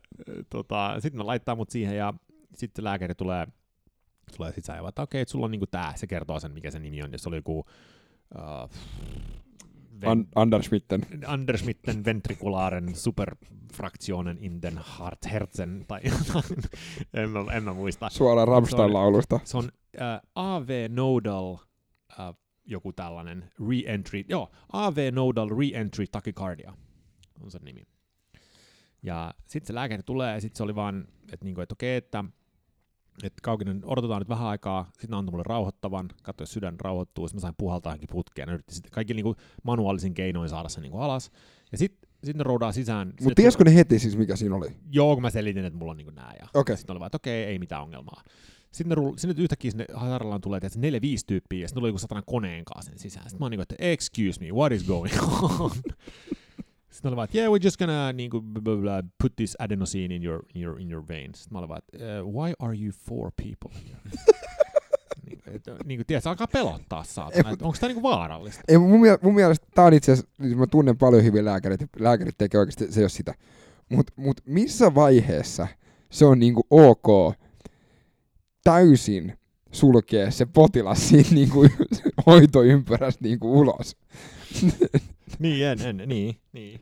[0.50, 2.14] tota, sitten ne laittaa mut siihen ja
[2.54, 3.46] sitten lääkäri tulee,
[4.36, 6.78] tulee sisään ja että okei, okay, sulla on niinku tää, se kertoo sen, mikä se
[6.78, 8.70] nimi on, jos oli joku uh,
[10.00, 11.06] Ven- Andersmitten.
[11.26, 14.80] Andersmitten ventrikularen superfraktionen in den
[15.32, 16.44] Herzen, tai jotain,
[17.14, 18.08] en, mä, en mä muista.
[18.08, 19.40] Suoraan Rammstein-laulusta.
[19.44, 19.74] Se on, se
[20.04, 21.58] on uh, AV Nodal uh,
[22.64, 26.72] joku tällainen re-entry, joo, AV Nodal re-entry tachycardia
[27.40, 27.82] on se nimi.
[29.04, 32.24] Ja sitten se lääkäri tulee ja sitten se oli vaan, että niinku, et okei, että
[33.22, 37.36] että Kaukinen, odotetaan nyt vähän aikaa, sitten antoi mulle rauhoittavan, katsoin, jos sydän rauhoittuu, sitten
[37.36, 41.30] mä sain puhaltaa johonkin putkeen, yritti sitten kaikki niinku manuaalisin keinoin saada sen niinku alas,
[41.72, 43.12] ja sitten sit ne roudaa sisään.
[43.20, 44.68] Mutta tiesikö ne heti siis, mikä siinä oli?
[44.90, 46.76] Joo, kun mä selitin, että mulla on niinku nää, ja okay.
[46.76, 48.22] sitten oli vaan, että okei, ei mitään ongelmaa.
[48.72, 51.98] Sitten, ne, sinne yhtäkkiä sinne sairaalaan tulee että neljä, viisi tyyppiä, ja sitten tuli joku
[51.98, 53.24] satana koneen kanssa sen sisään.
[53.24, 55.70] Sitten mä oon niin kuin, että excuse me, what is going on?
[56.94, 60.14] Sitten oli vaan, että yeah, we're just gonna niin kuin, blah, blah, put this adenosine
[60.14, 61.38] in your, in your, in your veins.
[61.38, 64.00] Sitten mä olin vaan, että uh, why are you four people here?
[65.26, 68.62] niin, et, niin kuin, tiedät, alkaa pelottaa saatana, että onko tämä niin vaarallista?
[68.68, 72.38] Ei, mun, mun mielestä tämä on itse asiassa, niin mä tunnen paljon hyviä lääkäreitä, lääkärit
[72.38, 73.34] tekee oikeasti, se ei ole sitä.
[73.88, 75.66] Mutta mut missä vaiheessa
[76.10, 77.34] se on niinku ok
[78.64, 79.38] täysin
[79.74, 81.68] sulkea se potilas siitä niinku
[82.26, 83.96] hoitoympyrästä niinku ulos?
[85.38, 86.80] niin, en, en, niin, niin.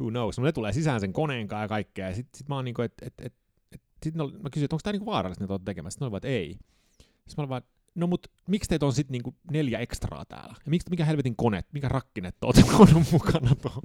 [0.00, 0.38] Who knows?
[0.38, 2.82] No ne tulee sisään sen koneen kanssa ja kaikkea, ja sitten sit mä oon niinku,
[2.82, 3.34] että et, et,
[3.72, 5.94] et, sit mä kysyin, että onko tää niinku vaarallista, mitä oot tekemässä?
[5.94, 6.58] Sitten ne olivat, ei.
[6.98, 7.62] Sitten mä olin vaan,
[7.94, 10.54] no mut miksi teitä on sitten niinku neljä ekstraa täällä?
[10.64, 12.54] Ja miksi, mikä helvetin kone, mikä rakkinet on
[13.12, 13.82] mukana tuohon?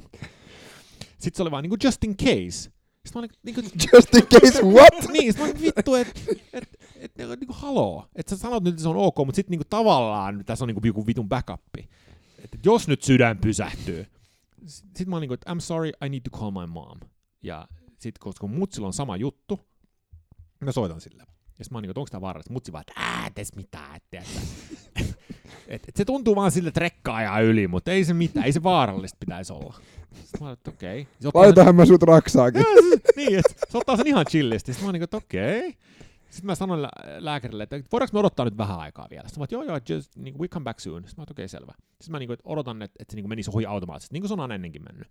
[1.01, 2.71] Sitten se oli vaan niinku just in case.
[3.07, 3.61] Sitten mä olin niinku...
[3.93, 4.93] Just in case what?
[5.13, 6.19] niin, sitten mä olin vittu, että
[6.53, 8.07] et, et, et, niinku haloo.
[8.15, 10.87] Että sä sanot nyt, että se on ok, mutta sitten niinku tavallaan tässä on niinku
[10.87, 11.89] joku vitun backupi
[12.43, 14.05] että jos nyt sydän pysähtyy,
[14.67, 16.99] sitten mä niin kuin, että I'm sorry, I need to call my mom.
[17.43, 19.59] Ja sitten koska mutsilla on sama juttu,
[20.59, 21.23] mä soitan sille.
[21.59, 22.53] Ja sitten mä oon niin kuin, että onko tämä vaarallista?
[22.53, 24.17] Mutsi vaan, että ää, tes mitään, että
[25.67, 29.17] et, et se tuntuu vaan sille trekkaaja yli, mutta ei se mitään, ei se vaarallista
[29.19, 29.75] pitäisi olla.
[30.13, 31.07] Sitten mä että okei.
[31.25, 31.41] Okay.
[31.41, 31.75] Laitahan sen...
[31.75, 32.63] mä sut raksaakin.
[33.15, 34.73] niin, että se ottaa sen ihan chillisti.
[34.73, 35.59] Sitten mä niin että okei.
[35.59, 35.73] Okay.
[36.29, 36.87] Sitten mä sanoin
[37.17, 39.27] lääkärille, että voidaanko me odottaa nyt vähän aikaa vielä.
[39.27, 41.03] Sitten mä joo, joo, just, niin kuin, we come back soon.
[41.03, 41.73] Sitten mä okei, okay, selvä.
[41.89, 44.27] Sitten mä niin kuin, odotan, että, että se niin kuin menisi ohi automaattisesti, niin kuin
[44.27, 45.07] se on aina ennenkin mennyt.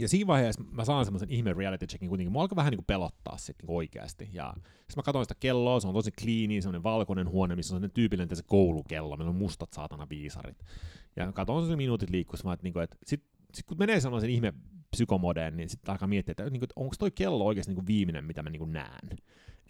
[0.00, 2.32] Ja siinä vaiheessa mä saan semmoisen ihme reality checkin kuitenkin.
[2.32, 4.28] Mua alkoi vähän niin kuin pelottaa sitten niin oikeasti.
[4.32, 7.76] Ja sitten mä katsoin sitä kelloa, se on tosi clean, semmoinen valkoinen huone, missä on
[7.76, 10.64] semmoinen tyypillinen se koulukello, meillä on mustat saatana viisarit.
[11.16, 13.24] Ja katsoin se minuutit liikkuu, että, niin kuin, että sit,
[13.54, 14.52] sit kun menee semmoisen ihme
[14.90, 17.86] psykomodeen, niin sitten alkaa miettiä, että, niin kuin, että onko toi kello oikeasti niin kuin
[17.86, 19.08] viimeinen, mitä mä niin kuin näen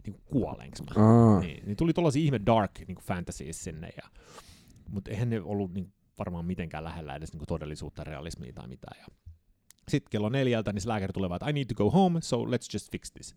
[0.06, 1.04] niin kuolenko mä.
[1.04, 1.40] Aa.
[1.40, 3.88] Niin, niin tuli tuollaisia ihme dark niin fantasies sinne.
[3.96, 4.10] Ja,
[4.88, 9.00] mutta eihän ne ollut niin, varmaan mitenkään lähellä edes niin todellisuutta, realismia tai mitään.
[9.00, 9.06] Ja
[9.90, 12.68] sitten kello neljältä, niin se lääkäri tulee että I need to go home, so let's
[12.74, 13.36] just fix this.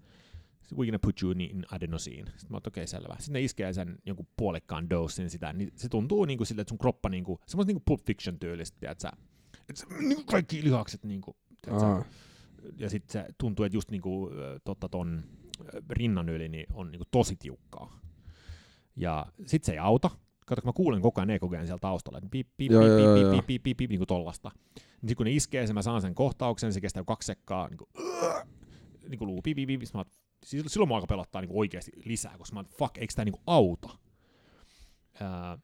[0.74, 2.32] We're gonna put you in adenosine.
[2.32, 3.16] Sitten mä okei, okay, selvä.
[3.20, 6.70] Sitten ne iskee sen jonkun puolikkaan dosin sitä, niin se tuntuu niin kuin sille, että
[6.70, 9.12] sun kroppa niin kuin, semmoista niin kuin Pulp Fiction tyylistä, että sä,
[9.70, 11.38] että niin kaikki lihakset niin kuin,
[12.78, 14.32] ja sitten se tuntuu, että just niin kuin,
[14.64, 15.24] totta ton
[15.90, 18.00] rinnan yli niin on niin kuin tosi tiukkaa.
[18.96, 20.10] Ja sit se ei auta
[20.46, 23.78] kato, kun mä kuulen koko ajan ekogeen siellä taustalla, että pip, pip, pip, pip, pip,
[23.78, 24.52] pip, niin kuin tollasta.
[25.02, 27.90] Niin kun ne iskee sen, mä saan sen kohtauksen, se kestää kaksi sekkaa, niin kuin,
[29.10, 29.90] niin kuin luupi, pip, pip, pip,
[30.46, 33.26] siis silloin mä alkaa pelottaa niin kuin oikeasti lisää, koska mä oon, fuck, eikö tää
[33.26, 33.90] niin kuin auta?
[35.22, 35.62] Uh,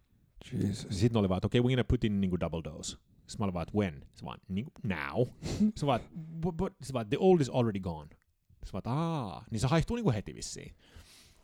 [0.90, 2.92] sitten oli vaan, että okei, okay, we're gonna put in niin kuin double dose.
[2.92, 4.06] Sitten mä olin vaan, että when?
[4.14, 5.28] Se vaan, niin kuin now.
[5.80, 6.00] se vaan,
[6.42, 8.10] but, but, se vaan, the old is already gone.
[8.66, 9.46] Se vaan, aah.
[9.52, 10.76] Niin se haihtuu niin kuin heti vissiin.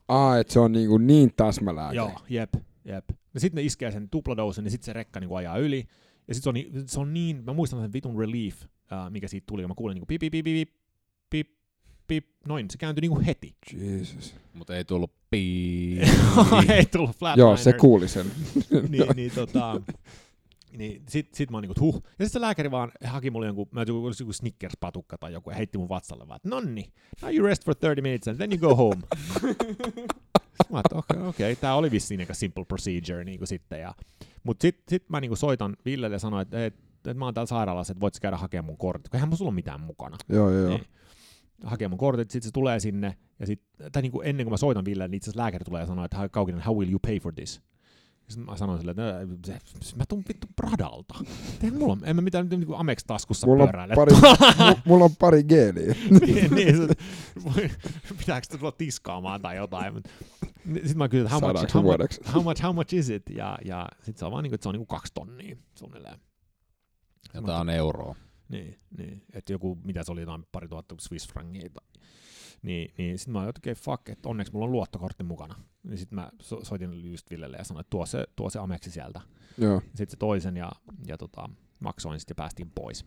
[0.08, 1.96] Aa, ah, että se on niinku niin, kuin niin täsmälääke.
[1.96, 2.54] Joo, jep
[2.86, 3.06] jep.
[3.34, 5.88] Ja sitten ne iskee sen tupladousen, niin sitten se rekka niin kuin ajaa yli.
[6.28, 8.70] Ja sitten se on, se on niin, mä muistan sen vitun relief, uh,
[9.10, 10.70] mikä siitä tuli, ja mä kuulin niin kuin pip, pip, pip, pip,
[11.30, 11.48] pip,
[12.08, 13.56] pip, noin, se kääntyi niinku heti.
[13.74, 14.36] Jesus.
[14.54, 16.00] Mutta ei tullut pii.
[16.70, 17.48] ei tullut flatliner.
[17.50, 18.32] Joo, se kuuli sen.
[18.90, 19.82] niin, niin, tota,
[20.78, 21.96] niin sit, sit mä oon niinku, huh.
[21.96, 25.56] Ja sitten se lääkäri vaan haki mulle jonkun, mä joku, joku Snickers-patukka tai joku, ja
[25.56, 26.92] heitti mun vatsalle vaan, että nonni,
[27.22, 29.02] now you rest for 30 minutes and then you go home.
[30.72, 33.82] Mä okei, okay, okay, tää oli vissiin aika simple procedure niinku sitten.
[33.82, 33.94] Ja,
[34.44, 37.48] mut sit, sit mä niinku soitan Villelle ja sanoin, että, että, että mä oon täällä
[37.48, 40.18] sairaalassa, että voit käydä hakemaan mun kortit, kun eihän mulla ole mitään mukana.
[40.30, 40.70] Joo, joo.
[40.70, 40.86] Niin
[41.64, 43.62] hakee mun kortit, sitten se tulee sinne, ja sit,
[43.92, 46.06] tai niin kuin ennen kuin mä soitan Ville, niin itse asiassa lääkäri tulee ja sanoo,
[46.06, 47.62] että Kaukinen, how will you pay for this?
[48.28, 51.16] Sitten mä sanoin sille, että mä tuun vittu Pradalta.
[51.64, 53.96] Eihän mulla, en mä mitään niin kuin Amex taskussa mulla pyöräile.
[53.96, 54.12] Pari,
[54.86, 55.96] mulla on pari geeliä.
[56.10, 56.88] niin, niin, se,
[58.20, 59.94] pitääkö sitä tulla tiskaamaan tai jotain.
[60.74, 63.30] Sitten mä kysyin, how much, how, much, how, much, how much is it?
[63.30, 65.56] Ja, ja sitten se on vaan niin kuin, että se on niin kuin kaksi tonnia
[65.76, 66.20] suunnilleen.
[67.34, 68.16] Ja tää on euroa.
[68.50, 69.24] Niin, niin.
[69.34, 71.70] että joku, mitä se oli, jotain pari tuhatta Swiss frangia.
[72.62, 75.56] Niin, niin sitten mä olin, että okay, fuck, että onneksi mulla on luottokortti mukana.
[75.86, 78.92] Niin sitten mä so- soitin just Villelle ja sanoin, että tuo se, tuo se Ameksi
[78.92, 79.22] sieltä.
[79.58, 79.82] Joo.
[79.86, 80.72] Sitten se toisen ja,
[81.08, 81.50] ja tota,
[81.80, 83.06] maksoin sitten ja päästiin pois.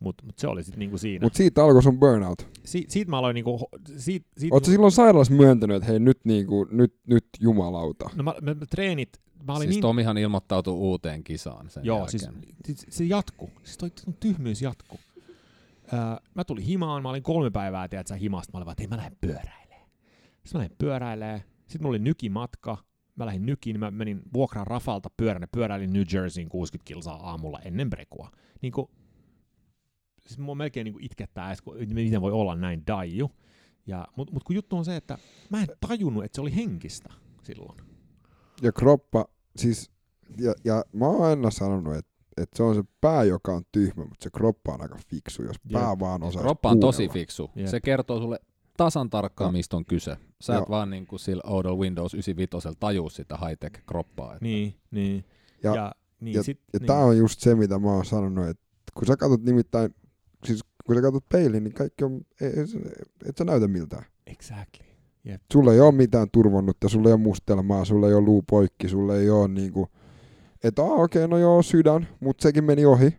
[0.00, 1.24] Mutta mut se oli sitten niinku siinä.
[1.24, 2.48] Mutta siitä alkoi sun burnout.
[2.64, 3.68] Si- siitä mä aloin niinku...
[3.96, 8.10] Siitä, siitä Oletko silloin sairaalassa myöntänyt, että hei nyt, niinku, nyt, nyt jumalauta?
[8.14, 9.82] No mä, mä, mä treenit Mä olin siis niin...
[9.82, 12.20] Tomihan ilmoittautui uuteen kisaan sen Joo, jälkeen.
[12.64, 13.50] siis se, se jatku.
[13.62, 14.98] Siis toi tyhmyys jatku.
[15.92, 15.98] Öö,
[16.34, 18.52] mä tulin himaan, mä olin kolme päivää, tiedätkö, himasta.
[18.52, 19.88] Mä olin vaan, että hei, mä lähden pyöräilemään.
[20.44, 21.40] Sitten mä lähdin pyöräilemään.
[21.66, 22.76] Sitten mulla oli nykimatka.
[23.16, 27.58] Mä lähdin nykiin, mä menin vuokraan Rafalta pyörän ja pyöräilin New Jerseyin 60 kilsaa aamulla
[27.58, 28.30] ennen brekua.
[28.62, 28.88] Niin kuin,
[30.20, 33.30] siis mua melkein niin itkettää edes, miten voi olla näin daiju.
[33.86, 35.18] Ja, Mutta mut kun juttu on se, että
[35.50, 37.12] mä en tajunnut, että se oli henkistä
[37.42, 37.78] silloin.
[38.62, 39.24] Ja kroppa,
[39.56, 39.90] siis,
[40.38, 44.04] ja, ja mä oon aina sanonut, että että se on se pää, joka on tyhmä,
[44.04, 45.72] mutta se kroppa on aika fiksu, jos Jep.
[45.72, 47.50] pää vaan osaa Kroppa on tosi fiksu.
[47.56, 47.66] Jep.
[47.68, 48.38] Se kertoo sulle
[48.76, 50.16] tasan tarkkaan, mistä on kyse.
[50.40, 50.62] Sä Joo.
[50.62, 54.32] et vaan niin kuin sillä oudolla Windows 95 tajuu sitä high-tech-kroppaa.
[54.32, 54.44] Että...
[54.44, 55.24] Niin, niin.
[55.62, 56.86] Ja, ja, niin, ja, sit, ja niin.
[56.86, 58.62] tää on just se, mitä mä oon sanonut, että
[58.94, 59.94] kun sä katsot nimittäin,
[60.44, 62.54] siis kun sä katsot peiliin, niin kaikki on, et,
[63.28, 64.04] et sä näytä miltään.
[64.26, 64.86] Exactly.
[65.28, 65.42] Yep.
[65.52, 69.16] Sulla ei ole mitään turvonnutta, sulla ei ole mustelmaa, sulla ei ole luu poikki, sulla
[69.16, 69.88] ei ole niinku,
[70.64, 73.16] että ah, okei, okay, no joo, sydän, mutta sekin meni ohi.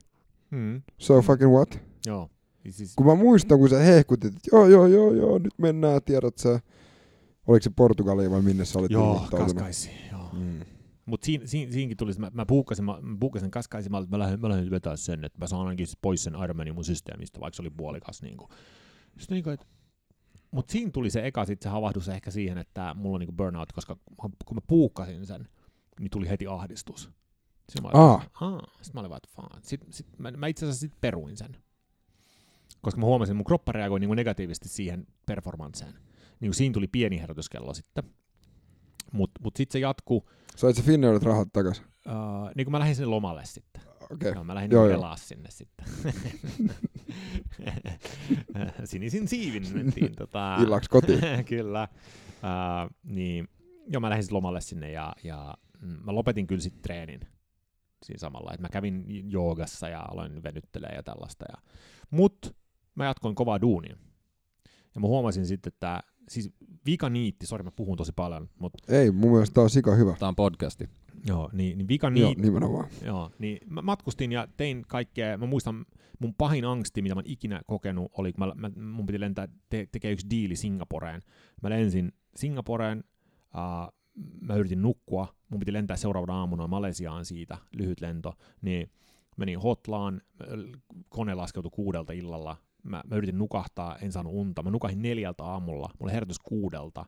[0.51, 0.81] Mm.
[0.97, 1.79] So fucking what?
[2.05, 2.29] Joo.
[2.69, 2.93] Siis...
[2.95, 6.59] Kun mä muistan, kun sä hehkutit, että joo, joo, joo, joo, nyt mennään, tiedät sä,
[7.47, 10.29] oliko se Portugalia vai minne sä olit Joo, Kaskaisi, joo.
[10.33, 10.59] Mm.
[11.05, 14.41] Mutta siinä, siinä, siinäkin tuli, mä, mä puukkasin, mä, mä puukkasin Kaskaisi, mä, mä, lähdin,
[14.41, 17.61] mä lähdin vetää sen, että mä saan ainakin pois sen Ironmanin mun systeemistä, vaikka se
[17.61, 18.21] oli puolikas.
[18.21, 18.49] Niin kuin.
[19.17, 19.65] Sitten niin kuin, että
[20.51, 23.71] mutta siinä tuli se eka sit se havahdus ehkä siihen, että mulla on niinku burnout,
[23.71, 25.47] koska kun mä puukkasin sen,
[25.99, 27.11] niin tuli heti ahdistus.
[27.69, 28.61] Sitten mä olin, Aa.
[28.81, 31.57] Sitten mä olin vaan, että Sitten, sit, mä, mä itse asiassa sit peruin sen.
[32.81, 35.93] Koska mä huomasin, että mun kroppa reagoi niinku negatiivisesti siihen performansseen.
[36.39, 38.03] Niin siinä tuli pieni herätyskello sitten.
[39.11, 40.29] Mutta mut sitten se jatkuu.
[40.55, 41.79] Sait se Finnairit rahat takas?
[41.79, 41.83] Uh,
[42.55, 43.81] niin kun mä lähdin sinne lomalle sitten.
[44.11, 44.33] Okay.
[44.33, 45.15] No, mä lähdin joo, joo.
[45.15, 45.85] sinne sitten.
[48.83, 50.15] Sinisin siivin mentiin.
[50.15, 50.57] Tota...
[50.63, 51.19] Illaksi kotiin.
[51.49, 51.87] kyllä.
[52.27, 53.47] Uh, niin,
[53.87, 57.19] joo, mä lähdin sitten lomalle sinne ja, ja mm, mä lopetin kyllä sitten treenin
[58.03, 58.53] siinä samalla.
[58.53, 61.45] Et mä kävin joogassa ja aloin venyttelemään ja tällaista.
[61.51, 61.57] Ja...
[62.11, 62.55] Mut
[62.95, 63.97] mä jatkoin kovaa duunia.
[64.95, 66.49] Ja mä huomasin sitten, että siis
[66.85, 68.49] vika niitti, sori mä puhun tosi paljon.
[68.59, 68.95] Mutta...
[68.95, 70.15] Ei, mun mielestä tää on sika hyvä.
[70.19, 70.89] Tää on podcasti.
[71.27, 72.41] Joo, niin, niin vika niitti.
[72.41, 72.89] Joo, nimenomaan.
[73.05, 75.85] Joo, niin mä matkustin ja tein kaikkea, mä muistan
[76.19, 79.87] mun pahin angsti, mitä mä ikinä kokenut, oli, kun mä, mä, mun piti lentää te,
[79.91, 81.21] tekee yksi diili Singaporeen.
[81.61, 83.03] Mä lensin Singaporeen,
[83.53, 83.93] uh,
[84.41, 88.91] mä yritin nukkua, mun piti lentää seuraavana aamuna Malesiaan siitä, lyhyt lento, niin
[89.37, 90.21] menin hotlaan,
[91.09, 95.89] kone laskeutui kuudelta illalla, mä, mä yritin nukahtaa, en saanut unta, mä nukahin neljältä aamulla,
[95.99, 97.05] mulla herätys kuudelta,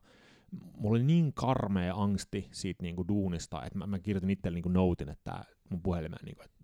[0.51, 4.63] mulla oli niin karmea angsti siitä niin kuin duunista, että mä, mä kirjoitin itselle niin
[4.63, 6.57] kuin notin, että mun puhelimeen, niin kuin, että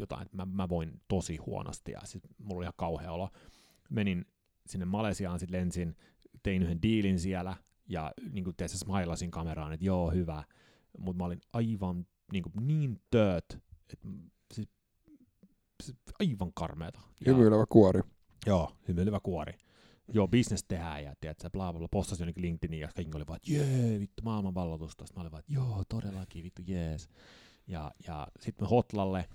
[0.00, 1.92] jotain, että mä, mä voin tosi huonosti.
[1.92, 3.30] Ja sit mulla oli ihan kauhea olo.
[3.90, 4.26] Menin
[4.66, 5.96] sinne Malesiaan, sitten lensin,
[6.42, 7.56] tein yhden diilin siellä,
[7.88, 10.44] ja niin kuin tein smailasin kameraan, että joo, hyvä,
[10.98, 13.58] mutta mä olin aivan niin, kuin, niin tööt,
[13.92, 14.08] että
[14.54, 14.68] siis
[16.20, 17.00] aivan karmeeta.
[17.26, 18.00] Hymyilevä kuori.
[18.46, 19.52] Joo, hymyilevä kuori.
[20.12, 23.36] Joo, business tehdään ja tiedätkö, bla bla bla, postasin jonnekin LinkedIniin ja kaikki oli vaan,
[23.36, 25.06] että jee, vittu maailman vallotusta.
[25.06, 27.08] Sitten mä olin vaan, että joo, todellakin, vittu jees.
[27.66, 29.28] Ja, ja sitten me Hotlalle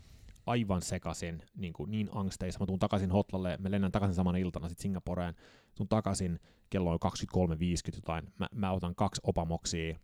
[0.46, 2.60] aivan sekasin, niin, kuin, niin angsteissa.
[2.60, 5.36] Mä tuun takaisin Hotlalle, me lennän takaisin samana iltana sitten Singaporeen,
[5.76, 6.40] tuun takaisin,
[6.70, 10.00] kello on 23.50 jotain, mä, mä otan kaksi opamoksia,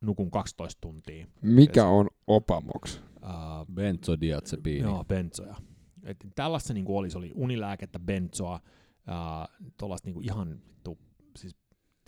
[0.00, 1.26] nukun 12 tuntia.
[1.42, 3.00] Mikä on opamox?
[3.22, 4.80] Uh, benzodiazepiini.
[4.80, 5.56] Joo, benzoja.
[6.04, 8.60] Et tällaista niin oli, se oli unilääkettä, benzoa,
[9.76, 10.98] tuollaista niin ihan vittu,
[11.36, 11.56] siis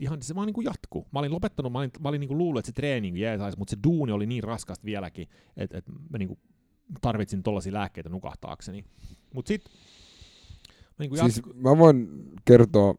[0.00, 1.06] ihan se vaan niin kuin jatkuu.
[1.12, 3.70] Mä olin lopettanut, mä olin, mä olin niin kuin luullut, että se treeni jeesaisi, mutta
[3.70, 6.40] se duuni oli niin raskasta vieläkin, että, että mä niin kuin
[7.00, 8.84] tarvitsin tollaisia lääkkeitä nukahtaakseni.
[9.34, 9.64] Mut sit,
[10.98, 11.52] mä, niin siis jatku...
[11.54, 12.08] mä voin
[12.44, 12.94] kertoa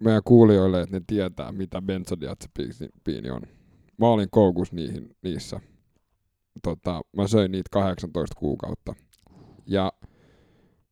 [0.00, 3.42] meidän kuulijoille, että ne tietää, mitä benzodiazepiini on.
[3.98, 5.60] Mä olin koukus niihin, niissä.
[6.62, 8.94] Tota, mä söin niitä 18 kuukautta.
[9.66, 9.92] Ja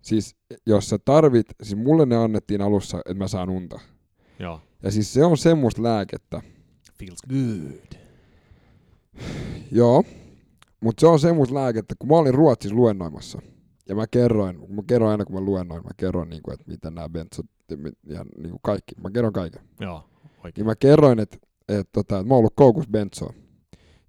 [0.08, 0.36] siis
[0.66, 3.80] jos sä tarvit, siis mulle ne annettiin alussa, että mä saan unta.
[4.38, 4.60] Joo.
[4.82, 6.42] Ja siis se on semmoista lääkettä.
[6.98, 8.00] Feels good.
[9.72, 10.04] Joo,
[10.80, 13.38] mutta se on semmoista lääkettä, kun mä olin Ruotsissa luennoimassa,
[13.88, 16.90] ja mä kerroin, mä kerroin aina kun mä luennoin, mä kerroin, niin kuin, että mitä
[16.90, 17.46] nämä benzot
[18.06, 19.62] ja niin kuin kaikki, mä kerron kaiken.
[19.80, 20.04] Joo,
[20.44, 20.52] oikein.
[20.56, 21.36] Niin mä kerroin, että,
[21.68, 23.32] että, tota, että mä oon ollut koukus benzoa.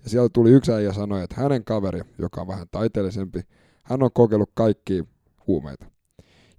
[0.04, 3.42] Ja sieltä tuli yksi äijä sanoi, että hänen kaveri, joka on vähän taiteellisempi,
[3.84, 5.04] hän on kokeillut kaikkia
[5.50, 5.86] huumeita.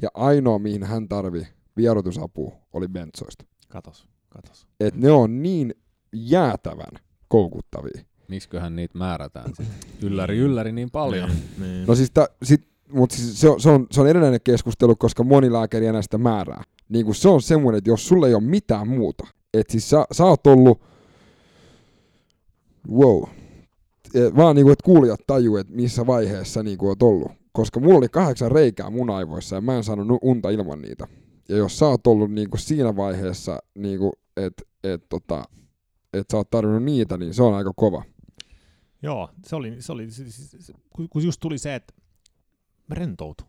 [0.02, 1.46] Ja ainoa, mihin hän tarvii
[1.76, 3.44] vierotusapua, oli benzoista.
[3.68, 4.66] Katos, katos.
[4.80, 5.74] Et ne on niin
[6.12, 8.04] jäätävän koukuttavia.
[8.28, 9.66] Miksiköhän niitä määrätään sitten?
[10.06, 11.28] Ylläri, ylläri niin paljon.
[11.28, 11.86] Niin, niin.
[11.86, 15.24] No siis, ta, sit, mut siis se, on, se, on, se on edellinen keskustelu, koska
[15.24, 16.62] moni lääkäri enää sitä määrää.
[16.88, 20.04] Niin kuin se on semmoinen, että jos sulla ei ole mitään muuta, että siis sä,
[20.12, 20.80] sä oot ollut,
[22.92, 23.22] wow,
[24.36, 27.39] vaan niin kuin, että kuulijat tajuu, että missä vaiheessa niin kuin oot ollut.
[27.52, 31.06] Koska mulla oli kahdeksan reikää mun aivoissa ja mä en saanut unta ilman niitä.
[31.48, 35.44] Ja jos sä oot ollut niin kuin siinä vaiheessa, niin kuin, että et, tota,
[36.12, 38.04] et sä oot tarvinnut niitä, niin se on aika kova.
[39.02, 40.72] Joo, se oli, se oli se, se, se,
[41.10, 41.94] kun just tuli se, että
[42.86, 43.44] mä rentoutu.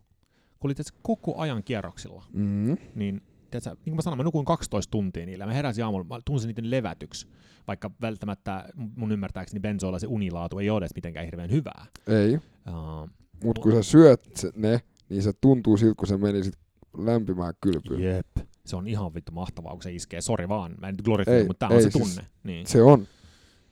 [0.60, 2.78] Kun oli tässä koko ajan kierroksilla, mm.
[2.95, 3.22] niin
[3.52, 5.45] tiedätkö, niin kuin mä sanoin, mä nukuin 12 tuntia niillä.
[5.45, 7.28] Mä heräsin aamulla, mä tunsin niiden levätyksi,
[7.68, 8.65] vaikka välttämättä
[8.95, 11.86] mun ymmärtääkseni benzoilla se unilaatu ei ole edes mitenkään hirveän hyvää.
[12.07, 12.36] Ei.
[12.36, 13.10] Uh,
[13.43, 14.22] Mutta kun sä syöt
[14.55, 16.57] ne, niin se tuntuu siltä, kun se meni sit
[16.97, 18.01] lämpimään kylpyyn.
[18.01, 18.27] Jep.
[18.65, 20.22] Se on ihan vittu mahtavaa, kun se iskee.
[20.22, 22.30] Sori vaan, mä en glorifioida, mutta tämä on se siis tunne.
[22.43, 22.68] Niin.
[22.68, 23.07] Se on.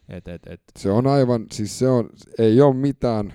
[0.10, 0.62] Et, et, et.
[0.80, 3.34] Se on aivan, siis se on, ei ole mitään...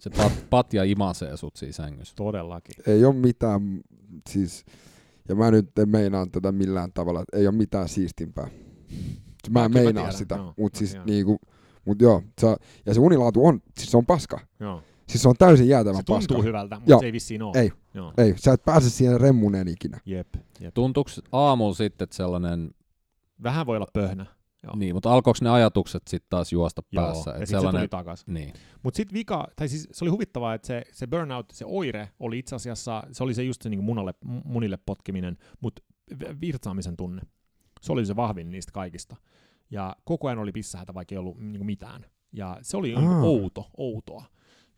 [0.00, 2.14] Se pat, patja imasee sut siinä sängyssä.
[2.16, 2.74] Todellakin.
[2.86, 3.80] Ei ole mitään,
[4.28, 4.64] siis,
[5.28, 8.48] ja mä nyt en meinaa tätä millään tavalla, ei ole mitään siistimpää.
[9.50, 11.40] Mä en meinaa mä sitä, no, mutta siis niinku,
[11.86, 12.56] mut joo, se,
[12.86, 14.40] ja se unilaatu on, siis se on paska.
[14.60, 14.82] Joo.
[15.08, 16.20] Siis se on täysin jäätävän paska.
[16.20, 16.46] Se tuntuu paska.
[16.48, 17.60] hyvältä, mutta se ei vissiin ole.
[17.60, 18.12] Ei, Joo.
[18.18, 20.00] ei, sä et pääse siihen remmuneen ikinä.
[20.06, 20.28] Jep,
[20.60, 20.74] jep.
[20.74, 22.70] Tuntuuko aamulla sitten sellainen...
[23.42, 24.26] Vähän voi olla pöhnä.
[24.62, 24.76] Joo.
[24.76, 27.30] Niin, mutta alkoiko ne ajatukset sitten taas juosta Joo, päässä?
[27.30, 27.80] ja sitten sellainen...
[27.80, 28.34] se tuli takaisin.
[28.34, 28.52] Niin.
[28.82, 32.38] Mutta sitten vika, tai siis se oli huvittavaa, että se, se burnout, se oire oli
[32.38, 34.14] itse asiassa, se oli se just se niin munalle,
[34.44, 35.82] munille potkiminen, mutta
[36.40, 37.22] virtsaamisen tunne.
[37.80, 39.16] Se oli se vahvin niistä kaikista.
[39.70, 42.04] Ja koko ajan oli pissähätä, vaikka ei ollut niin mitään.
[42.32, 44.24] Ja se oli niin outo, outoa.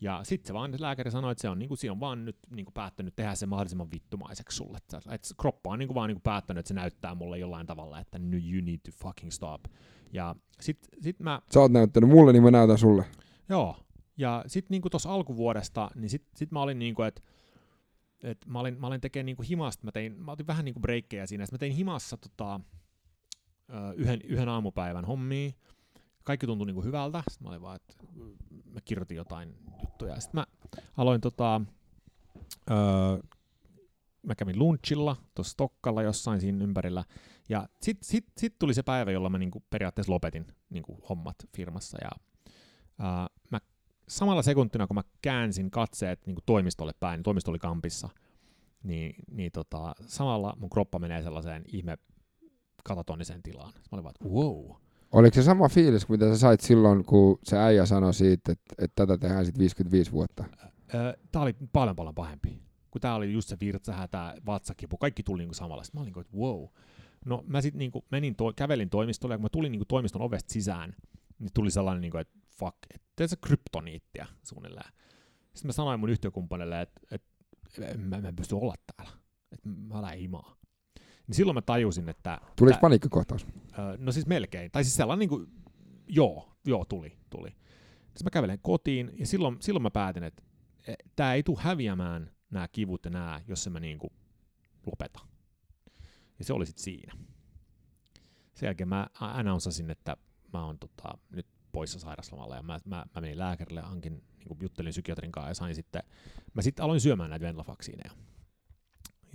[0.00, 2.72] Ja sitten se vaan lääkäri sanoi, että se on, niinku, siinä on vaan nyt niinku,
[2.72, 4.78] päättänyt tehdä se mahdollisimman vittumaiseksi sulle.
[5.10, 8.36] Et kroppa on niinku, vaan niinku, päättänyt, että se näyttää mulle jollain tavalla, että no,
[8.36, 9.64] you need to fucking stop.
[10.12, 11.42] Ja sit, sit mä...
[11.54, 13.04] Sä oot näyttänyt mulle, niin mä näytän sulle.
[13.48, 13.76] Joo.
[14.16, 17.22] Ja sitten niinku tuossa alkuvuodesta, niin sit, sit mä olin niinku, että
[18.22, 21.26] et mä olin, mä olin tekemään niinku himasta, mä, tein, mä otin vähän niinku breikkejä
[21.26, 22.60] siinä, mä tein himassa tota,
[23.96, 25.50] yhden, yhden aamupäivän hommia,
[26.24, 27.22] kaikki tuntui niinku hyvältä.
[27.30, 27.94] Sitten mä olin vaan, että
[28.64, 30.20] mä kirjoitin jotain juttuja.
[30.20, 30.46] Sitten mä
[30.96, 31.60] aloin tota,
[32.70, 32.76] öö,
[34.22, 37.04] mä kävin lunchilla tuossa Stokkalla jossain siinä ympärillä.
[37.48, 41.98] Ja sitten sit, sit tuli se päivä, jolla mä niinku periaatteessa lopetin niinku hommat firmassa.
[42.02, 42.10] Ja,
[43.00, 43.60] öö, mä
[44.08, 48.08] samalla sekuntina, kun mä käänsin katseet niinku toimistolle päin, niin toimisto oli kampissa,
[48.82, 51.98] niin, niin tota, samalla mun kroppa menee sellaiseen ihme
[52.88, 53.72] katatoniseen tilaan.
[53.74, 54.76] Mä olin vaan, että wow,
[55.12, 59.06] Oliko se sama fiilis, mitä sä sait silloin, kun se äijä sanoi siitä, että, että
[59.06, 60.44] tätä tehdään sitten 55 vuotta?
[61.32, 62.62] Tämä oli paljon paljon pahempi.
[62.90, 65.84] Kun tämä oli just se virtsahätä, vatsakipu, kaikki tuli niinku samalla.
[65.84, 66.64] Sitten mä olin niin että wow.
[67.24, 70.52] No mä sitten niinku menin, to- kävelin toimistolle, ja kun mä tulin niinku toimiston ovesta
[70.52, 70.94] sisään,
[71.38, 74.92] niin tuli sellainen, niinku, että fuck, että se kryptoniittia suunnilleen.
[75.54, 77.28] Sitten mä sanoin mun yhtiökumppanille, että, että
[77.98, 79.12] mä, mä en pysty olla täällä.
[79.52, 80.56] Että mä lähden imaa.
[81.28, 82.40] Niin silloin mä tajusin, että...
[82.56, 83.46] Tuliko paniikkikohtaus?
[83.98, 84.70] no siis melkein.
[84.70, 85.46] Tai siis sellainen niin kuin,
[86.08, 87.48] joo, joo, tuli, tuli.
[87.48, 90.42] Sitten mä kävelen kotiin, ja silloin, silloin mä päätin, että
[90.86, 94.12] e, tämä ei tule häviämään nämä kivut ja nämä, jos se mä niin kuin
[94.86, 95.20] lopeta.
[96.38, 97.12] Ja se oli sitten siinä.
[98.54, 100.16] Sen jälkeen mä announsasin, että
[100.52, 104.90] mä oon tota, nyt poissa sairaslomalla ja mä, mä, mä menin lääkärille, hankin, niin juttelin
[104.90, 106.02] psykiatrin kanssa ja sain sitten,
[106.54, 108.10] mä sitten aloin syömään näitä venlafaksiineja.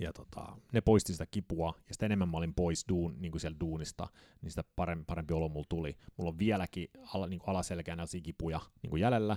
[0.04, 3.40] Ja tota, ne poisti sitä kipua, ja sitä enemmän mä olin pois duun, niin kuin
[3.40, 4.06] siellä duunista,
[4.42, 5.96] niin sitä parempi, parempi olo mulla tuli.
[6.16, 9.36] Mulla on vieläkin ala, niin kuin alaselkeänä kipuja niin kuin jäljellä,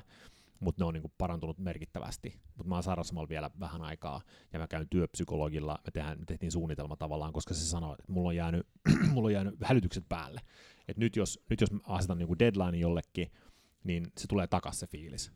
[0.59, 2.39] mutta ne on niinku parantunut merkittävästi.
[2.57, 4.21] Mutta mä oon sairauslomalla vielä vähän aikaa,
[4.53, 8.29] ja mä käyn työpsykologilla, me, tehdään, me tehtiin suunnitelma tavallaan, koska se sanoi, että mulla
[8.29, 8.67] on jäänyt,
[9.13, 10.41] mulla on jäänyt hälytykset päälle.
[10.87, 13.31] Et nyt jos, nyt jos mä asetan niinku deadline jollekin,
[13.83, 15.31] niin se tulee takas se fiilis.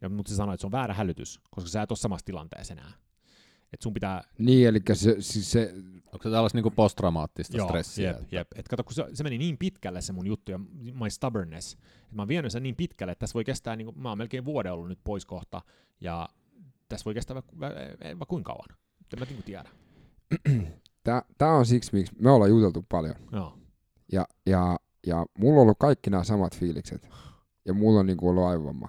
[0.00, 2.74] Ja, mutta se sanoi, että se on väärä hälytys, koska sä et ole samassa tilanteessa
[2.74, 2.92] enää.
[3.74, 4.24] Et sun pitää...
[4.38, 5.74] Niin, eli se, siis se...
[6.06, 8.10] Onko se tällaista niinku posttraumaattista Joo, stressiä?
[8.10, 8.48] Jep, jep.
[8.56, 10.58] Et kato, kun se, se, meni niin pitkälle se mun juttu ja
[11.00, 13.98] my stubbornness, että mä oon vienyt sen niin pitkälle, että tässä voi kestää, niin kuin,
[13.98, 15.62] mä oon melkein vuoden ollut nyt pois kohta,
[16.00, 16.28] ja
[16.88, 18.68] tässä voi kestää vaikka, vaikka kuinka kauan.
[19.12, 19.68] En mä niin tiedä.
[21.38, 23.14] Tämä on siksi, miksi me ollaan juteltu paljon.
[23.32, 23.58] Joo.
[24.12, 24.76] Ja, ja,
[25.06, 27.08] ja mulla on ollut kaikki nämä samat fiilikset.
[27.64, 28.88] Ja mulla on niin kuin ollut aivovamma.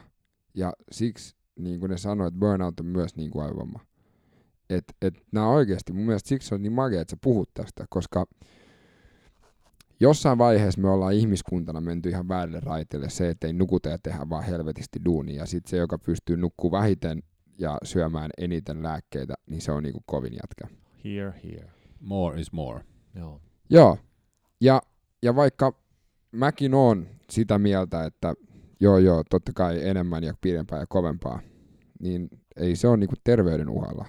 [0.53, 3.79] Ja siksi, niin kuin ne sanoivat, että burnout on myös niin kuin aivovamma
[4.69, 8.25] että et nämä oikeasti, mun mielestä siksi on niin makea, että sä puhut tästä, koska
[9.99, 14.29] jossain vaiheessa me ollaan ihmiskuntana menty ihan väärille raiteille se, että ei nukuta ja tehdä
[14.29, 17.23] vaan helvetisti duunia, ja sitten se, joka pystyy nukkuu vähiten
[17.59, 20.75] ja syömään eniten lääkkeitä, niin se on niinku kovin jätkä.
[21.05, 21.71] Here, here.
[21.99, 22.83] More is more.
[23.15, 23.41] Joo.
[23.69, 23.97] Joo,
[24.61, 24.81] ja,
[25.21, 25.73] ja vaikka
[26.31, 28.33] mäkin on sitä mieltä, että
[28.79, 31.39] joo joo, totta kai enemmän ja pidempää ja kovempaa,
[31.99, 34.05] niin ei se ole niinku terveyden uhalla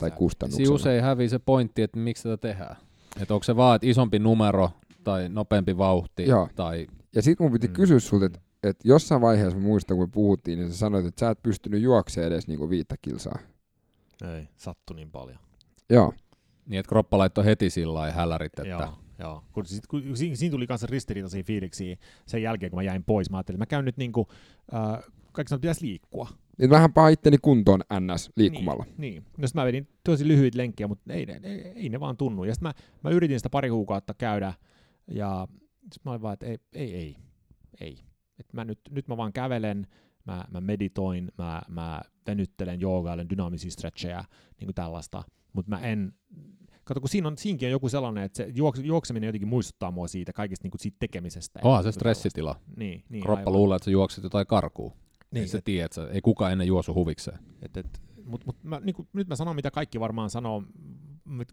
[0.00, 0.66] tai kustannuksena.
[0.66, 2.76] Siinä usein hävii se pointti, että miksi tätä tehdään.
[3.20, 4.70] Että onko se vaan, että isompi numero
[5.04, 6.26] tai nopeampi vauhti.
[6.26, 6.48] Joo.
[6.54, 6.86] Tai...
[7.14, 7.72] Ja sitten mun piti mm.
[7.72, 11.20] kysyä sulta, että et jossain vaiheessa mä muistan, kun me puhuttiin, niin sä sanoit, että
[11.20, 13.38] sä et pystynyt juoksemaan edes niinku viittä kilsaa.
[14.36, 15.38] Ei, sattu niin paljon.
[15.90, 16.12] Joo.
[16.66, 18.68] Niin, että kroppa laittoi heti sillä lailla hälärit, että...
[18.68, 19.44] Joo, joo.
[19.52, 21.96] Kun, sit, kun, siinä, siinä tuli kanssa ristiriitaisia fiiliksiä
[22.26, 23.30] sen jälkeen, kun mä jäin pois.
[23.30, 24.28] Mä ajattelin, että mä käyn nyt niinku,
[24.74, 26.28] äh, kaikki pitäisi liikkua.
[26.60, 28.84] Niin vähän paha itteni kuntoon NS liikkumalla.
[28.84, 29.24] Niin, niin.
[29.36, 32.44] No mä vedin tosi lyhyitä lenkkejä, mutta ei, ei, ei, ne vaan tunnu.
[32.44, 32.72] Ja sitten mä,
[33.04, 34.54] mä yritin sitä pari kuukautta käydä,
[35.10, 35.48] ja
[35.82, 37.16] sitten mä olin vaan, että ei, ei, ei.
[37.80, 37.98] ei.
[38.38, 39.86] Et mä nyt, nyt mä vaan kävelen,
[40.24, 44.24] mä, mä meditoin, mä, mä venyttelen, joogailen, dynaamisia stretchejä,
[44.60, 45.22] niin kuin tällaista.
[45.52, 46.12] Mutta mä en,
[46.84, 50.08] kato kun siinä on, siinkin on joku sellainen, että se juokse, juokseminen jotenkin muistuttaa mua
[50.08, 51.60] siitä kaikista niin kuin siitä tekemisestä.
[51.62, 52.56] Onhan se stressitila.
[52.76, 54.92] Niin, niin, Kroppa luulee, että sä juokset jotain karkuun.
[55.30, 57.38] Niin, se tiedät, että ei kukaan ennen juosu huvikseen.
[57.62, 60.62] Et, et, mut, mut mä, niinku, nyt mä sanon, mitä kaikki varmaan sanoo,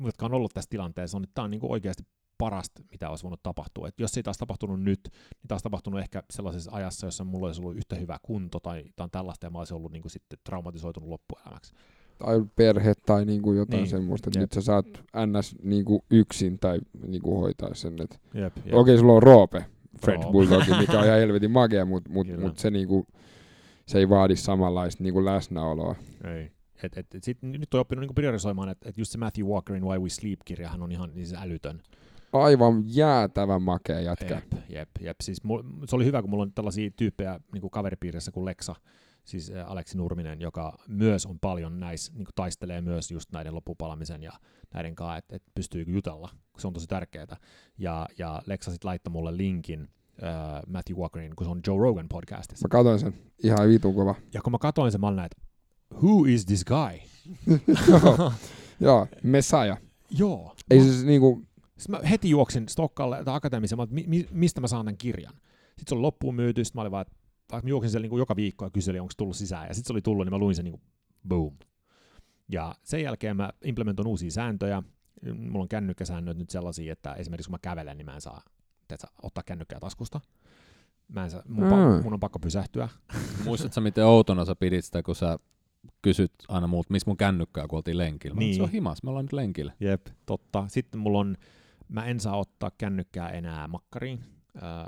[0.05, 2.03] jotka on ollut tässä tilanteessa, on, että tämä on niinku oikeasti
[2.37, 3.87] parasta, mitä olisi voinut tapahtua.
[3.87, 7.61] Et jos ei taas tapahtunut nyt, niin taas tapahtunut ehkä sellaisessa ajassa, jossa mulla olisi
[7.61, 11.73] ollut yhtä hyvä kunto tai, tai tällaista, ja mä olisin ollut niinku sitten traumatisoitunut loppuelämäksi.
[12.17, 13.89] Tai perhe tai niinku jotain niin.
[13.89, 14.85] semmoista, että nyt sä saat
[15.25, 15.55] ns.
[15.63, 18.01] Niinku yksin tai niinku hoitaa sen.
[18.01, 18.21] Et...
[18.33, 18.65] Jep, jep.
[18.65, 19.65] Okei, okay, sulla on Roope,
[20.01, 23.07] Fred Bulldog, mikä on ihan helvetin magea, mutta mut, mut se niinku,
[23.87, 25.95] se ei vaadi samanlaista niin kuin läsnäoloa.
[26.23, 26.51] Ei.
[26.83, 29.85] Et, et, et sit, nyt on oppinut niin priorisoimaan, että et just se Matthew Walkerin
[29.85, 31.81] Why We Sleep-kirjahan on ihan siis älytön.
[32.33, 34.35] Aivan jäätävän makea jätkä.
[34.35, 35.17] Jep, jep, jep.
[35.23, 38.75] Siis mul, se oli hyvä, kun mulla on tällaisia tyyppejä niin kuin kaveripiirissä kuin Lexa,
[39.23, 44.23] siis Aleksi Nurminen, joka myös on paljon näissä, niin kuin taistelee myös just näiden loppupalamisen
[44.23, 44.31] ja
[44.73, 47.37] näiden kanssa, että et pystyy jutella, se on tosi tärkeää.
[47.77, 49.89] Ja, ja Lexa sitten laittoi mulle linkin
[50.21, 52.67] uh, Matthew Walkerin, kun se on Joe Rogan podcastissa.
[52.67, 53.13] Mä katsoin sen,
[53.43, 54.15] ihan vitun kova.
[54.33, 55.37] Ja kun mä katsoin sen, mä olin että
[55.93, 56.99] who is this guy?
[57.91, 58.33] joo,
[58.79, 59.77] joo, Messiah.
[60.09, 60.55] Joo.
[60.71, 61.47] Ei mä, siis niinku...
[61.77, 65.33] Sitten mä heti juoksin Stokkalle tai akateemiseen, että mi, mistä mä saan tämän kirjan.
[65.67, 67.15] Sitten se oli loppuun myyty, sitten mä olin vaan, että
[67.53, 69.67] mä juoksin siellä niin joka viikko ja kyselin, onko tullut sisään.
[69.67, 70.81] Ja sitten se oli tullut, niin mä luin sen niin kuin,
[71.27, 71.57] boom.
[72.49, 74.83] Ja sen jälkeen mä implementoin uusia sääntöjä.
[75.33, 78.41] Mulla on kännykkäsäännöt nyt sellaisia, että esimerkiksi kun mä kävelen, niin mä en saa
[78.87, 80.21] teetä, ottaa kännykkää taskusta.
[81.07, 81.71] Mä en saa, mun, mm.
[81.71, 82.89] pa- mun on pakko pysähtyä.
[83.45, 85.39] Muistatko, miten outona sä pidit sitä, kun sä
[86.01, 88.39] kysyt aina muut, missä mun kännykkää, kun oltiin lenkillä.
[88.39, 88.55] Niin.
[88.55, 89.73] Se on himas, me ollaan nyt lenkillä.
[89.79, 90.65] Jep, totta.
[90.67, 91.37] Sitten mulla on,
[91.89, 94.23] mä en saa ottaa kännykkää enää makkariin.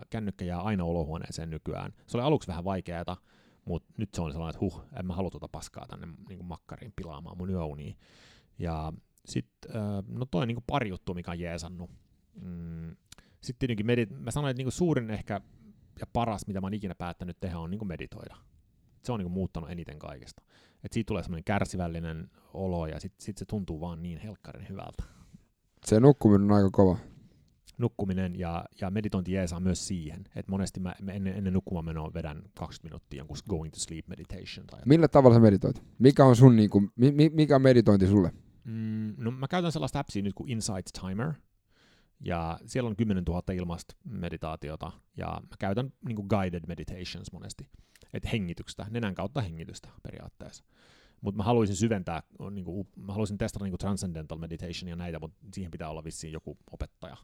[0.10, 1.94] kännykkä jää aina olohuoneeseen nykyään.
[2.08, 3.18] Se oli aluksi vähän vaikeaa,
[3.66, 6.94] mutta nyt se on sellainen, että huh, en mä halua tuota paskaa tänne niin makkariin
[6.96, 7.98] pilaamaan mun yöuniin.
[8.60, 8.94] Ja
[9.26, 9.72] sitten,
[10.08, 11.90] no toi niin pari juttua, mikä on jeesannut.
[12.42, 12.96] Mm,
[13.42, 15.42] sitten tietenkin medit- mä sanoin, että niinku suurin ehkä
[16.00, 18.36] ja paras, mitä mä oon ikinä päättänyt tehdä, on niinku meditoida.
[19.04, 20.44] Se on niinku muuttanut eniten kaikesta.
[20.84, 25.04] Et siitä tulee semmoinen kärsivällinen olo ja sitten sit se tuntuu vaan niin helkkarin hyvältä.
[25.86, 26.98] Se nukkuminen on aika kova.
[27.78, 30.26] Nukkuminen ja, ja meditointi jeesaa myös siihen.
[30.36, 34.68] että monesti mä ennen, ennen nukkumaan vedän 20 minuuttia jonkun going to sleep meditation.
[34.68, 35.84] Tai Millä tavalla sä meditoit?
[36.00, 38.32] Mikä on sun, niinku, mi, mikä on meditointi sulle?
[38.64, 41.34] Mm, no mä käytän sellaista appsia nyt kuin Insight Timer,
[42.20, 47.68] ja siellä on 10 000 ilmasta meditaatiota, ja mä käytän niin kuin guided meditations monesti,
[48.14, 50.64] että hengityksestä, nenän kautta hengitystä periaatteessa.
[51.22, 55.20] Mutta mä haluaisin syventää, niin kuin, mä haluaisin testata niin kuin transcendental meditation ja näitä,
[55.20, 57.18] mutta siihen pitää olla vissiin joku opettaja.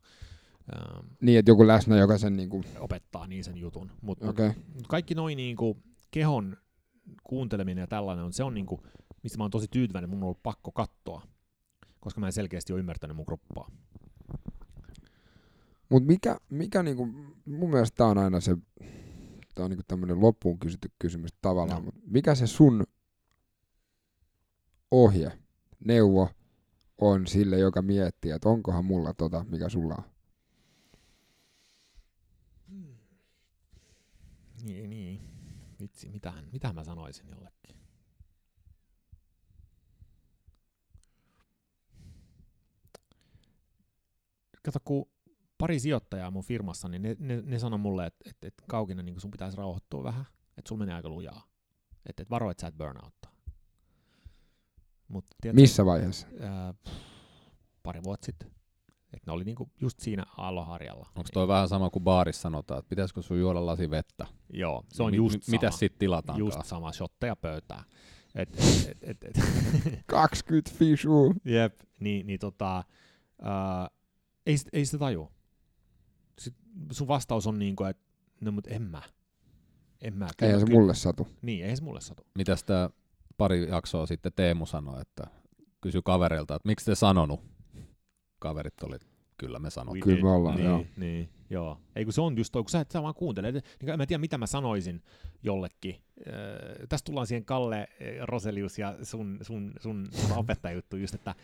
[0.75, 2.63] Ähm, niin, että joku läsnä, joka sen niin kuin...
[2.79, 3.91] opettaa niin sen jutun.
[4.01, 4.51] Mutta okay.
[4.73, 6.57] mut kaikki noin niin kuin, kehon
[7.23, 8.81] kuunteleminen ja tällainen, on, se on niin kuin,
[9.23, 11.21] mistä mä oon tosi tyytyväinen, mun on ollut pakko katsoa,
[11.99, 13.71] koska mä en selkeästi ole ymmärtänyt mun kroppaa.
[15.95, 17.05] Mutta mikä, mikä niinku,
[17.45, 18.57] mun mielestä tämä on aina se,
[19.55, 21.85] tämä on niinku tämmöinen loppuun kysytty kysymys tavallaan, no.
[21.85, 22.83] mutta mikä se sun
[24.91, 25.39] ohje,
[25.85, 26.29] neuvo
[26.97, 30.03] on sille, joka miettii, että onkohan mulla tota, mikä sulla on?
[32.69, 32.95] Hmm.
[34.63, 35.21] Niin, niin.
[35.79, 37.75] Vitsi, mitähän, mitähän mä sanoisin jollekin?
[44.63, 45.14] Kato, kun
[45.57, 49.19] pari sijoittajaa mun firmassa, niin ne, ne, ne sanoi mulle, että et, et Kaukinen niin
[49.19, 50.25] sun pitäisi rauhoittua vähän,
[50.57, 51.43] että sulla menee aika lujaa.
[52.05, 53.31] Että et varo, että sä et burnouttaa.
[55.07, 56.27] Mut, tiedätkö, Missä vaiheessa?
[56.39, 56.73] Ää,
[57.83, 58.51] pari vuotta sitten.
[59.13, 61.09] Et ne oli niinku just siinä aalloharjalla.
[61.15, 61.47] Onko toi niin.
[61.47, 64.27] vähän sama kuin baarissa sanotaan, että pitäisikö sun juoda lasi vettä?
[64.49, 65.55] Joo, se on just m- sama.
[65.55, 66.39] Mitä sitten tilataan?
[66.39, 67.83] Just sama, shotteja pöytää.
[68.35, 68.49] Et,
[68.87, 69.35] et, et, et,
[70.07, 71.33] 20 fishu.
[71.45, 72.83] Jep, niin, niin tota,
[73.41, 73.89] ää,
[74.45, 75.34] ei, ei sitä tajua
[76.39, 76.55] sit
[76.91, 78.03] sun vastaus on niin kuin, että
[78.41, 79.01] no mut en mä.
[80.01, 80.27] En mä.
[80.37, 80.79] Kyllä, eihän se kyllä.
[80.79, 81.27] mulle satu.
[81.41, 82.23] Niin, ei se mulle satu.
[82.35, 82.89] Mitäs tää
[83.37, 85.27] pari jaksoa sitten Teemu sanoi, että
[85.81, 87.39] kysy kaverilta, että miksi te sanonut?
[88.39, 88.97] Kaverit oli,
[89.37, 90.01] kyllä me sanoin.
[90.01, 90.85] Kyllä me ollaan, niin, joo.
[90.97, 91.79] Niin, joo.
[91.95, 93.51] Ei kun se on just toi, kun sä, et, sä vaan kuuntele.
[93.51, 95.03] Niin, en mä tiedä, mitä mä sanoisin
[95.43, 95.95] jollekin.
[95.95, 96.33] Äh,
[96.89, 97.87] tästä tullaan siihen Kalle
[98.21, 101.35] Roselius ja sun, sun, sun, sun opettajuttu just, että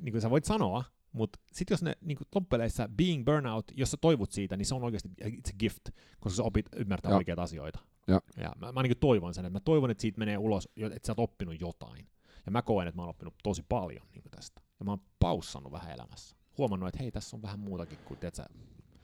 [0.00, 3.96] niin kuin sä voit sanoa, mutta sitten jos ne niin loppupeleissä being burnout, jos sä
[4.00, 5.88] toivot siitä, niin se on oikeasti it's a gift,
[6.20, 7.16] koska sä opit ymmärtää ja.
[7.16, 7.78] oikeita asioita.
[8.06, 11.06] Ja, ja mä, mä niin toivon sen, että mä toivon, että siitä menee ulos, että
[11.06, 12.06] sä oot oppinut jotain.
[12.46, 14.60] Ja mä koen, että mä oon oppinut tosi paljon niin tästä.
[14.78, 16.36] Ja mä oon paussannut vähän elämässä.
[16.58, 18.44] Huomannut, että hei, tässä on vähän muutakin kuin, tiedätkö,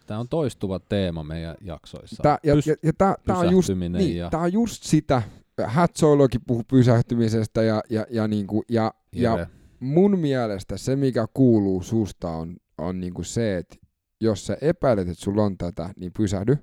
[0.06, 2.22] Tämä on toistuva teema meidän jaksoissa.
[2.22, 4.30] Tää, ja, Pys- ja, ja tämä on, just, niin, ja...
[4.32, 5.22] on just sitä,
[5.66, 9.46] Hatsoilokin puhuu pysähtymisestä ja, ja, ja, niin kuin, ja, ja
[9.82, 13.76] mun mielestä se, mikä kuuluu susta, on, on niinku se, että
[14.20, 16.56] jos sä epäilet, että sulla on tätä, niin pysähdy.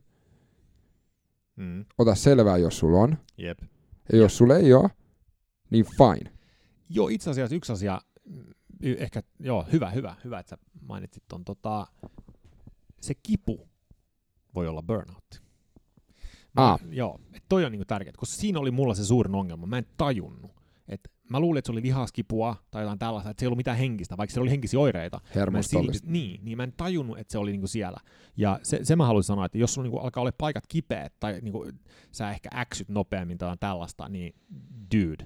[1.55, 1.85] Mm.
[1.97, 3.17] Ota selvää, jos sulla on.
[3.37, 3.59] Jep.
[4.11, 4.89] Ja jos sulla ei ole,
[5.69, 6.31] niin fine.
[6.89, 8.01] Joo, itse asiassa yksi asia,
[8.83, 11.87] ehkä, joo, hyvä, hyvä, hyvä, että sä mainitsit ton, tota,
[13.01, 13.69] se kipu
[14.55, 15.43] voi olla burnout.
[16.55, 16.79] Mä, ah.
[16.89, 17.19] Joo,
[17.49, 19.67] toi on niinku tärkeää, koska siinä oli mulla se suurin ongelma.
[19.67, 20.51] Mä en tajunnut,
[20.87, 23.77] että mä luulin, että se oli lihaskipua tai jotain tällaista, että se ei ollut mitään
[23.77, 25.21] henkistä, vaikka se oli henkisiä oireita.
[25.35, 26.07] Hermostollista.
[26.11, 27.99] Niin, niin mä en tajunnut, että se oli niinku siellä.
[28.37, 31.39] Ja se, se mä haluaisin sanoa, että jos sulla niinku alkaa olla paikat kipeät tai
[31.41, 31.71] niinku,
[32.11, 34.35] sä ehkä äksyt nopeammin tai tällaista, niin
[34.95, 35.25] dude,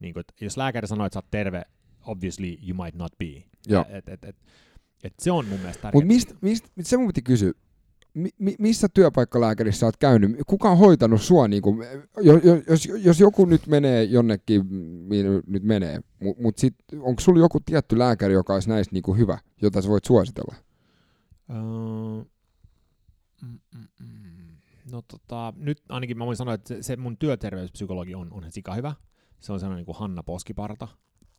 [0.00, 1.62] niinku, jos lääkäri sanoo, että sä oot terve,
[2.06, 3.44] obviously you might not be.
[3.68, 3.84] Joo.
[3.88, 4.36] Et, et, et,
[5.04, 6.00] et se on mun mielestä tärkeää.
[6.00, 7.52] Mutta mistä, mistä, se mun piti kysyä,
[8.14, 10.36] mi, missä työpaikkalääkärissä olet käynyt?
[10.46, 11.48] Kuka on hoitanut sua?
[11.48, 11.78] Niin kuin,
[12.22, 14.62] jos, jos, jos joku nyt menee jonnekin,
[15.46, 16.60] nyt menee, mutta mut
[17.00, 20.54] onko sulla joku tietty lääkäri, joka olisi näistä niin kuin hyvä, jota sä voit suositella?
[21.50, 22.26] Uh.
[24.92, 28.74] No tota, nyt ainakin mä voin sanoa, että se, se mun työterveyspsykologi on, on sika
[28.74, 28.94] hyvä.
[29.40, 30.88] Se on sellainen niin kuin Hanna Poskiparta.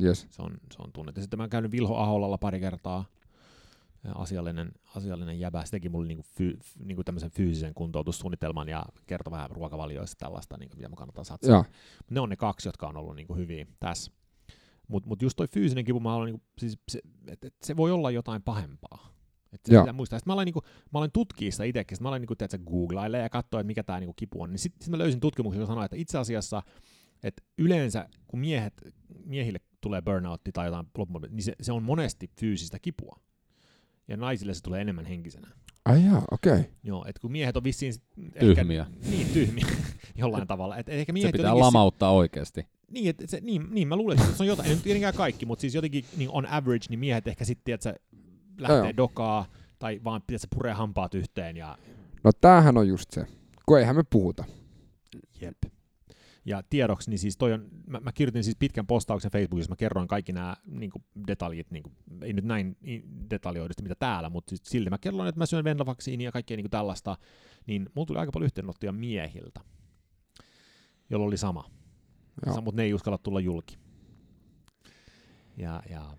[0.04, 0.28] Yes.
[0.30, 1.22] Se on, se on tunnettu.
[1.22, 3.06] Sitten mä oon käynyt Vilho Aholalla pari kertaa
[4.16, 5.66] asiallinen, asiallinen jäbä.
[5.66, 10.76] Se teki mulle niinku fy, niinku tämmöisen fyysisen kuntoutussuunnitelman ja kertoi vähän ruokavalioista tällaista, niinku,
[10.76, 11.66] mitä mä kannattaa satsaa.
[12.10, 14.12] Ne on ne kaksi, jotka on ollut niinku hyviä tässä.
[14.88, 17.92] Mutta mut just toi fyysinen kipu, mä olen, niinku, siis se, et, et se voi
[17.92, 19.12] olla jotain pahempaa.
[19.54, 20.20] Et se pitää muistaa.
[20.20, 21.96] Sitten mä aloin, niinku, mä aloin tutkia sitä itsekin.
[21.96, 24.52] Sitten mä aloin niinku, teetä, googlaille ja katsoa, että mikä tämä niinku, kipu on.
[24.52, 26.64] Niin sitten sit mä löysin tutkimuksen, joka sanoi, että itse asiassa
[27.24, 28.74] että yleensä kun miehet,
[29.26, 30.88] miehille tulee burnoutti tai jotain
[31.30, 33.20] niin se, se on monesti fyysistä kipua
[34.12, 35.48] ja naisille se tulee enemmän henkisenä.
[35.86, 36.54] Ai jaa, okei.
[36.54, 36.64] Okay.
[36.84, 37.94] Joo, että kun miehet on vissiin...
[38.40, 38.82] Tyhmiä.
[38.82, 39.66] Ehkä, niin, tyhmiä
[40.16, 40.78] jollain tavalla.
[40.78, 42.68] Et ehkä miehet se pitää lamauttaa se, oikeasti.
[42.92, 45.46] Niin, et se, niin, niin, mä luulen, että se on jotain, ei nyt tietenkään kaikki,
[45.46, 47.96] mutta siis jotenkin niin on average, niin miehet ehkä sitten, että se
[48.58, 48.98] lähtee Joo.
[48.98, 49.46] dokaa,
[49.80, 51.58] tai vaan pitäisi puree hampaat yhteen.
[51.58, 51.78] Ja...
[52.24, 53.26] No tämähän on just se,
[53.66, 54.44] kun eihän me puhuta.
[55.42, 55.58] Jep.
[56.46, 60.08] Ja tiedoksi, niin siis toi on, mä, mä kirjoitin siis pitkän postauksen Facebookissa, mä kerroin
[60.08, 60.92] kaikki nämä niin
[61.28, 62.78] detaljit, niin kuin, ei nyt näin
[63.30, 66.64] detaljoidusti mitä täällä, mutta siis silti mä kerroin, että mä syön venlavaksiini ja kaikkea niin
[66.64, 67.18] kuin tällaista,
[67.68, 69.62] niin mulla tuli aika paljon yhteydenottoja miehiltä,
[71.10, 71.70] jolla oli sama.
[72.46, 73.78] Mutta ne ei uskalla tulla julki.
[75.58, 76.18] Ja, ja,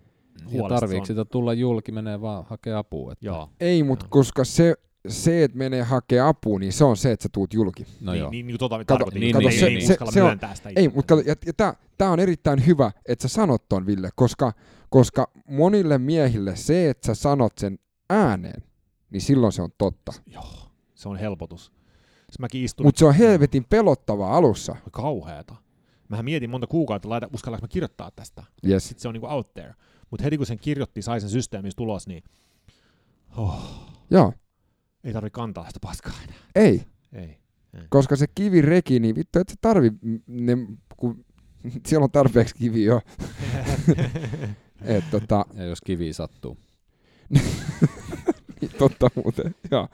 [0.49, 3.11] ja tarviiko sitä tulla julki, menee vaan hakea apua.
[3.11, 3.25] Että...
[3.25, 3.49] Joo.
[3.59, 4.75] Ei, mutta koska se,
[5.07, 7.85] se, että menee hakea apua, niin se on se, että sä tuut julki.
[8.01, 8.31] No niin, joo.
[8.31, 11.15] Niin, niin, tota, kato, niin, kato, niin, se, niin, se, se on, sitä Ei, mutta
[11.25, 14.53] ja, ja tämä on erittäin hyvä, että sä sanot ton, Ville, koska,
[14.89, 18.63] koska monille miehille se, että sä sanot sen ääneen,
[19.09, 20.13] niin silloin se on totta.
[20.27, 21.71] Joo, se on helpotus.
[22.83, 24.75] Mutta se on helvetin pelottavaa alussa.
[24.91, 25.55] Kauheeta.
[26.09, 28.43] Mähän mietin monta kuukautta, laita, uskallanko mä kirjoittaa tästä.
[28.67, 28.87] Yes.
[28.87, 29.73] Sitten se on niinku out there.
[30.11, 32.23] Mutta heti kun sen kirjoitti, sai sen systeemistä tulos, niin
[33.37, 33.59] oh,
[34.11, 34.33] Joo.
[35.03, 36.35] Ei tarvi kantaa sitä paskaa enää.
[36.55, 36.83] Ei.
[37.13, 37.37] Ei.
[37.73, 37.81] ei.
[37.89, 39.91] Koska se kivireki, niin vittu, et sä tarvi,
[40.27, 40.57] ne,
[40.97, 41.25] kun
[41.87, 43.01] siellä on tarpeeksi kivi jo.
[44.85, 45.45] Et, tota...
[45.53, 46.57] Ja jos kivi sattuu.
[48.61, 49.87] niin, totta muuten, joo.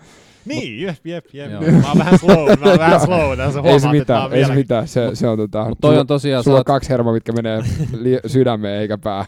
[0.45, 1.51] Niin, jep, jep, jep.
[1.51, 4.87] Mä oon vähän slow, mä oon vähän slow tässä Ei se mitään, ei se mitään.
[4.87, 7.61] Se, se on tota, Mut toi on tosiaan, sulla on kaksi hermoa, mitkä menee
[8.27, 9.25] sydämeen eikä pää.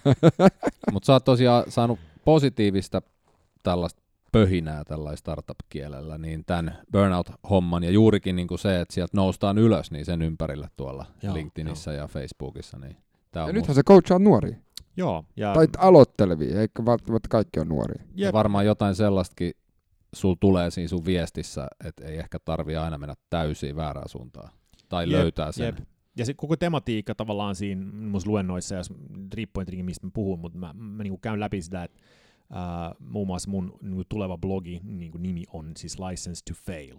[0.91, 3.01] Mutta sä oot tosiaan saanut positiivista
[3.63, 4.01] tällaista
[4.31, 9.91] pöhinää tällä startup-kielellä, niin tämän burnout-homman ja juurikin niin kuin se, että sieltä noustaan ylös,
[9.91, 12.01] niin sen ympärillä tuolla joo, LinkedInissä joo.
[12.01, 12.79] ja Facebookissa.
[12.79, 12.97] Niin
[13.31, 14.57] tää on ja nythän se coachaa nuoria.
[14.97, 15.25] Joo.
[15.35, 15.53] Ja...
[15.53, 18.03] Tai aloittelevia, eikä välttämättä kaikki on nuoria.
[18.15, 19.53] Ja varmaan jotain sellaistakin
[20.13, 24.49] sul tulee siinä sun viestissä, että ei ehkä tarvi aina mennä täysin väärään suuntaan.
[24.89, 25.65] Tai jep, löytää sen.
[25.65, 25.77] Jep.
[26.17, 28.93] Ja se koko tematiikka tavallaan siinä mun luennoissa, jos
[29.33, 31.99] riippuen tietenkin mistä mä puhun, mutta mä, mä niin käyn läpi sitä, että
[32.51, 36.97] uh, muun muassa mun niin tuleva blogi niin nimi on siis License to Fail.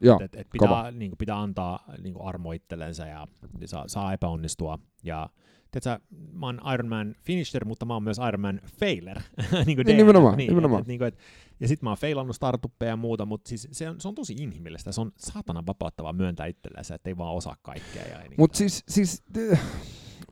[0.00, 3.26] Joo, et, et pitää, niin kuin, pitää antaa niin kuin armo itsellensä ja
[3.64, 4.78] saa, saa epäonnistua.
[5.02, 5.28] Ja
[5.70, 9.20] tiedätkö, mä oon Iron Man finisher, mutta mä oon myös Iron Man failer.
[9.66, 10.80] niin kuin niin, nimenomaan, niin, nimenomaan.
[10.80, 11.18] Et, et, niin kuin, et,
[11.60, 14.34] ja sitten mä oon feilannut startuppeja ja muuta, mutta siis se, on, se on tosi
[14.38, 14.92] inhimillistä.
[14.92, 18.06] Se on saatana vapauttavaa myöntää itsellensä, että ei vaan osaa kaikkea.
[18.06, 19.22] Ja niin mutta siis, siis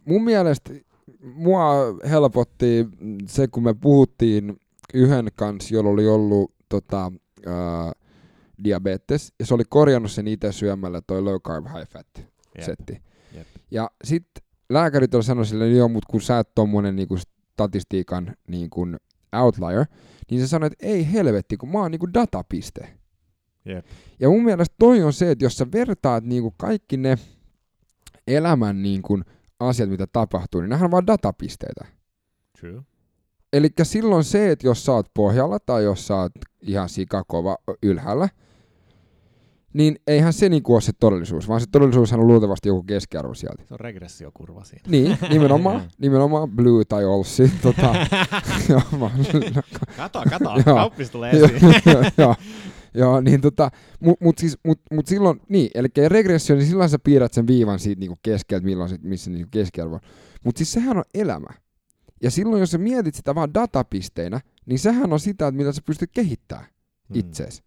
[0.05, 0.72] mun mielestä
[1.20, 1.72] mua
[2.10, 2.86] helpotti
[3.26, 4.56] se, kun me puhuttiin
[4.94, 7.12] yhden kanssa, jolla oli ollut tota,
[7.47, 7.93] ää,
[8.64, 12.64] diabetes, ja se oli korjannut sen itse syömällä toi low carb high fat yep.
[12.64, 13.02] setti.
[13.36, 13.47] Yep.
[13.70, 17.16] Ja sitten lääkärit oli sanonut sille, joo, mutta kun sä et tommonen niinku
[17.52, 18.86] statistiikan niinku
[19.32, 19.86] outlier,
[20.30, 22.98] niin se sanoi, että ei helvetti, kun mä oon niinku datapiste.
[23.68, 23.86] Yep.
[24.20, 27.18] Ja mun mielestä toi on se, että jos sä vertaat niinku kaikki ne
[28.26, 29.20] elämän niinku
[29.60, 31.85] asiat, mitä tapahtuu, niin nehän on vaan datapisteitä.
[32.60, 32.82] True.
[33.52, 36.32] Eli silloin se, että jos sä oot pohjalla tai jos sä oot
[36.62, 38.28] ihan sikakova ylhäällä,
[39.72, 43.62] niin eihän se niinku ole se todellisuus, vaan se todellisuushan on luultavasti joku keskiarvo sieltä.
[43.68, 44.82] Se on regressiokurva siinä.
[44.89, 47.52] Niin, nimenomaan, nimenomaan blue tai olsi.
[47.62, 47.94] Tota,
[49.97, 51.60] kato, kato, kauppis tulee esiin.
[51.86, 52.35] joo, joo,
[53.23, 53.70] niin tota,
[54.01, 57.78] mut, mut, siis, mut, mut silloin, niin, eli regressio, niin silloin sä piirrät sen viivan
[57.78, 60.01] siitä niinku keskeltä, milloin se, missä niinku keskiarvo on.
[60.44, 61.48] Mutta siis sehän on elämä.
[62.23, 65.82] Ja silloin, jos sä mietit sitä vaan datapisteinä, niin sehän on sitä, että mitä sä
[65.86, 66.66] pystyt kehittämään
[67.09, 67.19] mm.
[67.19, 67.62] itseesi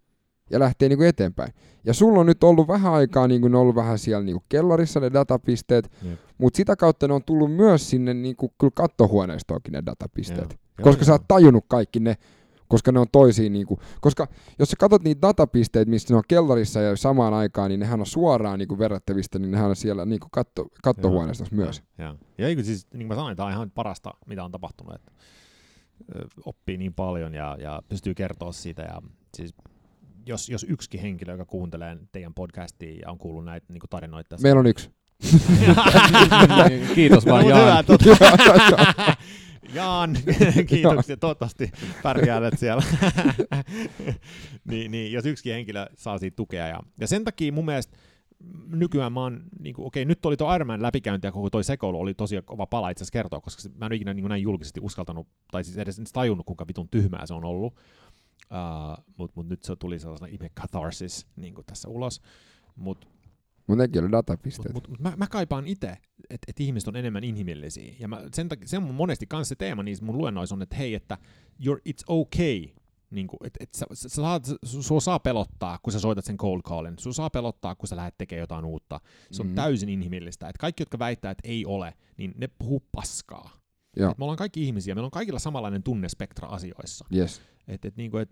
[0.52, 1.54] ja lähtee niin kuin eteenpäin.
[1.84, 4.36] Ja sulla on nyt ollut vähän aikaa, niin kuin ne on ollut vähän siellä niin
[4.36, 6.20] kuin kellarissa ne datapisteet, yep.
[6.38, 10.50] mutta sitä kautta ne on tullut myös sinne niin kuin, kyllä kattohuoneistoonkin ne datapisteet.
[10.50, 10.84] Joo.
[10.84, 12.18] Koska joo, sä oot tajunnut kaikki ne,
[12.72, 14.28] koska ne on toisiin, niin kuin, koska
[14.60, 18.06] jos sä katsot niitä datapisteitä, missä ne on kellarissa ja samaan aikaan, niin nehän on
[18.06, 21.84] suoraan niin kuin verrattavista, niin nehän on siellä niin kuin katto, kattohuoneistossa joo, myös.
[21.98, 22.16] Joo.
[22.38, 25.12] Ja eikö siis, niin kuin mä sanoin, tämä on ihan parasta, mitä on tapahtunut, että
[26.46, 29.02] oppii niin paljon ja, ja pystyy kertoa siitä ja
[29.38, 29.54] siis
[30.26, 34.48] jos, jos yksikin henkilö, joka kuuntelee teidän podcastia ja on kuullut näitä niin tarinoita tässä.
[34.48, 34.92] Meillä on yksi.
[36.96, 37.86] Kiitos vaan Jaan.
[39.74, 40.18] Jaan,
[40.70, 41.18] kiitoksia.
[41.18, 41.72] Toivottavasti
[42.04, 42.84] pärjäälet siellä.
[44.70, 46.68] niin, niin, jos yksikin henkilö saa siitä tukea.
[46.68, 47.98] Ja, ja sen takia mun mielestä
[48.68, 51.64] nykyään mä oon, niin kuin, okei, nyt oli tuo Iron Man läpikäynti ja koko toi
[51.64, 54.42] sekoilu oli tosi kova pala itse asiassa kertoa, koska mä en ole ikinä niin näin
[54.44, 57.74] julkisesti uskaltanut, tai siis edes tajunnut, kuinka vitun tyhmää se on ollut.
[58.52, 62.22] Uh, Mutta mut nyt se tuli sellaisena ihme catharsis niin tässä ulos.
[62.76, 63.08] Mutta
[63.68, 64.74] Mut nekin oli datapisteet.
[64.74, 65.98] Mut, mut, mut mä, mä kaipaan itse,
[66.30, 67.94] että et ihmiset on enemmän inhimillisiä.
[68.00, 70.76] Ja mä, sen takia, se on monesti kanssa se teema niissä mun luennoissa on, että
[70.76, 71.18] hei, että
[71.66, 72.68] you're, it's okay.
[73.12, 76.62] Niin kuin, et, et sä, sä saat, sua saa pelottaa, kun sä soitat sen cold
[76.62, 76.94] callin.
[77.00, 79.00] Sua saa pelottaa, kun sä lähdet tekemään jotain uutta.
[79.32, 79.56] Se on mm.
[79.56, 80.50] täysin inhimillistä.
[80.50, 83.62] Et kaikki, jotka väittää, että ei ole, niin ne puhuu paskaa.
[83.98, 84.16] Joo.
[84.18, 87.06] Me ollaan kaikki ihmisiä, meillä on kaikilla samanlainen tunnespektra asioissa.
[87.16, 87.42] Yes.
[87.68, 88.30] Et, et, niin kuin, et,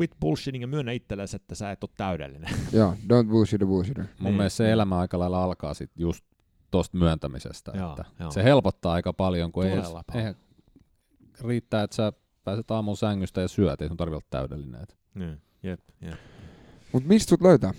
[0.00, 2.50] quit bullshitting ja myönnä itsellesi, että sä et ole täydellinen.
[2.72, 4.04] Joo, don't bullshit the bullshitter.
[4.04, 4.72] Mun niin, mielestä se niin.
[4.72, 6.24] elämä aika lailla alkaa sit just
[6.70, 7.72] tosta myöntämisestä.
[7.74, 8.30] Joo, että joo.
[8.30, 9.72] Se helpottaa aika paljon, kun ei,
[10.14, 10.34] ei,
[11.44, 12.12] riittää, että sä
[12.44, 14.86] pääset aamun sängystä ja syöt, ei sun tarvitse olla täydellinen.
[15.14, 16.14] Niin, jep, jep.
[16.92, 17.74] Mut mistä sut löytää?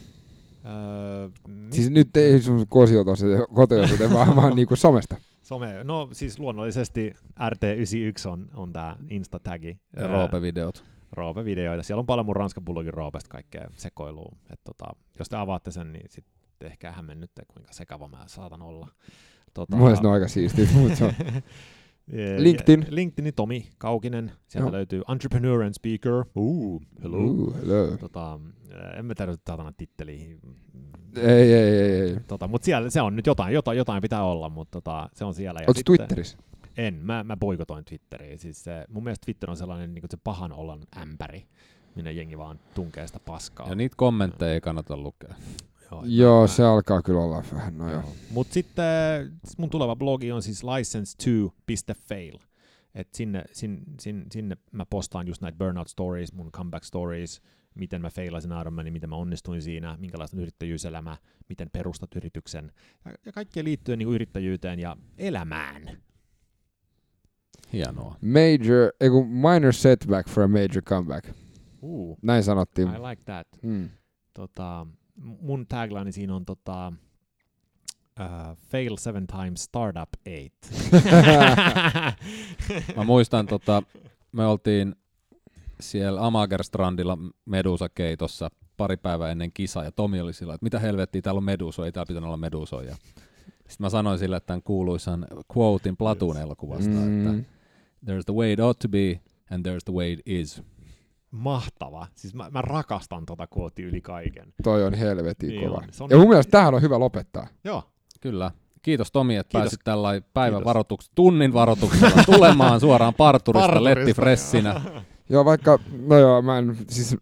[0.66, 1.30] Öö,
[1.72, 3.12] siis nyt ei sun kotiota,
[4.14, 5.16] vaan, vaan niinku somesta.
[5.42, 9.80] Some, no siis luonnollisesti RT91 on, on tämä Insta-tagi.
[9.96, 10.84] Ja Roope-videot.
[11.12, 11.84] Roope-videoita.
[11.84, 14.36] Siellä on paljon mun Ranskan bullogin Roopesta kaikkea sekoilua.
[14.54, 14.86] Et tota,
[15.20, 18.88] jos te avaatte sen, niin sitten ehkä hämmennytte, kuinka sekava mä saatan olla.
[19.54, 21.14] Tota, Mun mielestä ne on aika siistiä, mutta se on.
[22.38, 22.86] LinkedIn.
[22.90, 24.32] LinkedIn, Tomi Kaukinen.
[24.48, 24.72] Sieltä Joo.
[24.72, 26.26] löytyy Entrepreneur and Speaker.
[26.36, 27.18] Uh, hello.
[27.18, 27.98] Uh, hello.
[27.98, 28.40] Tota,
[28.98, 30.26] en mä tiedä tätä titteliä.
[31.16, 32.02] Ei, ei, ei.
[32.02, 32.18] ei.
[32.28, 35.34] Tota, mutta siellä se on nyt jotain, jotain, jotain pitää olla, mutta tota, se on
[35.34, 35.60] siellä.
[35.68, 36.38] Oletko Twitterissä?
[36.78, 38.38] En, mä, mä boikotoin Twitteriä.
[38.38, 41.48] Siis se, mun mielestä Twitter on sellainen niin se pahan ollan ämpäri,
[41.96, 43.70] minne jengi vaan tunkee sitä paskaa.
[43.70, 45.36] Ja niitä kommentteja ei kannata lukea.
[45.92, 48.04] Joo, joo se alkaa kyllä olla vähän, no joo.
[48.32, 48.86] Mutta sitten
[49.58, 52.40] mun tuleva blogi on siis license2.fail.
[52.96, 57.42] Et sinne, sin, sin, sinne mä postaan just näitä burnout stories, mun comeback stories,
[57.76, 61.18] miten mä feilasin Ironmanin, miten mä onnistuin siinä, minkälaista on yrittäjyyselämä,
[61.50, 62.72] miten perustat yrityksen,
[63.06, 65.98] ja, ja kaikkea liittyen niin yrittäjyyteen ja elämään.
[67.74, 68.16] Hienoa.
[68.22, 71.30] Major, ei minor setback for a major comeback.
[71.82, 72.88] Uh, Näin sanottiin.
[72.88, 73.48] I like that.
[73.62, 73.90] Mm.
[74.34, 74.88] Tota,
[75.42, 76.94] mun tagline siinä on tota,
[78.20, 80.54] uh, fail seven times, startup eight.
[82.98, 83.84] Mä muistan, tota,
[84.32, 84.96] me oltiin
[85.80, 91.40] siellä Amagerstrandilla Medusa-keitossa pari päivää ennen kisaa, ja Tomi oli sillä, että mitä helvettiä, täällä
[91.40, 92.96] on Meduso, ei täällä pitänyt olla Medusoja.
[93.56, 95.28] Sitten mä sanoin sille, että tämän kuuluisan
[95.58, 97.28] quotein Platoon elokuvasta, mm.
[97.28, 97.50] että
[98.06, 99.20] there's the way it ought to be,
[99.52, 100.64] and there's the way it is
[101.32, 102.08] mahtava.
[102.16, 104.54] Siis mä, mä rakastan tota kuotti yli kaiken.
[104.64, 105.78] Toi on helvetin niin kova.
[105.78, 107.48] On, on ja mun mielestä tähän on hyvä lopettaa.
[107.64, 107.84] Joo.
[108.22, 108.52] Kyllä.
[108.82, 109.62] Kiitos Tomi, että Kiitos.
[109.64, 114.82] pääsit tällä päivän varoituksella, tunnin varoituksella tulemaan suoraan parturista, letti fressinä.
[115.30, 117.18] joo, vaikka, no joo, mä en, siis,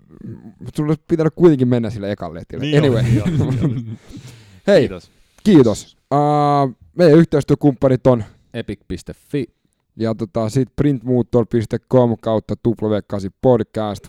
[0.76, 2.65] sulle pitänyt kuitenkin mennä sille ekalle lettille.
[2.65, 3.03] Niin anyway.
[3.15, 3.26] Joo,
[4.68, 5.11] Hei, kiitos.
[5.43, 5.97] kiitos.
[6.14, 8.23] Uh, meidän yhteistyökumppanit on
[8.53, 9.45] epic.fi
[9.95, 14.07] ja tota, sitten printmotor.com kautta W8 podcast,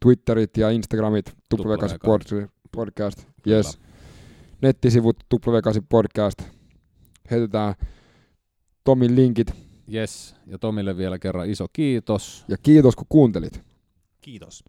[0.00, 3.78] Twitterit ja Instagramit W8 podcast, yes.
[4.62, 6.42] Nettisivut W8 podcast.
[7.30, 7.74] Heitetään
[8.84, 9.52] Tomin linkit.
[9.94, 12.44] Yes, ja Tomille vielä kerran iso kiitos.
[12.48, 13.60] Ja kiitos kun kuuntelit.
[14.20, 14.64] Kiitos.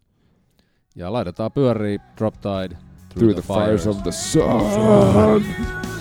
[0.94, 2.76] Ja laitetaan pyöriin Drop Tide
[3.08, 3.82] Through, through the, the fires.
[3.82, 5.97] fires of the sun.